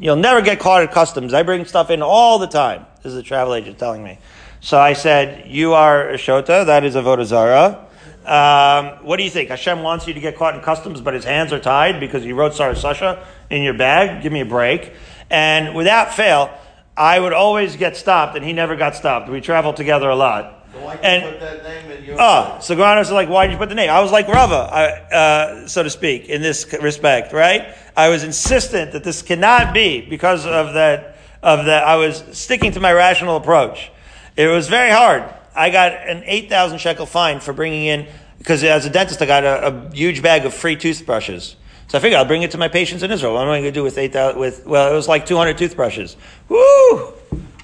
You'll 0.00 0.16
never 0.16 0.40
get 0.40 0.60
caught 0.60 0.82
at 0.82 0.92
customs. 0.92 1.34
I 1.34 1.42
bring 1.42 1.64
stuff 1.64 1.90
in 1.90 2.00
all 2.00 2.38
the 2.38 2.46
time. 2.46 2.86
This 3.02 3.12
is 3.12 3.18
a 3.18 3.22
travel 3.24 3.54
agent 3.54 3.78
telling 3.78 4.04
me. 4.04 4.18
So 4.60 4.78
I 4.78 4.92
said, 4.92 5.50
you 5.50 5.72
are 5.72 6.10
a 6.10 6.16
Shota, 6.16 6.66
that 6.66 6.84
is 6.84 6.94
a 6.94 7.02
Vodazara. 7.02 7.87
Um, 8.28 9.04
what 9.06 9.16
do 9.16 9.22
you 9.22 9.30
think? 9.30 9.48
Hashem 9.48 9.82
wants 9.82 10.06
you 10.06 10.12
to 10.12 10.20
get 10.20 10.36
caught 10.36 10.54
in 10.54 10.60
customs, 10.60 11.00
but 11.00 11.14
his 11.14 11.24
hands 11.24 11.50
are 11.52 11.58
tied 11.58 11.98
because 11.98 12.26
you 12.26 12.34
wrote 12.34 12.54
Sarah 12.54 12.76
Sasha 12.76 13.26
in 13.48 13.62
your 13.62 13.72
bag. 13.72 14.22
Give 14.22 14.32
me 14.32 14.42
a 14.42 14.46
break. 14.46 14.92
And 15.30 15.74
without 15.74 16.14
fail, 16.14 16.50
I 16.94 17.18
would 17.18 17.32
always 17.32 17.76
get 17.76 17.96
stopped, 17.96 18.36
and 18.36 18.44
he 18.44 18.52
never 18.52 18.76
got 18.76 18.94
stopped. 18.94 19.30
We 19.30 19.40
traveled 19.40 19.76
together 19.76 20.10
a 20.10 20.16
lot. 20.16 20.66
So 20.74 20.88
and, 20.90 21.24
you 21.24 21.40
that 21.40 21.62
name 21.62 21.90
in 21.90 22.04
your 22.04 22.16
Oh, 22.20 22.58
so 22.60 22.76
Granos 22.76 23.02
is 23.02 23.10
like, 23.12 23.30
why 23.30 23.46
did 23.46 23.52
you 23.52 23.58
put 23.58 23.70
the 23.70 23.74
name? 23.74 23.88
I 23.88 24.00
was 24.00 24.12
like 24.12 24.28
Rava, 24.28 24.56
uh, 24.56 25.66
so 25.66 25.82
to 25.82 25.88
speak, 25.88 26.26
in 26.26 26.42
this 26.42 26.70
respect, 26.82 27.32
right? 27.32 27.74
I 27.96 28.10
was 28.10 28.24
insistent 28.24 28.92
that 28.92 29.04
this 29.04 29.22
cannot 29.22 29.72
be 29.72 30.02
because 30.02 30.44
of 30.44 30.74
that, 30.74 31.16
of 31.42 31.64
that, 31.64 31.84
I 31.84 31.96
was 31.96 32.22
sticking 32.32 32.72
to 32.72 32.80
my 32.80 32.92
rational 32.92 33.36
approach. 33.36 33.90
It 34.36 34.48
was 34.48 34.68
very 34.68 34.90
hard. 34.90 35.24
I 35.58 35.70
got 35.70 35.92
an 35.92 36.22
8,000 36.24 36.78
shekel 36.78 37.04
fine 37.04 37.40
for 37.40 37.52
bringing 37.52 37.86
in, 37.86 38.06
because 38.38 38.62
as 38.62 38.86
a 38.86 38.90
dentist, 38.90 39.20
I 39.20 39.26
got 39.26 39.44
a, 39.44 39.66
a 39.66 39.90
huge 39.94 40.22
bag 40.22 40.46
of 40.46 40.54
free 40.54 40.76
toothbrushes. 40.76 41.56
So 41.88 41.98
I 41.98 42.00
figured 42.00 42.18
I'll 42.18 42.24
bring 42.24 42.42
it 42.42 42.52
to 42.52 42.58
my 42.58 42.68
patients 42.68 43.02
in 43.02 43.10
Israel. 43.10 43.34
What 43.34 43.42
am 43.42 43.48
I 43.48 43.60
going 43.60 43.64
to 43.64 43.72
do 43.72 43.82
with 43.82 43.98
eight 43.98 44.12
thousand? 44.12 44.38
With 44.38 44.66
well, 44.66 44.92
it 44.92 44.94
was 44.94 45.08
like 45.08 45.24
two 45.24 45.36
hundred 45.36 45.56
toothbrushes. 45.56 46.16
Woo! 46.48 47.14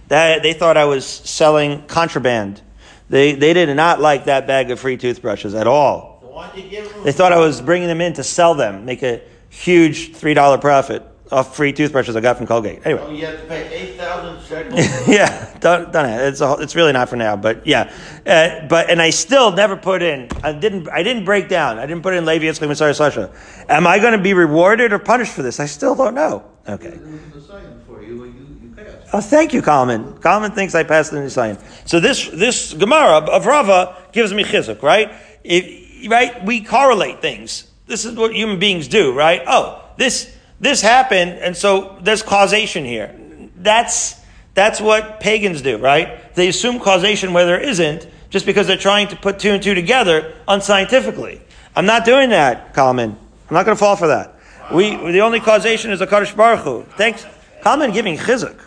That 0.09 0.43
they 0.43 0.55
thought 0.55 0.77
I 0.79 0.87
was 0.87 1.07
selling 1.07 1.87
contraband. 1.87 2.63
They 3.11 3.33
they 3.33 3.53
did 3.53 3.75
not 3.77 4.01
like 4.01 4.25
that 4.25 4.47
bag 4.47 4.71
of 4.71 4.81
free 4.81 4.97
toothbrushes 4.97 5.55
at 5.55 5.67
all. 5.67 6.21
So 6.23 6.29
why 6.29 6.51
you 6.57 6.69
give 6.69 6.91
them? 6.91 7.05
They 7.05 7.13
thought 7.13 7.33
I 7.33 7.39
was 7.39 7.61
bringing 7.61 7.87
them 7.87 8.01
in 8.01 8.15
to 8.15 8.25
sell 8.25 8.55
them, 8.55 8.87
make 8.87 9.03
a 9.03 9.21
huge 9.51 10.15
three 10.15 10.33
dollar 10.33 10.57
profit 10.57 11.03
off 11.33 11.57
free 11.57 11.73
toothbrushes 11.73 12.17
I 12.17 12.21
got 12.21 12.37
from 12.37 12.47
Colgate. 12.47 12.85
Anyway. 12.85 13.03
Oh, 13.05 13.11
you 13.11 13.27
have 13.27 13.41
to 13.41 13.47
pay 13.47 13.73
eight 13.73 13.97
thousand 13.97 14.43
shekels. 14.47 15.09
yeah, 15.09 15.57
don't, 15.59 15.93
don't 15.93 16.07
it's 16.07 16.41
a, 16.41 16.57
it's 16.61 16.75
really 16.75 16.93
not 16.93 17.09
for 17.09 17.17
now, 17.17 17.37
but 17.37 17.67
yeah, 17.67 17.93
uh, 18.27 18.67
but 18.69 18.91
and 18.91 19.01
I 19.01 19.11
still 19.11 19.51
never 19.53 19.77
put 19.77 20.03
in. 20.03 20.29
I 20.43 20.53
didn't 20.53 20.89
I 20.89 21.03
didn't 21.03 21.25
break 21.25 21.49
down. 21.49 21.79
I 21.79 21.87
didn't 21.87 22.03
put 22.03 22.15
in 22.15 22.25
Levi 22.25 22.45
Yitzchak 22.45 22.69
Messiah 22.69 22.95
Sasha. 22.95 23.33
Am 23.69 23.87
I 23.87 23.99
going 23.99 24.13
to 24.13 24.23
be 24.23 24.35
rewarded 24.35 24.93
or 24.93 24.99
punished 24.99 25.33
for 25.33 25.43
this? 25.43 25.61
I 25.61 25.67
still 25.67 25.95
don't 25.95 26.15
know. 26.15 26.45
Okay. 26.69 26.89
It 26.89 27.35
was 27.35 27.47
for 27.87 28.03
you, 28.03 28.25
you, 28.25 28.47
you 28.63 28.75
passed. 28.77 29.09
Oh, 29.13 29.21
thank 29.21 29.53
you, 29.53 29.63
Kalman. 29.63 30.19
Kalman 30.19 30.53
thinks 30.53 30.75
I 30.75 30.83
passed 30.83 31.11
the 31.11 31.19
Nisayon. 31.19 31.61
So 31.89 32.01
this 32.01 32.29
this 32.29 32.75
Gemara 32.75 33.19
of 33.19 33.47
Rava 33.47 33.97
gives 34.13 34.33
me 34.33 34.45
chizuk, 34.45 34.83
right? 34.83 35.13
If, 35.43 36.11
right, 36.11 36.45
we 36.45 36.63
correlate 36.63 37.21
things. 37.21 37.71
This 37.87 38.05
is 38.05 38.15
what 38.15 38.35
human 38.35 38.59
beings 38.59 38.89
do, 38.89 39.13
right? 39.13 39.43
Oh, 39.47 39.85
this 39.97 40.35
this 40.65 40.81
happened, 40.81 41.33
and 41.33 41.57
so 41.57 41.99
there's 42.01 42.23
causation 42.23 42.85
here. 42.85 43.15
That's 43.57 44.21
that's 44.55 44.81
what 44.81 45.21
pagans 45.21 45.63
do, 45.63 45.79
right? 45.79 46.35
They 46.35 46.49
assume 46.49 46.81
causation 46.81 47.33
where 47.33 47.45
there 47.45 47.61
isn't, 47.61 48.07
just 48.31 48.47
because 48.47 48.67
they're 48.67 48.77
trying 48.77 49.09
to 49.09 49.17
put 49.17 49.39
two 49.39 49.51
and 49.51 49.63
two 49.63 49.75
together 49.75 50.35
unscientifically. 50.47 51.41
I'm 51.77 51.87
not 51.87 52.05
doing 52.05 52.31
that, 52.31 52.73
Kalman. 52.73 53.11
I'm 53.11 53.55
not 53.55 53.67
going 53.67 53.77
to 53.77 53.79
fall 53.79 53.97
for 53.97 54.09
that. 54.09 54.37
We 54.73 54.97
the 54.97 55.21
only 55.21 55.41
causation 55.41 55.91
is 55.91 56.01
Hakadosh 56.01 56.35
Baruch 56.35 56.61
Hu. 56.61 56.83
Thanks, 56.97 57.27
Kalman 57.63 57.93
giving 57.93 58.17
chizuk. 58.17 58.59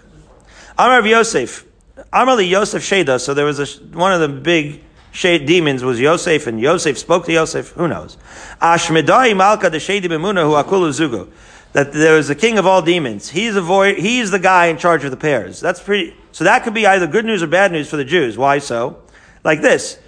Amar 0.77 1.05
Yosef. 1.05 1.65
Amar 2.13 2.39
Yosef 2.41 2.83
Sheda. 2.83 3.19
So 3.19 3.33
there 3.33 3.45
was 3.45 3.59
a, 3.59 3.65
one 3.97 4.13
of 4.13 4.19
the 4.19 4.29
big 4.29 4.83
demons 5.19 5.83
was 5.83 5.99
Yosef, 5.99 6.45
and 6.45 6.59
Yosef 6.59 6.97
spoke 6.97 7.25
to 7.25 7.33
Yosef. 7.33 7.69
Who 7.71 7.87
knows? 7.87 8.17
Ashmedai 8.61 9.35
Malka 9.35 9.69
the 9.69 9.79
Shady 9.79 10.07
Bemuna 10.07 10.43
who 10.43 10.53
Akulu 10.53 10.89
Zugo. 10.91 11.29
That 11.77 11.93
there 11.93 12.15
was 12.15 12.27
the 12.27 12.33
king 12.33 12.57
of 12.57 12.65
all 12.65 12.81
demons. 12.81 13.29
He's 13.29 13.55
a 13.55 13.61
void, 13.61 13.99
He's 13.99 14.31
the 14.31 14.39
guy 14.39 14.65
in 14.65 14.79
charge 14.79 15.03
of 15.03 15.11
the 15.11 15.17
pairs. 15.17 15.59
That's 15.59 15.79
pretty. 15.79 16.15
So 16.31 16.43
that 16.43 16.63
could 16.63 16.73
be 16.73 16.87
either 16.87 17.05
good 17.05 17.23
news 17.23 17.43
or 17.43 17.47
bad 17.47 17.71
news 17.71 17.87
for 17.87 17.97
the 17.97 18.03
Jews. 18.03 18.35
Why 18.35 18.57
so? 18.57 18.99
Like 19.43 19.61
this. 19.61 19.99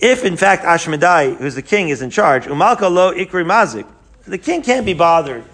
If 0.00 0.22
in 0.22 0.36
fact 0.36 0.64
Ashmedai, 0.64 1.38
who's 1.38 1.54
the 1.54 1.62
king, 1.62 1.88
is 1.88 2.02
in 2.02 2.10
charge, 2.10 2.44
Umalka 2.44 2.92
lo 2.92 3.14
ikri 3.14 3.42
mazik, 3.42 3.86
the 4.26 4.36
king 4.36 4.60
can't 4.60 4.84
be 4.84 4.92
bothered 4.92 5.44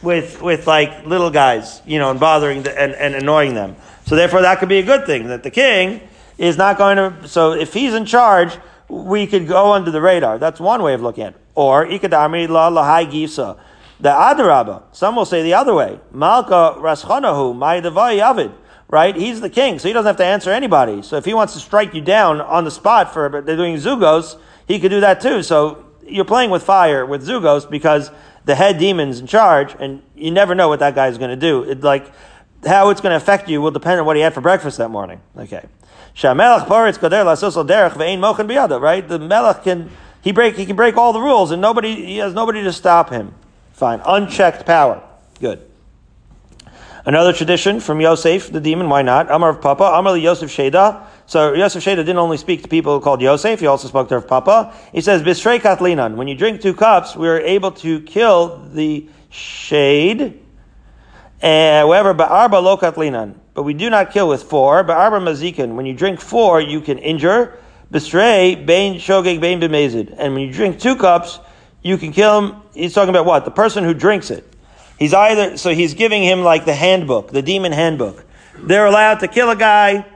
with 0.00 0.40
with 0.40 0.66
like 0.66 1.04
little 1.04 1.30
guys, 1.30 1.82
you 1.84 1.98
know, 1.98 2.10
and 2.10 2.18
bothering 2.18 2.62
the, 2.62 2.80
and, 2.80 2.94
and 2.94 3.14
annoying 3.14 3.52
them. 3.52 3.76
So 4.06 4.16
therefore, 4.16 4.40
that 4.40 4.60
could 4.60 4.70
be 4.70 4.78
a 4.78 4.82
good 4.82 5.04
thing 5.04 5.26
that 5.26 5.42
the 5.42 5.50
king 5.50 6.00
is 6.38 6.56
not 6.56 6.78
going 6.78 6.96
to. 6.96 7.28
So 7.28 7.52
if 7.52 7.74
he's 7.74 7.92
in 7.92 8.06
charge, 8.06 8.56
we 8.88 9.26
could 9.26 9.46
go 9.46 9.74
under 9.74 9.90
the 9.90 10.00
radar. 10.00 10.38
That's 10.38 10.58
one 10.58 10.82
way 10.82 10.94
of 10.94 11.02
looking 11.02 11.24
at 11.24 11.34
it. 11.34 11.40
Or 11.54 11.84
ikadami 11.84 12.48
la 12.48 12.70
lahai 12.70 13.04
gisa. 13.04 13.58
The 14.00 14.10
adarabba. 14.10 14.82
Some 14.92 15.16
will 15.16 15.24
say 15.24 15.42
the 15.42 15.54
other 15.54 15.74
way. 15.74 16.00
Malka 16.12 16.74
raschanahu 16.78 17.56
ma'idavai 17.56 18.20
yavid. 18.20 18.52
Right? 18.88 19.16
He's 19.16 19.40
the 19.40 19.50
king, 19.50 19.78
so 19.80 19.88
he 19.88 19.94
doesn't 19.94 20.06
have 20.06 20.16
to 20.18 20.24
answer 20.24 20.50
anybody. 20.50 21.02
So 21.02 21.16
if 21.16 21.24
he 21.24 21.34
wants 21.34 21.54
to 21.54 21.58
strike 21.58 21.92
you 21.92 22.00
down 22.00 22.40
on 22.40 22.64
the 22.64 22.70
spot 22.70 23.12
for 23.12 23.42
they're 23.42 23.56
doing 23.56 23.76
zugos, 23.76 24.38
he 24.68 24.78
could 24.78 24.90
do 24.90 25.00
that 25.00 25.20
too. 25.20 25.42
So 25.42 25.84
you're 26.06 26.24
playing 26.24 26.50
with 26.50 26.62
fire 26.62 27.04
with 27.04 27.26
zugos 27.26 27.68
because 27.68 28.12
the 28.44 28.54
head 28.54 28.78
demon's 28.78 29.18
in 29.18 29.26
charge, 29.26 29.74
and 29.80 30.02
you 30.14 30.30
never 30.30 30.54
know 30.54 30.68
what 30.68 30.78
that 30.78 30.94
guy's 30.94 31.18
going 31.18 31.30
to 31.30 31.36
do. 31.36 31.64
It, 31.64 31.82
like 31.82 32.12
how 32.64 32.90
it's 32.90 33.00
going 33.00 33.10
to 33.10 33.16
affect 33.16 33.48
you 33.48 33.60
will 33.60 33.72
depend 33.72 33.98
on 33.98 34.06
what 34.06 34.16
he 34.16 34.22
had 34.22 34.34
for 34.34 34.40
breakfast 34.40 34.78
that 34.78 34.88
morning. 34.88 35.20
Okay. 35.36 35.64
Shamelach 36.14 36.66
paritz 36.66 36.98
kader 36.98 37.24
lasosol 37.24 37.66
derech. 37.66 38.80
Right? 38.80 39.08
The 39.08 39.18
melech 39.18 39.64
can 39.64 39.90
he 40.22 40.32
break 40.32 40.56
he 40.56 40.64
can 40.64 40.76
break 40.76 40.96
all 40.96 41.12
the 41.12 41.20
rules, 41.20 41.50
and 41.50 41.60
nobody 41.60 42.06
he 42.06 42.18
has 42.18 42.34
nobody 42.34 42.62
to 42.62 42.72
stop 42.72 43.10
him. 43.10 43.34
Fine, 43.76 44.00
unchecked 44.06 44.64
power. 44.64 45.02
Good. 45.38 45.60
Another 47.04 47.34
tradition 47.34 47.78
from 47.78 48.00
Yosef, 48.00 48.50
the 48.50 48.58
demon, 48.58 48.88
why 48.88 49.02
not? 49.02 49.30
Amar 49.30 49.52
Rav 49.52 49.60
Papa, 49.60 49.84
Amar 49.84 50.14
li 50.14 50.22
Yosef 50.22 50.48
Sheda. 50.48 51.04
So 51.26 51.52
Yosef 51.52 51.84
Sheda 51.84 51.96
didn't 51.96 52.16
only 52.16 52.38
speak 52.38 52.62
to 52.62 52.68
people 52.68 52.98
called 53.00 53.20
Yosef, 53.20 53.60
he 53.60 53.66
also 53.66 53.86
spoke 53.86 54.08
to 54.08 54.14
Rav 54.14 54.26
Papa. 54.26 54.74
He 54.92 55.02
says, 55.02 55.20
Bishrei 55.20 55.60
Katlinan, 55.60 56.14
when 56.14 56.26
you 56.26 56.34
drink 56.34 56.62
two 56.62 56.72
cups, 56.72 57.16
we 57.16 57.28
are 57.28 57.38
able 57.38 57.70
to 57.72 58.00
kill 58.00 58.66
the 58.72 59.10
shade, 59.28 60.42
uh, 61.42 61.80
however, 61.80 62.14
Ba'arba 62.14 62.62
lo 62.62 62.78
Katlinan. 62.78 63.34
But 63.52 63.64
we 63.64 63.74
do 63.74 63.90
not 63.90 64.10
kill 64.10 64.26
with 64.26 64.42
four. 64.42 64.82
Ba'arba 64.84 65.20
mazikin. 65.20 65.74
When 65.74 65.84
you 65.84 65.92
drink 65.92 66.18
four, 66.22 66.62
you 66.62 66.80
can 66.80 66.96
injure. 66.96 67.58
Bishrei, 67.92 68.64
Bain 68.64 68.98
Shogeg, 68.98 69.38
Bain 69.38 69.60
Bemezid. 69.60 70.14
And 70.16 70.32
when 70.32 70.44
you 70.44 70.50
drink 70.50 70.80
two 70.80 70.96
cups, 70.96 71.40
you 71.86 71.96
can 71.96 72.12
kill 72.12 72.40
him. 72.40 72.62
He's 72.74 72.92
talking 72.92 73.10
about 73.10 73.26
what? 73.26 73.44
The 73.44 73.50
person 73.50 73.84
who 73.84 73.94
drinks 73.94 74.30
it. 74.30 74.44
He's 74.98 75.14
either, 75.14 75.56
so 75.56 75.70
he's 75.70 75.94
giving 75.94 76.22
him 76.22 76.42
like 76.42 76.64
the 76.64 76.74
handbook, 76.74 77.30
the 77.30 77.42
demon 77.42 77.72
handbook. 77.72 78.24
They're 78.58 78.86
allowed 78.86 79.20
to 79.20 79.28
kill 79.28 79.50
a 79.50 79.56
guy, 79.56 80.06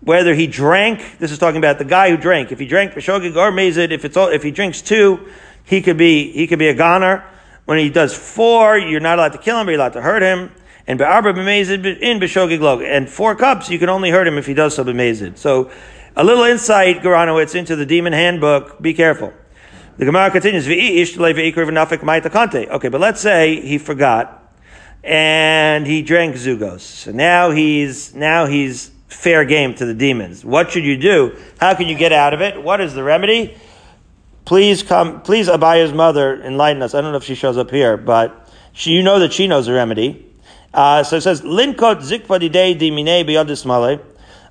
whether 0.00 0.34
he 0.34 0.46
drank, 0.46 1.18
this 1.18 1.32
is 1.32 1.38
talking 1.38 1.58
about 1.58 1.78
the 1.78 1.84
guy 1.84 2.10
who 2.10 2.16
drank. 2.16 2.52
If 2.52 2.60
he 2.60 2.66
drank 2.66 2.92
Bishogig 2.92 3.36
or 3.36 3.50
Mezid, 3.50 3.90
if 3.90 4.04
it's 4.04 4.16
all, 4.16 4.28
if 4.28 4.42
he 4.42 4.52
drinks 4.52 4.80
two, 4.80 5.28
he 5.64 5.82
could 5.82 5.96
be, 5.96 6.30
he 6.30 6.46
could 6.46 6.60
be 6.60 6.68
a 6.68 6.74
goner. 6.74 7.24
When 7.64 7.78
he 7.78 7.90
does 7.90 8.16
four, 8.16 8.78
you're 8.78 9.00
not 9.00 9.18
allowed 9.18 9.32
to 9.32 9.38
kill 9.38 9.58
him, 9.58 9.66
but 9.66 9.72
you're 9.72 9.80
allowed 9.80 9.94
to 9.94 10.02
hurt 10.02 10.22
him. 10.22 10.52
And 10.86 11.00
in 11.00 12.20
Bishogig 12.20 12.60
log. 12.60 12.82
And 12.82 13.10
four 13.10 13.34
cups, 13.34 13.68
you 13.68 13.80
can 13.80 13.88
only 13.88 14.10
hurt 14.10 14.28
him 14.28 14.38
if 14.38 14.46
he 14.46 14.54
does 14.54 14.76
so 14.76 14.84
b'mezid. 14.84 15.36
So, 15.36 15.72
a 16.16 16.24
little 16.24 16.44
insight, 16.44 17.02
Garanowitz, 17.02 17.54
into 17.54 17.76
the 17.76 17.86
demon 17.86 18.12
handbook. 18.12 18.80
Be 18.80 18.94
careful. 18.94 19.32
The 19.98 20.04
Gemara 20.04 20.30
continues, 20.30 20.66
Okay, 20.66 22.88
but 22.88 23.00
let's 23.00 23.20
say 23.20 23.60
he 23.60 23.78
forgot 23.78 24.42
and 25.04 25.86
he 25.86 26.02
drank 26.02 26.34
Zugos. 26.34 26.80
So 26.80 27.12
now 27.12 27.50
he's, 27.50 28.14
now 28.14 28.46
he's 28.46 28.90
fair 29.08 29.44
game 29.44 29.74
to 29.74 29.86
the 29.86 29.94
demons. 29.94 30.44
What 30.44 30.72
should 30.72 30.84
you 30.84 30.96
do? 30.96 31.36
How 31.58 31.74
can 31.74 31.88
you 31.88 31.96
get 31.96 32.12
out 32.12 32.34
of 32.34 32.40
it? 32.40 32.62
What 32.62 32.80
is 32.80 32.94
the 32.94 33.04
remedy? 33.04 33.56
Please 34.44 34.82
come, 34.82 35.22
please 35.22 35.48
Abaye's 35.48 35.92
mother 35.92 36.42
enlighten 36.42 36.82
us. 36.82 36.94
I 36.94 37.00
don't 37.00 37.12
know 37.12 37.18
if 37.18 37.24
she 37.24 37.34
shows 37.34 37.56
up 37.56 37.70
here, 37.70 37.96
but 37.96 38.50
she, 38.72 38.90
you 38.90 39.02
know 39.02 39.20
that 39.20 39.32
she 39.32 39.46
knows 39.46 39.66
the 39.66 39.72
remedy. 39.72 40.24
Uh, 40.74 41.02
so 41.02 41.16
it 41.16 41.22
says, 41.22 41.42
Linkot 41.42 42.02
zikva 42.02 42.40
didei 42.40 42.78
dimine 42.78 43.24
biyadismale. 43.24 44.00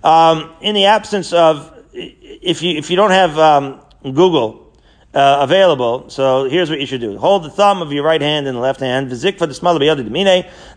Um, 0.06 0.52
in 0.62 0.76
the 0.76 0.86
absence 0.86 1.34
of, 1.34 1.74
if 1.92 2.62
you, 2.62 2.78
if 2.78 2.92
you 2.92 2.96
don't 2.96 3.12
have, 3.12 3.40
um, 3.40 3.82
Google, 4.04 4.72
uh, 5.16 5.40
available. 5.42 6.10
So 6.10 6.48
here's 6.48 6.70
what 6.70 6.80
you 6.80 6.86
should 6.86 7.02
do: 7.02 7.18
hold 7.18 7.44
the 7.44 7.50
thumb 7.50 7.82
of 7.82 7.92
your 7.92 8.04
right 8.04 8.22
hand 8.22 8.48
in 8.48 8.54
the 8.54 8.62
left 8.62 8.82
hand. 8.82 9.10
Vizik 9.10 9.40
for 9.40 9.48
the 9.48 9.54
smell 9.54 9.76
of 9.76 9.80
the. 9.80 9.88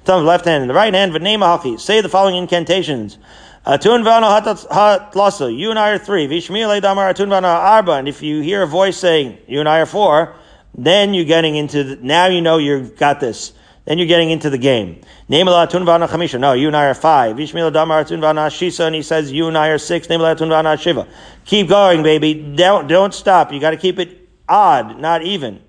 Thumb 0.05 0.19
of 0.19 0.25
the 0.25 0.29
left 0.29 0.45
hand 0.45 0.63
in 0.63 0.69
the 0.69 0.75
right 0.75 0.95
hand. 0.95 1.13
V'nema 1.13 1.59
haki. 1.59 1.79
Say 1.79 2.01
the 2.01 2.09
following 2.09 2.37
incantations. 2.37 3.19
Atun 3.67 4.05
v'ano 4.05 4.41
hatlaso. 4.71 5.55
You 5.55 5.71
and 5.71 5.79
I 5.79 5.91
are 5.91 5.99
three. 5.99 6.27
Vishmile 6.27 6.81
damar 6.81 7.13
atun 7.13 7.29
v'ano 7.29 7.45
arba. 7.45 7.93
And 7.93 8.09
if 8.09 8.23
you 8.23 8.41
hear 8.41 8.63
a 8.63 8.67
voice 8.67 8.97
saying 8.97 9.39
you 9.47 9.61
and 9.61 9.69
I 9.69 9.81
are 9.81 9.87
four, 9.87 10.37
then 10.75 11.13
you're 11.13 11.25
getting 11.25 11.57
into 11.57 11.85
the, 11.85 11.97
now 11.97 12.27
you 12.27 12.41
know 12.41 12.59
you've 12.59 12.97
got 12.97 13.21
this. 13.21 13.53
Then 13.89 13.97
you're 13.97 14.07
getting 14.07 14.29
into 14.29 14.51
the 14.51 14.59
game. 14.59 15.01
Nemela 15.31 15.67
atun 15.67 15.83
v'ana 15.83 16.07
chamisha. 16.07 16.39
No, 16.39 16.53
you 16.53 16.67
and 16.67 16.77
I 16.77 16.85
are 16.89 16.95
five. 16.95 17.37
Vishmila 17.37 17.73
damar 17.73 18.05
atun 18.05 18.21
v'ana 18.21 18.49
shisa. 18.49 18.85
And 18.85 18.95
he 18.95 19.01
says 19.01 19.33
you 19.33 19.49
and 19.49 19.57
I 19.57 19.69
are 19.69 19.79
six. 19.79 20.09
Nemela 20.09 20.37
atun 20.37 20.49
v'ana 20.49 20.79
shiva. 20.79 21.09
Keep 21.47 21.71
going, 21.71 22.03
baby. 22.03 22.35
Don't, 22.35 22.87
don't 22.87 23.15
stop. 23.15 23.51
You 23.51 23.59
got 23.59 23.71
to 23.71 23.79
keep 23.79 23.99
it 23.99 24.29
odd, 24.47 25.01
not 25.01 25.23
even. 25.23 25.63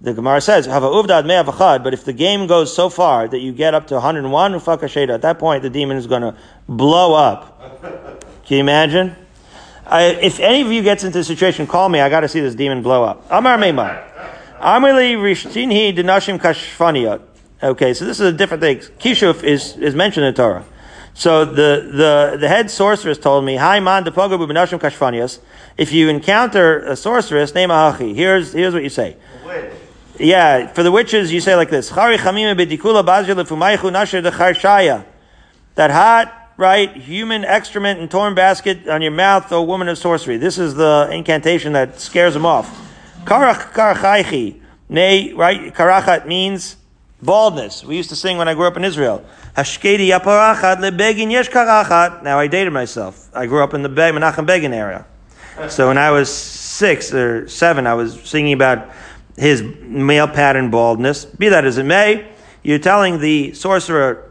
The 0.00 0.14
Gemara 0.14 0.40
says, 0.40 0.66
"Have 0.66 0.82
a 0.82 0.88
uvdad 0.88 1.26
me'avachad." 1.26 1.84
But 1.84 1.94
if 1.94 2.04
the 2.04 2.12
game 2.12 2.48
goes 2.48 2.74
so 2.74 2.88
far 2.88 3.28
that 3.28 3.38
you 3.38 3.52
get 3.52 3.72
up 3.72 3.86
to 3.88 3.94
101 3.94 4.54
ufakasheda, 4.54 5.10
at 5.10 5.22
that 5.22 5.38
point 5.38 5.62
the 5.62 5.70
demon 5.70 5.96
is 5.96 6.08
going 6.08 6.22
to 6.22 6.34
blow 6.68 7.14
up. 7.14 7.60
Can 8.46 8.56
you 8.56 8.60
imagine? 8.60 9.14
I, 9.86 10.06
if 10.06 10.40
any 10.40 10.62
of 10.62 10.72
you 10.72 10.82
gets 10.82 11.04
into 11.04 11.20
a 11.20 11.24
situation, 11.24 11.68
call 11.68 11.88
me. 11.88 12.00
I 12.00 12.08
got 12.08 12.20
to 12.20 12.28
see 12.28 12.40
this 12.40 12.56
demon 12.56 12.82
blow 12.82 13.04
up. 13.04 13.24
Amar 13.30 13.58
Meimar. 13.58 14.08
Amrli 14.60 15.14
rishtinhi 15.14 15.96
dinashim 15.96 16.40
kashfaniyot. 16.40 17.27
Okay, 17.60 17.92
so 17.92 18.04
this 18.04 18.20
is 18.20 18.26
a 18.26 18.36
different 18.36 18.60
thing. 18.60 18.78
Kishuf 18.78 19.42
is, 19.42 19.76
is 19.76 19.94
mentioned 19.94 20.26
in 20.26 20.32
the 20.32 20.36
Torah. 20.36 20.64
So 21.14 21.44
the, 21.44 21.90
the, 21.92 22.36
the 22.38 22.48
head 22.48 22.70
sorceress 22.70 23.18
told 23.18 23.44
me, 23.44 23.56
Hi 23.56 23.80
man 23.80 24.04
depogabu 24.04 24.48
benashim 24.48 24.78
kashfanias. 24.78 25.40
If 25.76 25.92
you 25.92 26.08
encounter 26.08 26.78
a 26.78 26.94
sorceress, 26.94 27.52
name 27.56 27.70
ahachi. 27.70 28.14
Here's, 28.14 28.52
here's 28.52 28.72
what 28.72 28.84
you 28.84 28.88
say. 28.88 29.16
Yeah, 30.20 30.68
for 30.68 30.84
the 30.84 30.92
witches, 30.92 31.32
you 31.32 31.40
say 31.40 31.56
like 31.56 31.70
this. 31.70 31.90
Chari 31.90 32.16
chamime 32.16 32.56
bedikula 32.56 33.04
bazir 33.04 33.34
lefumaychu 33.34 33.90
nasher 33.90 34.22
decharshaya. 34.22 35.04
That 35.74 35.90
hot, 35.90 36.52
right, 36.56 36.96
human 36.96 37.44
excrement 37.44 37.98
and 37.98 38.08
torn 38.08 38.36
basket 38.36 38.88
on 38.88 39.02
your 39.02 39.10
mouth, 39.10 39.52
O 39.52 39.64
woman 39.64 39.88
of 39.88 39.98
sorcery. 39.98 40.36
This 40.36 40.58
is 40.58 40.76
the 40.76 41.08
incantation 41.10 41.72
that 41.72 41.98
scares 42.00 42.34
them 42.34 42.46
off. 42.46 42.68
Karach 43.24 43.72
karachaichi. 43.72 44.60
Nay, 44.88 45.32
right? 45.32 45.74
Karachat 45.74 46.26
means 46.26 46.76
baldness. 47.22 47.84
We 47.84 47.96
used 47.96 48.10
to 48.10 48.16
sing 48.16 48.38
when 48.38 48.48
I 48.48 48.54
grew 48.54 48.66
up 48.66 48.76
in 48.76 48.84
Israel. 48.84 49.24
Now 49.56 49.62
I 52.38 52.46
dated 52.46 52.72
myself. 52.72 53.28
I 53.34 53.46
grew 53.46 53.62
up 53.62 53.74
in 53.74 53.82
the 53.82 53.88
Be- 53.88 54.02
Menachem 54.02 54.46
Begin 54.46 54.72
area. 54.72 55.06
So 55.68 55.88
when 55.88 55.98
I 55.98 56.12
was 56.12 56.32
six 56.32 57.12
or 57.12 57.48
seven, 57.48 57.86
I 57.86 57.94
was 57.94 58.20
singing 58.22 58.52
about 58.52 58.90
his 59.36 59.62
male 59.62 60.28
pattern 60.28 60.70
baldness. 60.70 61.24
Be 61.24 61.48
that 61.48 61.64
as 61.64 61.78
it 61.78 61.84
may, 61.84 62.28
you're 62.62 62.78
telling 62.78 63.18
the 63.20 63.52
sorcerer 63.54 64.30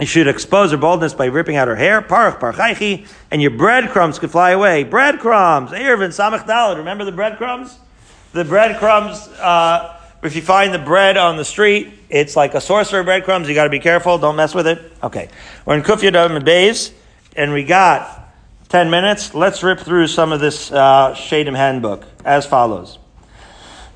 you 0.00 0.06
should 0.06 0.28
expose 0.28 0.70
her 0.70 0.76
baldness 0.76 1.12
by 1.12 1.26
ripping 1.26 1.56
out 1.56 1.66
her 1.66 1.74
hair, 1.74 2.00
parach 2.00 2.38
parchaichi, 2.38 3.08
and 3.30 3.42
your 3.42 3.50
breadcrumbs 3.50 4.18
could 4.18 4.30
fly 4.30 4.52
away. 4.52 4.84
Breadcrumbs, 4.84 5.72
Ervin, 5.72 6.10
Samach 6.10 6.46
Dalad. 6.46 6.76
Remember 6.76 7.04
the 7.04 7.12
breadcrumbs? 7.12 7.76
The 8.32 8.44
breadcrumbs, 8.44 9.26
uh, 9.40 9.97
if 10.22 10.34
you 10.34 10.42
find 10.42 10.74
the 10.74 10.78
bread 10.78 11.16
on 11.16 11.36
the 11.36 11.44
street, 11.44 11.92
it's 12.10 12.34
like 12.34 12.54
a 12.54 12.60
sorcerer 12.60 13.04
breadcrumbs. 13.04 13.48
You 13.48 13.54
got 13.54 13.64
to 13.64 13.70
be 13.70 13.78
careful. 13.78 14.18
Don't 14.18 14.36
mess 14.36 14.54
with 14.54 14.66
it. 14.66 14.92
Okay. 15.02 15.28
We're 15.64 15.76
in 15.76 15.82
Kufya 15.82 16.12
Dam 16.12 16.42
Bays, 16.44 16.92
and 17.36 17.52
we 17.52 17.62
got 17.64 18.32
10 18.68 18.90
minutes. 18.90 19.34
Let's 19.34 19.62
rip 19.62 19.78
through 19.80 20.08
some 20.08 20.32
of 20.32 20.40
this 20.40 20.72
uh, 20.72 21.14
Shadim 21.14 21.54
handbook 21.54 22.04
as 22.24 22.46
follows. 22.46 22.98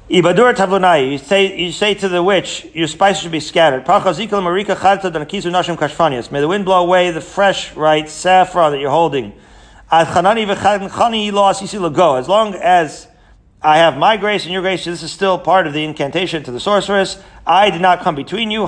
Ibadur 0.09 0.55
tavlunai. 0.55 1.11
You 1.11 1.19
say, 1.19 1.59
you 1.59 1.73
say 1.73 1.95
to 1.95 2.09
the 2.09 2.23
witch, 2.23 2.67
your 2.75 2.87
spices 2.87 3.23
should 3.23 3.33
be 3.33 3.41
scattered. 3.41 3.87
May 3.89 3.95
the 6.41 6.49
wind 6.49 6.65
blow 6.65 6.83
away 6.83 7.11
the 7.11 7.21
fresh, 7.21 7.75
right, 7.75 8.09
saffron 8.09 8.73
that 8.73 8.79
you're 8.79 8.91
holding. 8.91 9.33
As 9.91 10.15
long 12.29 12.55
as 12.55 13.09
I 13.63 13.79
have 13.79 13.97
my 13.97 14.17
grace 14.17 14.45
and 14.45 14.53
your 14.53 14.63
grace, 14.63 14.85
this 14.85 15.03
is 15.03 15.13
still 15.13 15.39
part 15.39 15.67
of 15.67 15.73
the 15.73 15.85
incantation 15.85 16.43
to 16.45 16.51
the 16.51 16.61
sorceress. 16.61 17.23
I 17.47 17.71
did 17.71 17.81
not 17.81 18.01
come 18.01 18.15
between 18.15 18.51
you. 18.51 18.67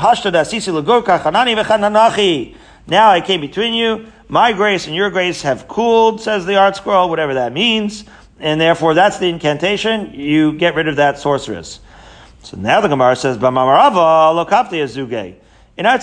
Now 2.86 3.10
I 3.10 3.20
came 3.20 3.40
between 3.40 3.74
you. 3.74 4.06
My 4.28 4.52
grace 4.52 4.86
and 4.86 4.96
your 4.96 5.10
grace 5.10 5.42
have 5.42 5.68
cooled, 5.68 6.20
says 6.20 6.46
the 6.46 6.52
ArtScroll, 6.52 7.08
whatever 7.08 7.34
that 7.34 7.52
means 7.52 8.04
and 8.40 8.60
therefore 8.60 8.94
that's 8.94 9.18
the 9.18 9.28
incantation. 9.28 10.12
You 10.12 10.52
get 10.52 10.74
rid 10.74 10.88
of 10.88 10.96
that 10.96 11.18
sorceress. 11.18 11.80
So 12.42 12.56
now 12.56 12.80
the 12.80 12.88
Gemara 12.88 13.14
says. 13.16 13.36
In 13.36 13.42
Eretz 13.42 15.38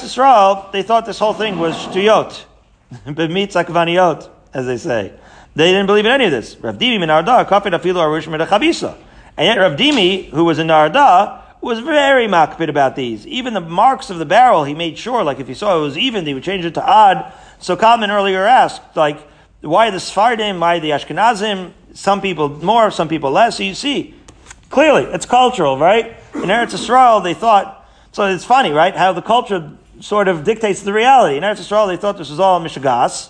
Yisrael, 0.04 0.72
they 0.72 0.84
thought 0.84 1.06
this 1.06 1.20
whole 1.20 1.34
thing 1.34 1.60
was 1.60 1.76
shtuyot, 1.76 2.46
as 4.54 4.66
they 4.66 4.78
say. 4.78 5.14
They 5.54 5.72
didn't 5.72 5.88
believe 5.88 6.06
in 6.06 6.12
any 6.12 6.26
of 6.26 6.32
this. 6.32 6.56
Rav 6.58 6.78
Dimi 6.78 7.00
min 7.00 7.10
Arda 7.10 7.46
kafid 7.46 7.78
afilu 7.78 7.96
arush 7.96 8.48
chavisa, 8.48 8.96
and 9.38 9.48
yet 9.48 9.58
Rav 9.58 9.78
Dimi, 9.78 10.30
who 10.30 10.46
was 10.46 10.60
in 10.60 10.68
Narda, 10.68 11.42
was 11.62 11.80
very 11.80 12.28
makpid 12.28 12.70
about 12.70 12.96
these. 12.96 13.28
Even 13.28 13.54
the 13.54 13.62
marks 13.62 14.10
of 14.10 14.18
the 14.18 14.26
barrel, 14.26 14.64
he 14.64 14.74
made 14.74 14.98
sure, 14.98 15.24
like 15.24 15.40
if 15.40 15.48
he 15.48 15.54
saw 15.54 15.78
it 15.78 15.82
was 15.82 15.98
even, 15.98 16.26
he 16.26 16.34
would 16.34 16.44
change 16.44 16.66
it 16.66 16.74
to 16.74 16.84
odd. 16.84 17.32
So 17.60 17.76
Kalman 17.76 18.10
earlier 18.10 18.44
asked, 18.46 18.82
like, 18.96 19.20
why 19.62 19.92
the 19.92 19.98
Sfardim, 19.98 20.60
why 20.60 20.80
the 20.80 20.90
Ashkenazim, 20.90 21.74
some 21.94 22.20
people 22.22 22.50
more, 22.50 22.90
some 22.90 23.08
people 23.08 23.32
less. 23.32 23.58
So 23.58 23.64
you 23.64 23.76
see, 23.76 24.16
clearly, 24.70 25.04
it's 25.04 25.28
cultural, 25.28 25.78
right? 25.78 26.18
In 26.34 26.44
Eretz 26.44 26.74
Yisrael, 26.74 27.22
they 27.24 27.36
thought, 27.36 27.88
so 28.12 28.26
it's 28.26 28.46
funny, 28.46 28.72
right? 28.72 28.96
How 28.96 29.14
the 29.14 29.22
culture 29.22 29.72
sort 30.00 30.28
of 30.28 30.44
dictates 30.44 30.82
the 30.82 30.94
reality. 30.94 31.38
In 31.38 31.44
Eretz 31.44 31.60
Yisrael, 31.60 31.88
they 31.88 31.98
thought 31.98 32.18
this 32.18 32.32
was 32.32 32.40
all 32.40 32.60
Mishagas. 32.60 33.30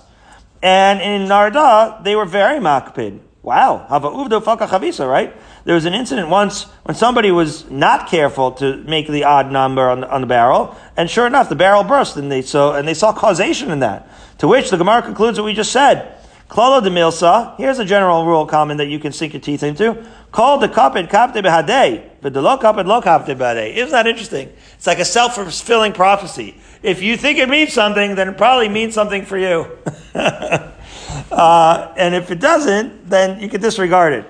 And 0.62 1.02
in 1.02 1.28
Narda, 1.28 2.04
they 2.04 2.16
were 2.16 2.26
very 2.26 2.60
makpid. 2.60 3.20
Wow. 3.44 3.86
Hava 3.90 4.10
uvdo 4.10 4.42
faka 4.42 4.68
chavisa, 4.68 5.10
right? 5.10 5.36
There 5.64 5.74
was 5.74 5.86
an 5.86 5.94
incident 5.94 6.30
once 6.30 6.64
when 6.84 6.96
somebody 6.96 7.32
was 7.32 7.70
not 7.70 8.08
careful 8.08 8.52
to 8.54 8.78
make 8.84 9.08
the 9.08 9.24
odd 9.24 9.52
number 9.52 9.90
on 9.90 10.02
the, 10.02 10.12
on 10.12 10.22
the 10.22 10.28
barrel, 10.28 10.76
and 10.96 11.10
sure 11.10 11.26
enough, 11.26 11.50
the 11.50 11.56
barrel 11.56 11.84
burst, 11.84 12.18
and 12.18 12.32
they 12.32 12.44
saw, 12.44 12.76
and 12.76 12.88
they 12.88 12.94
saw 12.94 13.14
causation 13.14 13.72
in 13.72 13.80
that. 13.80 14.08
To 14.40 14.48
which 14.48 14.70
the 14.70 14.78
Gemara 14.78 15.02
concludes 15.02 15.40
what 15.40 15.46
we 15.46 15.54
just 15.54 15.72
said. 15.72 16.18
Klala 16.50 16.84
de 16.84 16.90
milsa. 16.90 17.56
Here's 17.58 17.80
a 17.80 17.86
general 17.86 18.26
rule 18.26 18.46
common 18.46 18.78
that 18.78 18.88
you 18.88 19.00
can 19.00 19.14
sink 19.14 19.34
your 19.34 19.42
teeth 19.42 19.64
into. 19.64 20.06
Call 20.32 20.60
the 20.60 20.70
kapid 20.70 21.10
kapte 21.10 21.44
behadei, 21.44 22.10
but 22.22 22.34
the 22.34 22.42
lo 22.42 22.58
kapid 22.58 22.88
lo 22.88 23.02
kapte 23.02 23.36
behadei. 23.36 23.76
Isn't 23.76 23.92
that 23.92 24.08
interesting? 24.08 24.50
It's 24.76 24.88
like 24.88 25.00
a 25.00 25.06
self-fulfilling 25.06 25.92
prophecy. 25.94 26.56
If 26.82 27.02
you 27.02 27.18
think 27.18 27.38
it 27.38 27.50
means 27.50 27.74
something, 27.74 28.16
then 28.16 28.30
it 28.30 28.38
probably 28.38 28.70
means 28.70 28.94
something 28.94 29.26
for 29.26 29.38
you. 29.38 29.68
uh, 30.16 31.94
and 31.98 32.16
if 32.16 32.32
it 32.32 32.40
doesn't, 32.40 33.10
then 33.10 33.42
you 33.42 33.50
can 33.50 33.60
disregard 33.60 34.14
it. 34.14 34.26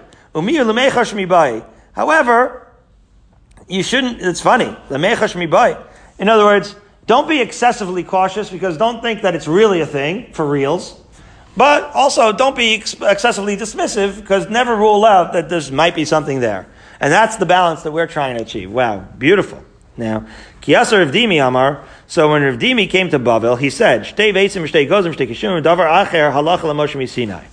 However, 1.93 2.67
you 3.67 3.83
shouldn't, 3.83 4.21
it's 4.21 4.41
funny. 4.41 4.75
In 4.89 6.29
other 6.29 6.45
words, 6.45 6.75
don't 7.05 7.27
be 7.27 7.41
excessively 7.41 8.03
cautious 8.03 8.49
because 8.49 8.77
don't 8.77 9.01
think 9.01 9.21
that 9.21 9.35
it's 9.35 9.47
really 9.47 9.81
a 9.81 9.85
thing 9.85 10.33
for 10.33 10.45
reals. 10.45 10.99
But 11.55 11.91
also, 11.93 12.31
don't 12.31 12.55
be 12.55 12.73
excessively 12.73 13.57
dismissive 13.57 14.15
because 14.19 14.49
never 14.49 14.75
rule 14.75 15.03
out 15.03 15.33
that 15.33 15.49
there 15.49 15.61
might 15.71 15.95
be 15.95 16.05
something 16.05 16.39
there. 16.39 16.67
And 16.99 17.11
that's 17.11 17.35
the 17.37 17.45
balance 17.45 17.83
that 17.83 17.91
we're 17.91 18.07
trying 18.07 18.37
to 18.37 18.43
achieve. 18.43 18.71
Wow, 18.71 18.99
beautiful. 19.17 19.63
Now, 19.97 20.25
Kiyasa 20.61 21.03
Rav 21.03 21.13
Dimi 21.13 21.45
Amar, 21.45 21.83
so 22.07 22.31
when 22.31 22.43
Rav 22.43 22.57
Dimi 22.57 22.89
came 22.89 23.09
to 23.09 23.19
Bavel, 23.19 23.59
he 23.59 23.69
said, 23.69 24.01
Shtei 24.03 24.33
Veitzim, 24.33 24.65
Shtei 24.67 24.87
Gozim, 24.87 25.13
Shtei 25.13 25.27
Kishum, 25.29 25.61
Davar 25.61 26.05
Acher, 26.05 26.31
Halach 26.31 26.59
Moshe 26.59 27.09
Sinai. 27.09 27.43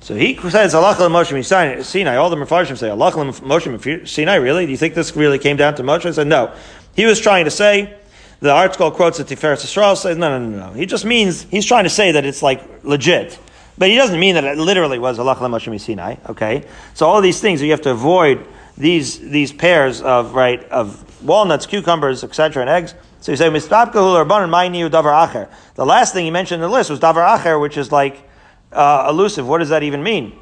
So 0.00 0.14
he 0.14 0.36
says, 0.48 0.72
Halach 0.72 0.96
Moshe 0.96 1.84
Sinai. 1.84 2.16
All 2.16 2.30
the 2.30 2.36
Mepharshim 2.36 2.78
say, 2.78 2.88
Halach 2.88 3.12
Moshe 3.40 4.08
Sinai, 4.08 4.36
really? 4.36 4.64
Do 4.64 4.72
you 4.72 4.78
think 4.78 4.94
this 4.94 5.14
really 5.14 5.38
came 5.38 5.56
down 5.56 5.74
to 5.74 5.82
Moshe? 5.82 6.06
I 6.06 6.12
said, 6.12 6.26
no. 6.26 6.54
He 6.94 7.04
was 7.04 7.20
trying 7.20 7.44
to 7.44 7.50
say, 7.50 7.94
the 8.44 8.52
article 8.52 8.90
quotes 8.90 9.16
the 9.16 9.24
Tiferes 9.24 9.64
Yisrael 9.64 9.96
says, 9.96 10.18
no, 10.18 10.38
no, 10.38 10.46
no, 10.46 10.68
no. 10.68 10.72
He 10.74 10.84
just 10.84 11.06
means, 11.06 11.44
he's 11.44 11.64
trying 11.64 11.84
to 11.84 11.90
say 11.90 12.12
that 12.12 12.26
it's 12.26 12.42
like 12.42 12.84
legit. 12.84 13.38
But 13.78 13.88
he 13.88 13.96
doesn't 13.96 14.20
mean 14.20 14.34
that 14.34 14.44
it 14.44 14.58
literally 14.58 14.98
was 14.98 15.18
Allah 15.18 15.34
Moshe 15.36 15.80
Sinai. 15.80 16.16
Okay? 16.28 16.66
So 16.92 17.06
all 17.06 17.22
these 17.22 17.40
things, 17.40 17.62
you 17.62 17.70
have 17.70 17.80
to 17.80 17.90
avoid 17.90 18.46
these, 18.76 19.18
these 19.18 19.50
pairs 19.50 20.02
of, 20.02 20.34
right, 20.34 20.62
of 20.64 21.24
walnuts, 21.24 21.64
cucumbers, 21.64 22.22
etc., 22.22 22.60
and 22.60 22.68
eggs. 22.68 22.94
So 23.22 23.32
you 23.32 23.36
say, 23.36 23.48
davar 23.48 25.48
The 25.74 25.86
last 25.86 26.12
thing 26.12 26.26
he 26.26 26.30
mentioned 26.30 26.62
in 26.62 26.68
the 26.68 26.74
list 26.74 26.90
was 26.90 27.00
davar 27.00 27.38
acher, 27.38 27.58
which 27.58 27.78
is 27.78 27.90
like, 27.90 28.28
uh, 28.72 29.06
elusive. 29.08 29.48
What 29.48 29.60
does 29.60 29.70
that 29.70 29.84
even 29.84 30.02
mean? 30.02 30.38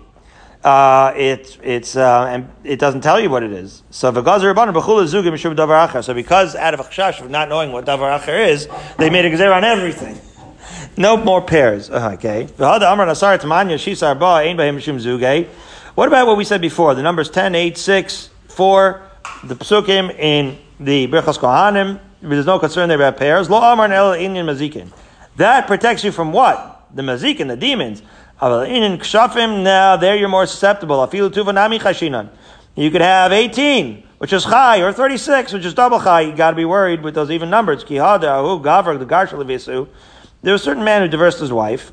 Uh, 0.64 1.12
it, 1.16 1.58
it's, 1.62 1.96
uh, 1.96 2.26
and 2.26 2.48
it 2.62 2.78
doesn't 2.78 3.00
tell 3.00 3.18
you 3.18 3.28
what 3.28 3.42
it 3.42 3.50
is. 3.50 3.82
So, 3.90 4.12
so 4.12 4.22
because 4.22 4.44
out 6.54 6.74
of 6.74 6.80
a 6.80 6.84
of 6.84 7.30
not 7.30 7.48
knowing 7.48 7.72
what 7.72 7.84
davar 7.84 8.16
acher 8.18 8.48
is, 8.48 8.68
they 8.96 9.10
made 9.10 9.24
a 9.24 9.30
gzer 9.30 9.52
on 9.54 9.64
everything. 9.64 10.20
No 10.96 11.16
more 11.16 11.42
pairs. 11.42 11.90
Uh, 11.90 12.12
okay. 12.14 12.44
What 15.94 16.08
about 16.08 16.26
what 16.26 16.36
we 16.36 16.44
said 16.44 16.60
before? 16.60 16.94
The 16.94 17.02
numbers 17.02 17.30
10, 17.30 17.54
8, 17.54 17.76
6, 17.76 18.30
4, 18.48 19.02
the 19.44 19.56
psukim 19.56 20.16
in 20.18 20.58
the 20.78 21.08
Birchas 21.08 21.38
Kohanim. 21.38 21.98
There's 22.20 22.46
no 22.46 22.58
concern 22.58 22.88
there 22.88 22.98
about 22.98 23.16
pairs. 23.16 23.50
Lo 23.50 23.58
Amar 23.58 23.88
Mazikin. 23.88 24.92
That 25.36 25.66
protects 25.66 26.04
you 26.04 26.12
from 26.12 26.32
what? 26.32 26.86
The 26.94 27.02
Mazikin, 27.02 27.48
the 27.48 27.56
demons. 27.56 28.02
Inyan 28.42 28.98
Kshafim, 28.98 29.62
now 29.62 29.96
there 29.96 30.16
you're 30.16 30.28
more 30.28 30.46
susceptible. 30.46 30.96
Tuvanami. 31.06 32.28
You 32.74 32.90
could 32.90 33.00
have 33.00 33.32
18, 33.32 34.02
which 34.18 34.32
is 34.32 34.44
Chai, 34.44 34.80
or 34.80 34.92
36, 34.92 35.52
which 35.52 35.64
is 35.64 35.74
double 35.74 36.00
Chai. 36.00 36.22
You 36.22 36.34
gotta 36.34 36.56
be 36.56 36.64
worried 36.64 37.02
with 37.02 37.14
those 37.14 37.30
even 37.30 37.50
numbers. 37.50 37.84
Kihada, 37.84 38.24
Ahu, 38.24 38.60
Gavrak, 38.62 38.98
the 38.98 39.06
Garshal 39.06 39.88
there 40.42 40.52
was 40.52 40.60
a 40.60 40.64
certain 40.64 40.82
man 40.82 41.02
who 41.02 41.08
divorced 41.08 41.38
his 41.38 41.52
wife. 41.52 41.92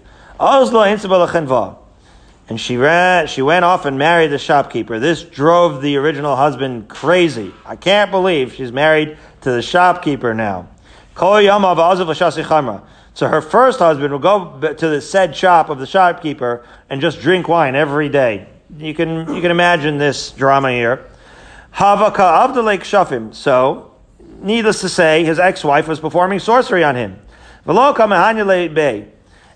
And 2.49 2.59
she 2.59 2.77
ran, 2.77 3.27
she 3.27 3.43
went 3.43 3.63
off 3.63 3.85
and 3.85 3.99
married 3.99 4.29
the 4.29 4.39
shopkeeper. 4.39 4.97
This 4.99 5.21
drove 5.21 5.83
the 5.83 5.97
original 5.97 6.35
husband 6.35 6.87
crazy. 6.87 7.53
I 7.63 7.75
can't 7.75 8.09
believe 8.09 8.55
she's 8.55 8.71
married 8.71 9.19
to 9.41 9.51
the 9.51 9.61
shopkeeper 9.61 10.33
now. 10.33 10.67
So 13.19 13.27
her 13.27 13.41
first 13.41 13.79
husband 13.79 14.13
will 14.13 14.19
go 14.19 14.57
to 14.61 14.87
the 14.87 15.01
said 15.01 15.35
shop 15.35 15.67
of 15.67 15.77
the 15.77 15.85
shopkeeper 15.85 16.65
and 16.89 17.01
just 17.01 17.19
drink 17.19 17.49
wine 17.49 17.75
every 17.75 18.07
day. 18.07 18.47
You 18.77 18.93
can, 18.93 19.35
you 19.35 19.41
can 19.41 19.51
imagine 19.51 19.97
this 19.97 20.31
drama 20.31 20.71
here. 20.71 21.05
Havaka 21.71 22.21
Abdulek 22.21 22.79
Shafim. 22.79 23.35
So, 23.35 23.93
needless 24.39 24.79
to 24.79 24.87
say, 24.87 25.25
his 25.25 25.37
ex-wife 25.37 25.85
was 25.85 25.99
performing 25.99 26.39
sorcery 26.39 26.81
on 26.81 26.95
him. 26.95 27.19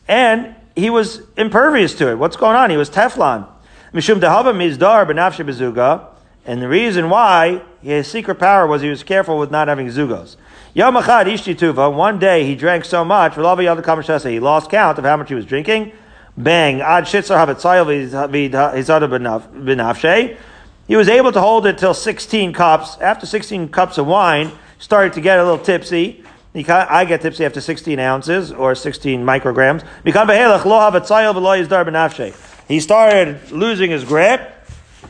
And 0.09 0.55
he 0.75 0.89
was 0.89 1.21
impervious 1.37 1.93
to 1.95 2.09
it. 2.09 2.15
What's 2.15 2.35
going 2.35 2.57
on? 2.57 2.69
He 2.69 2.75
was 2.75 2.89
Teflon. 2.89 3.47
Mishum 3.93 4.19
dehava 4.19 4.53
mizdar 4.53 5.05
benafshe 5.05 5.45
bezuga. 5.45 6.07
And 6.45 6.61
the 6.61 6.67
reason 6.67 7.09
why 7.09 7.61
his 7.81 8.09
secret 8.09 8.35
power 8.35 8.67
was 8.67 8.81
he 8.81 8.89
was 8.89 9.03
careful 9.03 9.39
with 9.39 9.51
not 9.51 9.69
having 9.69 9.87
zugos. 9.87 10.35
Yom 10.75 10.95
ishtituva. 10.95 11.93
One 11.93 12.17
day 12.17 12.45
he 12.45 12.55
drank 12.55 12.83
so 12.83 13.05
much. 13.05 13.35
He 13.35 13.41
lost 14.39 14.69
count 14.71 14.97
of 14.97 15.05
how 15.05 15.17
much 15.17 15.29
he 15.29 15.35
was 15.35 15.45
drinking. 15.45 15.91
Bang. 16.35 16.81
Ad 16.81 17.03
shitzar. 17.03 17.45
He 20.87 20.95
was 20.95 21.07
able 21.07 21.31
to 21.31 21.39
hold 21.39 21.67
it 21.67 21.77
till 21.77 21.93
16 21.93 22.53
cups. 22.53 22.97
After 22.99 23.27
16 23.27 23.69
cups 23.69 23.99
of 23.99 24.07
wine, 24.07 24.51
started 24.79 25.13
to 25.13 25.21
get 25.21 25.37
a 25.37 25.43
little 25.43 25.63
tipsy. 25.63 26.23
I 26.55 27.05
get 27.05 27.21
tipsy 27.21 27.45
after 27.45 27.61
16 27.61 27.99
ounces 27.99 28.51
or 28.51 28.73
16 28.73 29.23
micrograms. 29.23 29.83
He 32.67 32.79
started 32.79 33.51
losing 33.51 33.91
his 33.91 34.03
grip, 34.03 34.51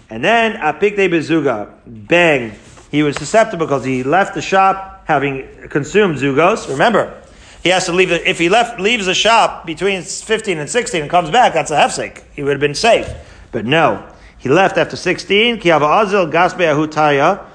and 0.09 0.23
then 0.23 0.53
apikte 0.53 1.09
bezuga, 1.09 1.71
bang. 1.85 2.53
He 2.91 3.01
was 3.01 3.15
susceptible 3.15 3.65
because 3.65 3.85
he 3.85 4.03
left 4.03 4.35
the 4.35 4.41
shop 4.41 4.92
having 5.05 5.67
consumed 5.69 6.17
zugos. 6.17 6.69
Remember, 6.69 7.21
he 7.61 7.69
has 7.69 7.85
to 7.85 7.91
leave. 7.91 8.09
The, 8.09 8.29
if 8.29 8.39
he 8.39 8.49
left 8.49 8.79
leaves 8.79 9.05
the 9.05 9.13
shop 9.13 9.65
between 9.65 10.01
15 10.01 10.57
and 10.57 10.69
16 10.69 11.01
and 11.01 11.09
comes 11.09 11.29
back, 11.31 11.53
that's 11.53 11.71
a 11.71 11.75
hefsek. 11.75 12.23
He 12.33 12.43
would 12.43 12.51
have 12.51 12.59
been 12.59 12.75
safe. 12.75 13.09
But 13.51 13.65
no, 13.65 14.07
he 14.37 14.49
left 14.49 14.77
after 14.77 14.95
16. 14.95 15.59
Ki 15.59 15.69
hava 15.69 15.85
azil. 15.85 17.49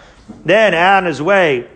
Then 0.45 0.75
on 0.75 1.05
his 1.05 1.23
way, 1.23 1.69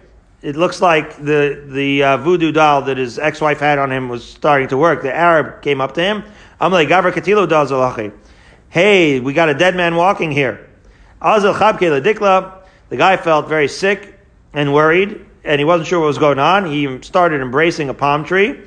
it 0.43 0.57
looks 0.57 0.81
like 0.81 1.17
the 1.17 1.63
the 1.67 2.03
uh, 2.03 2.17
voodoo 2.19 2.53
doll 2.53 2.83
that 2.83 2.97
his 2.97 3.19
ex-wife 3.19 3.61
had 3.61 3.79
on 3.79 3.93
him 3.93 4.09
was 4.09 4.25
starting 4.25 4.69
to 4.69 4.77
work. 4.77 5.03
The 5.03 5.15
Arab 5.15 5.63
came 5.63 5.81
up 5.81 5.95
to 5.95 6.03
him. 6.03 6.25
Katilo 6.61 7.49
dal 7.49 7.67
zalachi. 7.67 8.13
Hey, 8.69 9.21
we 9.21 9.33
got 9.33 9.49
a 9.49 9.55
dead 9.55 9.77
man 9.77 9.95
walking 9.95 10.31
here. 10.31 10.69
Azil 11.21 11.55
chabke. 11.55 12.63
The 12.89 12.97
guy 12.97 13.17
felt 13.17 13.49
very 13.49 13.69
sick 13.69 14.19
and 14.53 14.75
worried, 14.75 15.25
and 15.45 15.59
he 15.59 15.65
wasn't 15.65 15.89
sure 15.89 16.01
what 16.01 16.07
was 16.07 16.19
going 16.19 16.39
on. 16.39 16.71
He 16.71 17.03
started 17.03 17.41
embracing 17.41 17.89
a 17.89 17.95
palm 17.95 18.25
tree, 18.25 18.61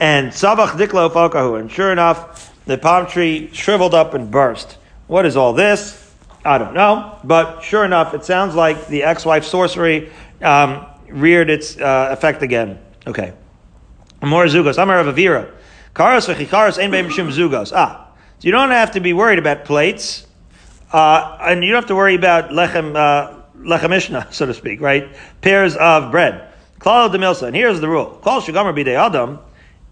and 0.00 0.30
savach 0.30 0.70
dikla 0.70 1.10
fokahu. 1.10 1.60
And 1.60 1.70
sure 1.70 1.92
enough, 1.92 2.54
the 2.66 2.78
palm 2.78 3.06
tree 3.06 3.50
shriveled 3.52 3.94
up 3.94 4.14
and 4.14 4.30
burst. 4.30 4.76
What 5.06 5.26
is 5.26 5.36
all 5.36 5.52
this? 5.52 6.04
I 6.44 6.58
don't 6.58 6.74
know, 6.74 7.18
but 7.24 7.62
sure 7.62 7.84
enough, 7.84 8.14
it 8.14 8.24
sounds 8.24 8.54
like 8.54 8.86
the 8.88 9.02
ex-wife 9.02 9.44
sorcery 9.44 10.10
um, 10.40 10.86
reared 11.08 11.50
its 11.50 11.76
uh, 11.76 12.08
effect 12.10 12.42
again. 12.42 12.78
Okay. 13.06 13.32
More 14.22 14.44
zugos. 14.46 14.80
Amar 14.82 15.00
of 15.00 15.14
Avira. 15.14 15.50
Karos 15.94 16.32
v'chikaros 16.32 16.78
ein 16.78 16.90
beim 16.90 17.08
mishum 17.08 17.32
zugos. 17.32 17.72
Ah, 17.74 18.08
so 18.38 18.46
you 18.46 18.52
don't 18.52 18.70
have 18.70 18.92
to 18.92 19.00
be 19.00 19.12
worried 19.12 19.38
about 19.38 19.64
plates, 19.64 20.26
uh, 20.92 21.38
and 21.40 21.64
you 21.64 21.72
don't 21.72 21.82
have 21.82 21.88
to 21.88 21.96
worry 21.96 22.14
about 22.14 22.50
lechem, 22.50 22.94
uh, 22.94 23.37
lechem 23.68 23.90
mishnah, 23.90 24.28
so 24.30 24.46
to 24.46 24.54
speak, 24.54 24.80
right? 24.80 25.08
Pairs 25.40 25.76
of 25.76 26.10
bread. 26.10 26.48
Klal 26.80 27.12
de 27.12 27.18
milsa. 27.18 27.48
And 27.48 27.56
here's 27.56 27.80
the 27.80 27.88
rule. 27.88 28.18
Kol 28.22 28.40
shugamer 28.40 28.74
bidei 28.74 28.94
adam, 28.94 29.38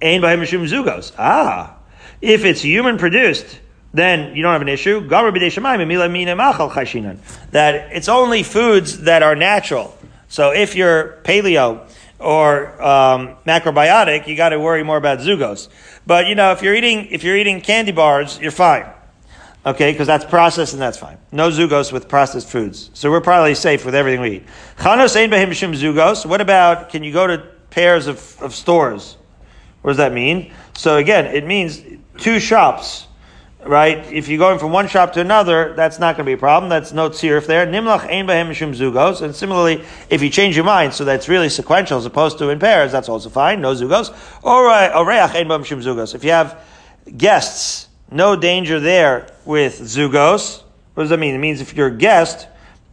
ein 0.00 0.20
beim 0.20 0.40
mishum 0.40 0.66
zugos. 0.66 1.12
Ah, 1.18 1.76
if 2.20 2.44
it's 2.44 2.62
human 2.62 2.98
produced, 2.98 3.60
then 3.92 4.34
you 4.34 4.42
don't 4.42 4.52
have 4.52 4.62
an 4.62 4.68
issue. 4.68 5.06
That 5.08 5.34
it's 7.92 8.08
only 8.08 8.42
foods 8.42 9.00
that 9.00 9.22
are 9.22 9.36
natural. 9.36 9.96
So 10.28 10.50
if 10.50 10.74
you're 10.74 11.18
paleo 11.24 11.88
or 12.18 12.82
um, 12.82 13.36
macrobiotic, 13.46 14.26
you 14.26 14.36
got 14.36 14.50
to 14.50 14.60
worry 14.60 14.82
more 14.82 14.96
about 14.96 15.20
zugos. 15.20 15.68
But 16.06 16.26
you 16.26 16.34
know, 16.34 16.52
if 16.52 16.62
you're 16.62 16.74
eating 16.74 17.06
if 17.10 17.24
you're 17.24 17.36
eating 17.36 17.60
candy 17.60 17.92
bars, 17.92 18.38
you're 18.38 18.50
fine. 18.50 18.86
Okay, 19.66 19.90
because 19.90 20.06
that's 20.06 20.24
processed 20.24 20.74
and 20.74 20.80
that's 20.80 20.96
fine. 20.96 21.18
No 21.32 21.50
zugos 21.50 21.92
with 21.92 22.08
processed 22.08 22.48
foods. 22.48 22.88
So 22.94 23.10
we're 23.10 23.20
probably 23.20 23.56
safe 23.56 23.84
with 23.84 23.96
everything 23.96 24.20
we 24.20 24.36
eat. 24.36 24.46
Chanos 24.78 25.16
ein 25.16 25.28
behim 25.28 25.48
zugos. 25.50 26.24
What 26.24 26.40
about 26.40 26.88
can 26.88 27.02
you 27.02 27.12
go 27.12 27.26
to 27.26 27.38
pairs 27.70 28.06
of, 28.06 28.40
of 28.40 28.54
stores? 28.54 29.16
What 29.82 29.90
does 29.90 29.96
that 29.96 30.12
mean? 30.12 30.52
So 30.76 30.98
again, 30.98 31.26
it 31.26 31.44
means 31.44 31.82
two 32.16 32.38
shops, 32.38 33.08
right? 33.64 33.98
If 34.12 34.28
you're 34.28 34.38
going 34.38 34.60
from 34.60 34.70
one 34.70 34.86
shop 34.86 35.14
to 35.14 35.20
another, 35.20 35.74
that's 35.74 35.98
not 35.98 36.16
going 36.16 36.26
to 36.26 36.28
be 36.28 36.34
a 36.34 36.38
problem. 36.38 36.70
That's 36.70 36.92
no 36.92 37.10
tzirif 37.10 37.46
there. 37.46 37.66
Nimlach 37.66 38.08
ein 38.08 38.28
behem 38.28 38.50
zugos. 38.72 39.20
And 39.20 39.34
similarly, 39.34 39.84
if 40.10 40.22
you 40.22 40.30
change 40.30 40.54
your 40.54 40.64
mind 40.64 40.94
so 40.94 41.04
that's 41.04 41.28
really 41.28 41.48
sequential 41.48 41.98
as 41.98 42.06
opposed 42.06 42.38
to 42.38 42.50
in 42.50 42.60
pairs, 42.60 42.92
that's 42.92 43.08
also 43.08 43.30
fine. 43.30 43.62
No 43.62 43.74
zugos. 43.74 44.10
Or 44.44 44.62
oreach 44.70 45.34
ein 45.34 45.48
zugos. 45.48 46.14
If 46.14 46.22
you 46.22 46.30
have 46.30 46.56
guests, 47.16 47.88
no 48.10 48.36
danger 48.36 48.80
there 48.80 49.28
with 49.44 49.80
zugos. 49.80 50.62
What 50.94 51.04
does 51.04 51.10
that 51.10 51.18
mean? 51.18 51.34
It 51.34 51.38
means 51.38 51.60
if 51.60 51.74
you're 51.74 51.88
a 51.88 51.96
guest 51.96 52.48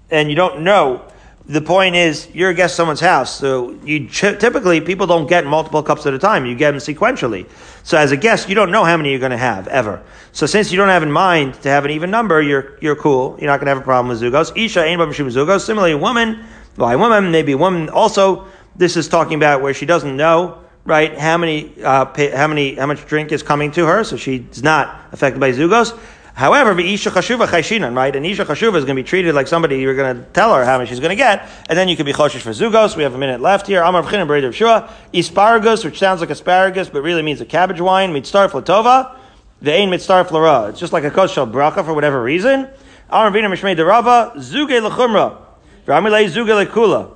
and 0.09 0.29
you 0.29 0.35
don't 0.35 0.61
know, 0.61 1.07
the 1.45 1.61
point 1.61 1.95
is 1.95 2.29
you're 2.33 2.51
a 2.51 2.53
guest 2.53 2.73
at 2.73 2.77
someone's 2.77 2.99
house. 2.99 3.37
So 3.37 3.71
you 3.83 4.07
typically 4.07 4.79
people 4.81 5.07
don't 5.07 5.27
get 5.27 5.45
multiple 5.45 5.83
cups 5.83 6.05
at 6.05 6.13
a 6.13 6.19
time. 6.19 6.45
You 6.45 6.55
get 6.55 6.71
them 6.71 6.79
sequentially. 6.79 7.49
So 7.83 7.97
as 7.97 8.11
a 8.11 8.17
guest, 8.17 8.47
you 8.47 8.55
don't 8.55 8.71
know 8.71 8.83
how 8.83 8.95
many 8.95 9.11
you're 9.11 9.19
going 9.19 9.31
to 9.31 9.37
have 9.37 9.67
ever. 9.67 10.01
So 10.31 10.45
since 10.45 10.71
you 10.71 10.77
don't 10.77 10.89
have 10.89 11.03
in 11.03 11.11
mind 11.11 11.55
to 11.61 11.69
have 11.69 11.85
an 11.85 11.91
even 11.91 12.09
number, 12.11 12.41
you're 12.41 12.77
you're 12.79 12.95
cool. 12.95 13.37
You're 13.39 13.47
not 13.47 13.57
going 13.57 13.65
to 13.65 13.71
have 13.71 13.81
a 13.81 13.81
problem 13.81 14.07
with 14.07 14.21
zugos. 14.21 14.55
Isha 14.55 14.79
b'mishum 14.79 15.27
zugos. 15.31 15.61
Similarly, 15.61 15.93
a 15.93 15.97
woman, 15.97 16.43
by 16.77 16.95
woman, 16.95 17.31
maybe 17.31 17.51
a 17.51 17.57
woman 17.57 17.89
also. 17.89 18.47
This 18.75 18.97
is 18.97 19.07
talking 19.07 19.35
about 19.35 19.61
where 19.61 19.73
she 19.73 19.85
doesn't 19.85 20.17
know 20.17 20.62
right 20.85 21.17
how 21.17 21.37
many 21.37 21.71
uh, 21.83 22.05
pay, 22.05 22.29
how 22.29 22.47
many 22.47 22.75
how 22.75 22.85
much 22.85 23.05
drink 23.05 23.31
is 23.31 23.43
coming 23.43 23.71
to 23.71 23.85
her, 23.85 24.03
so 24.03 24.17
she's 24.17 24.63
not 24.63 25.07
affected 25.11 25.39
by 25.39 25.51
zugos. 25.51 25.97
However, 26.35 26.77
isha 26.79 27.11
chashuva 27.11 27.45
chayshinan, 27.45 27.95
right? 27.95 28.15
And 28.15 28.25
isha 28.25 28.43
chashuva 28.43 28.75
is 28.77 28.85
going 28.85 28.95
to 28.95 29.03
be 29.03 29.03
treated 29.03 29.35
like 29.35 29.47
somebody 29.47 29.79
you're 29.79 29.95
going 29.95 30.17
to 30.17 30.23
tell 30.31 30.53
her 30.55 30.65
how 30.65 30.79
much 30.79 30.89
she's 30.89 30.99
going 30.99 31.11
to 31.11 31.15
get, 31.15 31.47
and 31.69 31.77
then 31.77 31.87
you 31.87 31.95
can 31.95 32.05
be 32.05 32.13
choshish 32.13 32.41
for 32.41 32.49
zugos. 32.49 32.97
We 32.97 33.03
have 33.03 33.13
a 33.13 33.17
minute 33.17 33.39
left 33.39 33.67
here. 33.67 33.83
Amar 33.83 34.01
b'chinim 34.01 34.27
b'reid 34.27 34.45
of 34.45 34.55
shua. 34.55 34.91
Asparagus, 35.13 35.85
which 35.85 35.99
sounds 35.99 36.21
like 36.21 36.31
asparagus, 36.31 36.89
but 36.89 37.03
really 37.03 37.21
means 37.21 37.39
a 37.39 37.45
cabbage 37.45 37.79
wine. 37.79 38.11
Mitzar 38.13 38.49
flatova. 38.49 39.15
The 39.61 39.71
ain 39.71 39.89
mitzar 39.89 40.27
flora. 40.27 40.69
It's 40.69 40.79
just 40.79 40.91
like 40.91 41.03
a 41.03 41.11
kos 41.11 41.31
shel 41.31 41.47
bracha 41.47 41.85
for 41.85 41.93
whatever 41.93 42.21
reason. 42.21 42.67
Amar 43.09 43.31
b'ina 43.31 43.53
mishmei 43.53 43.77
derava. 43.77 44.35
Zuge 44.37 44.81
lechumra. 44.81 45.37
V'amilei 45.85 46.27
zuge 46.29 46.65
lekula. 46.65 47.11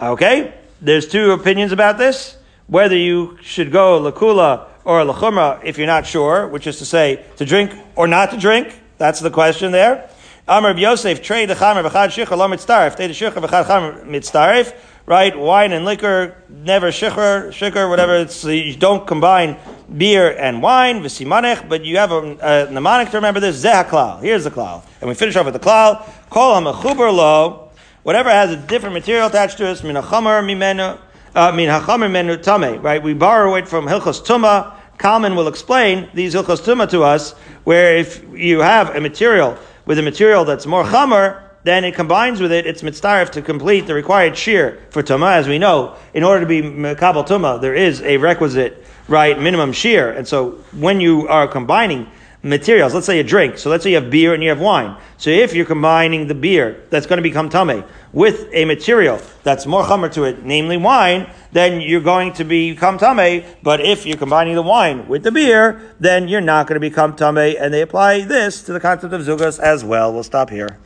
Okay? 0.00 0.54
There's 0.80 1.08
two 1.08 1.32
opinions 1.32 1.72
about 1.72 1.98
this. 1.98 2.36
Whether 2.70 2.96
you 2.96 3.36
should 3.42 3.72
go 3.72 4.00
lakula 4.00 4.68
or 4.84 5.00
lachumra 5.00 5.60
if 5.64 5.76
you're 5.76 5.88
not 5.88 6.06
sure, 6.06 6.46
which 6.46 6.68
is 6.68 6.78
to 6.78 6.84
say, 6.84 7.24
to 7.36 7.44
drink 7.44 7.74
or 7.96 8.06
not 8.06 8.30
to 8.30 8.36
drink. 8.36 8.80
That's 8.96 9.18
the 9.18 9.30
question 9.30 9.72
there. 9.72 10.08
Amr 10.46 10.78
Yosef, 10.78 11.20
trade 11.20 11.48
the 11.48 11.54
chamer 11.54 11.82
v'chad 11.82 12.10
shichar 12.10 12.36
lo 12.36 12.46
mitztarif. 12.46 12.94
Trade 12.94 13.10
the 13.10 13.14
shichar 13.14 13.44
v'chad 13.44 13.64
chamer 13.64 14.04
mitztarif. 14.06 14.72
Right? 15.04 15.36
Wine 15.36 15.72
and 15.72 15.84
liquor, 15.84 16.36
never 16.48 16.92
shichar, 16.92 17.48
shichar, 17.48 17.90
whatever. 17.90 18.18
It's, 18.18 18.44
you 18.44 18.76
don't 18.76 19.04
combine 19.04 19.56
beer 19.96 20.38
and 20.38 20.62
wine, 20.62 21.02
v'simanech, 21.02 21.68
but 21.68 21.84
you 21.84 21.96
have 21.96 22.12
a, 22.12 22.68
a 22.68 22.70
mnemonic 22.70 23.10
to 23.10 23.16
remember 23.16 23.40
this. 23.40 23.64
Zeh 23.64 23.84
klal. 23.88 24.22
Here's 24.22 24.44
the 24.44 24.52
klal. 24.52 24.84
And 25.00 25.08
we 25.08 25.16
finish 25.16 25.34
off 25.34 25.46
with 25.46 25.54
the 25.54 25.60
klal. 25.60 26.08
Kol 26.30 26.62
ha 26.62 27.10
lo. 27.10 27.72
Whatever 28.04 28.30
has 28.30 28.52
a 28.52 28.56
different 28.56 28.94
material 28.94 29.26
attached 29.26 29.58
to 29.58 29.68
it, 29.68 29.82
min 29.82 29.96
ha-chamer 29.96 30.40
mimenu, 30.44 31.00
uh, 31.34 31.52
min 31.52 31.68
ha-chamer 31.68 32.10
menu 32.10 32.36
tame, 32.36 32.80
right? 32.82 33.02
We 33.02 33.14
borrow 33.14 33.54
it 33.54 33.68
from 33.68 33.86
Hilchos 33.86 34.24
Tuma. 34.24 34.74
Kalman 34.98 35.34
will 35.34 35.48
explain 35.48 36.08
these 36.14 36.34
Hilchos 36.34 36.60
Tuma 36.60 36.88
to 36.90 37.02
us, 37.02 37.32
where 37.64 37.96
if 37.96 38.24
you 38.34 38.60
have 38.60 38.94
a 38.96 39.00
material 39.00 39.56
with 39.86 39.98
a 39.98 40.02
material 40.02 40.44
that's 40.44 40.66
more 40.66 40.84
chamer, 40.84 41.42
then 41.62 41.84
it 41.84 41.94
combines 41.94 42.40
with 42.40 42.52
it, 42.52 42.66
it's 42.66 42.82
mitzdarif 42.82 43.30
to 43.30 43.42
complete 43.42 43.86
the 43.86 43.94
required 43.94 44.36
shear 44.36 44.80
for 44.90 45.02
Tuma. 45.02 45.32
As 45.34 45.46
we 45.46 45.58
know, 45.58 45.94
in 46.14 46.24
order 46.24 46.40
to 46.40 46.46
be 46.46 46.62
Mekabal 46.62 47.26
Tuma, 47.26 47.60
there 47.60 47.74
is 47.74 48.00
a 48.02 48.16
requisite, 48.16 48.84
right, 49.08 49.38
minimum 49.38 49.72
shear. 49.72 50.12
And 50.12 50.26
so 50.26 50.52
when 50.72 51.00
you 51.00 51.28
are 51.28 51.46
combining 51.46 52.10
materials, 52.42 52.94
let's 52.94 53.06
say 53.06 53.20
a 53.20 53.24
drink, 53.24 53.58
so 53.58 53.70
let's 53.70 53.84
say 53.84 53.90
you 53.90 54.00
have 54.00 54.10
beer 54.10 54.32
and 54.32 54.42
you 54.42 54.48
have 54.48 54.60
wine. 54.60 54.96
So 55.18 55.30
if 55.30 55.54
you're 55.54 55.66
combining 55.66 56.26
the 56.26 56.34
beer 56.34 56.82
that's 56.90 57.06
going 57.06 57.18
to 57.18 57.22
become 57.22 57.48
Tame 57.48 57.84
with 58.12 58.48
a 58.52 58.64
material 58.64 59.20
that's 59.42 59.66
more 59.66 59.84
chamer 59.84 60.10
to 60.12 60.24
it, 60.24 60.42
namely 60.44 60.76
wine, 60.76 61.30
then 61.52 61.80
you're 61.80 62.00
going 62.00 62.32
to 62.34 62.44
become 62.44 62.98
Tame. 62.98 63.44
But 63.62 63.80
if 63.80 64.06
you're 64.06 64.16
combining 64.16 64.54
the 64.54 64.62
wine 64.62 65.06
with 65.08 65.22
the 65.22 65.32
beer, 65.32 65.94
then 66.00 66.28
you're 66.28 66.40
not 66.40 66.66
going 66.66 66.76
to 66.76 66.80
become 66.80 67.14
Tame. 67.14 67.56
And 67.58 67.74
they 67.74 67.82
apply 67.82 68.22
this 68.22 68.62
to 68.62 68.72
the 68.72 68.80
concept 68.80 69.12
of 69.12 69.20
Zugas 69.22 69.58
as 69.58 69.84
well. 69.84 70.12
We'll 70.12 70.22
stop 70.22 70.50
here. 70.50 70.78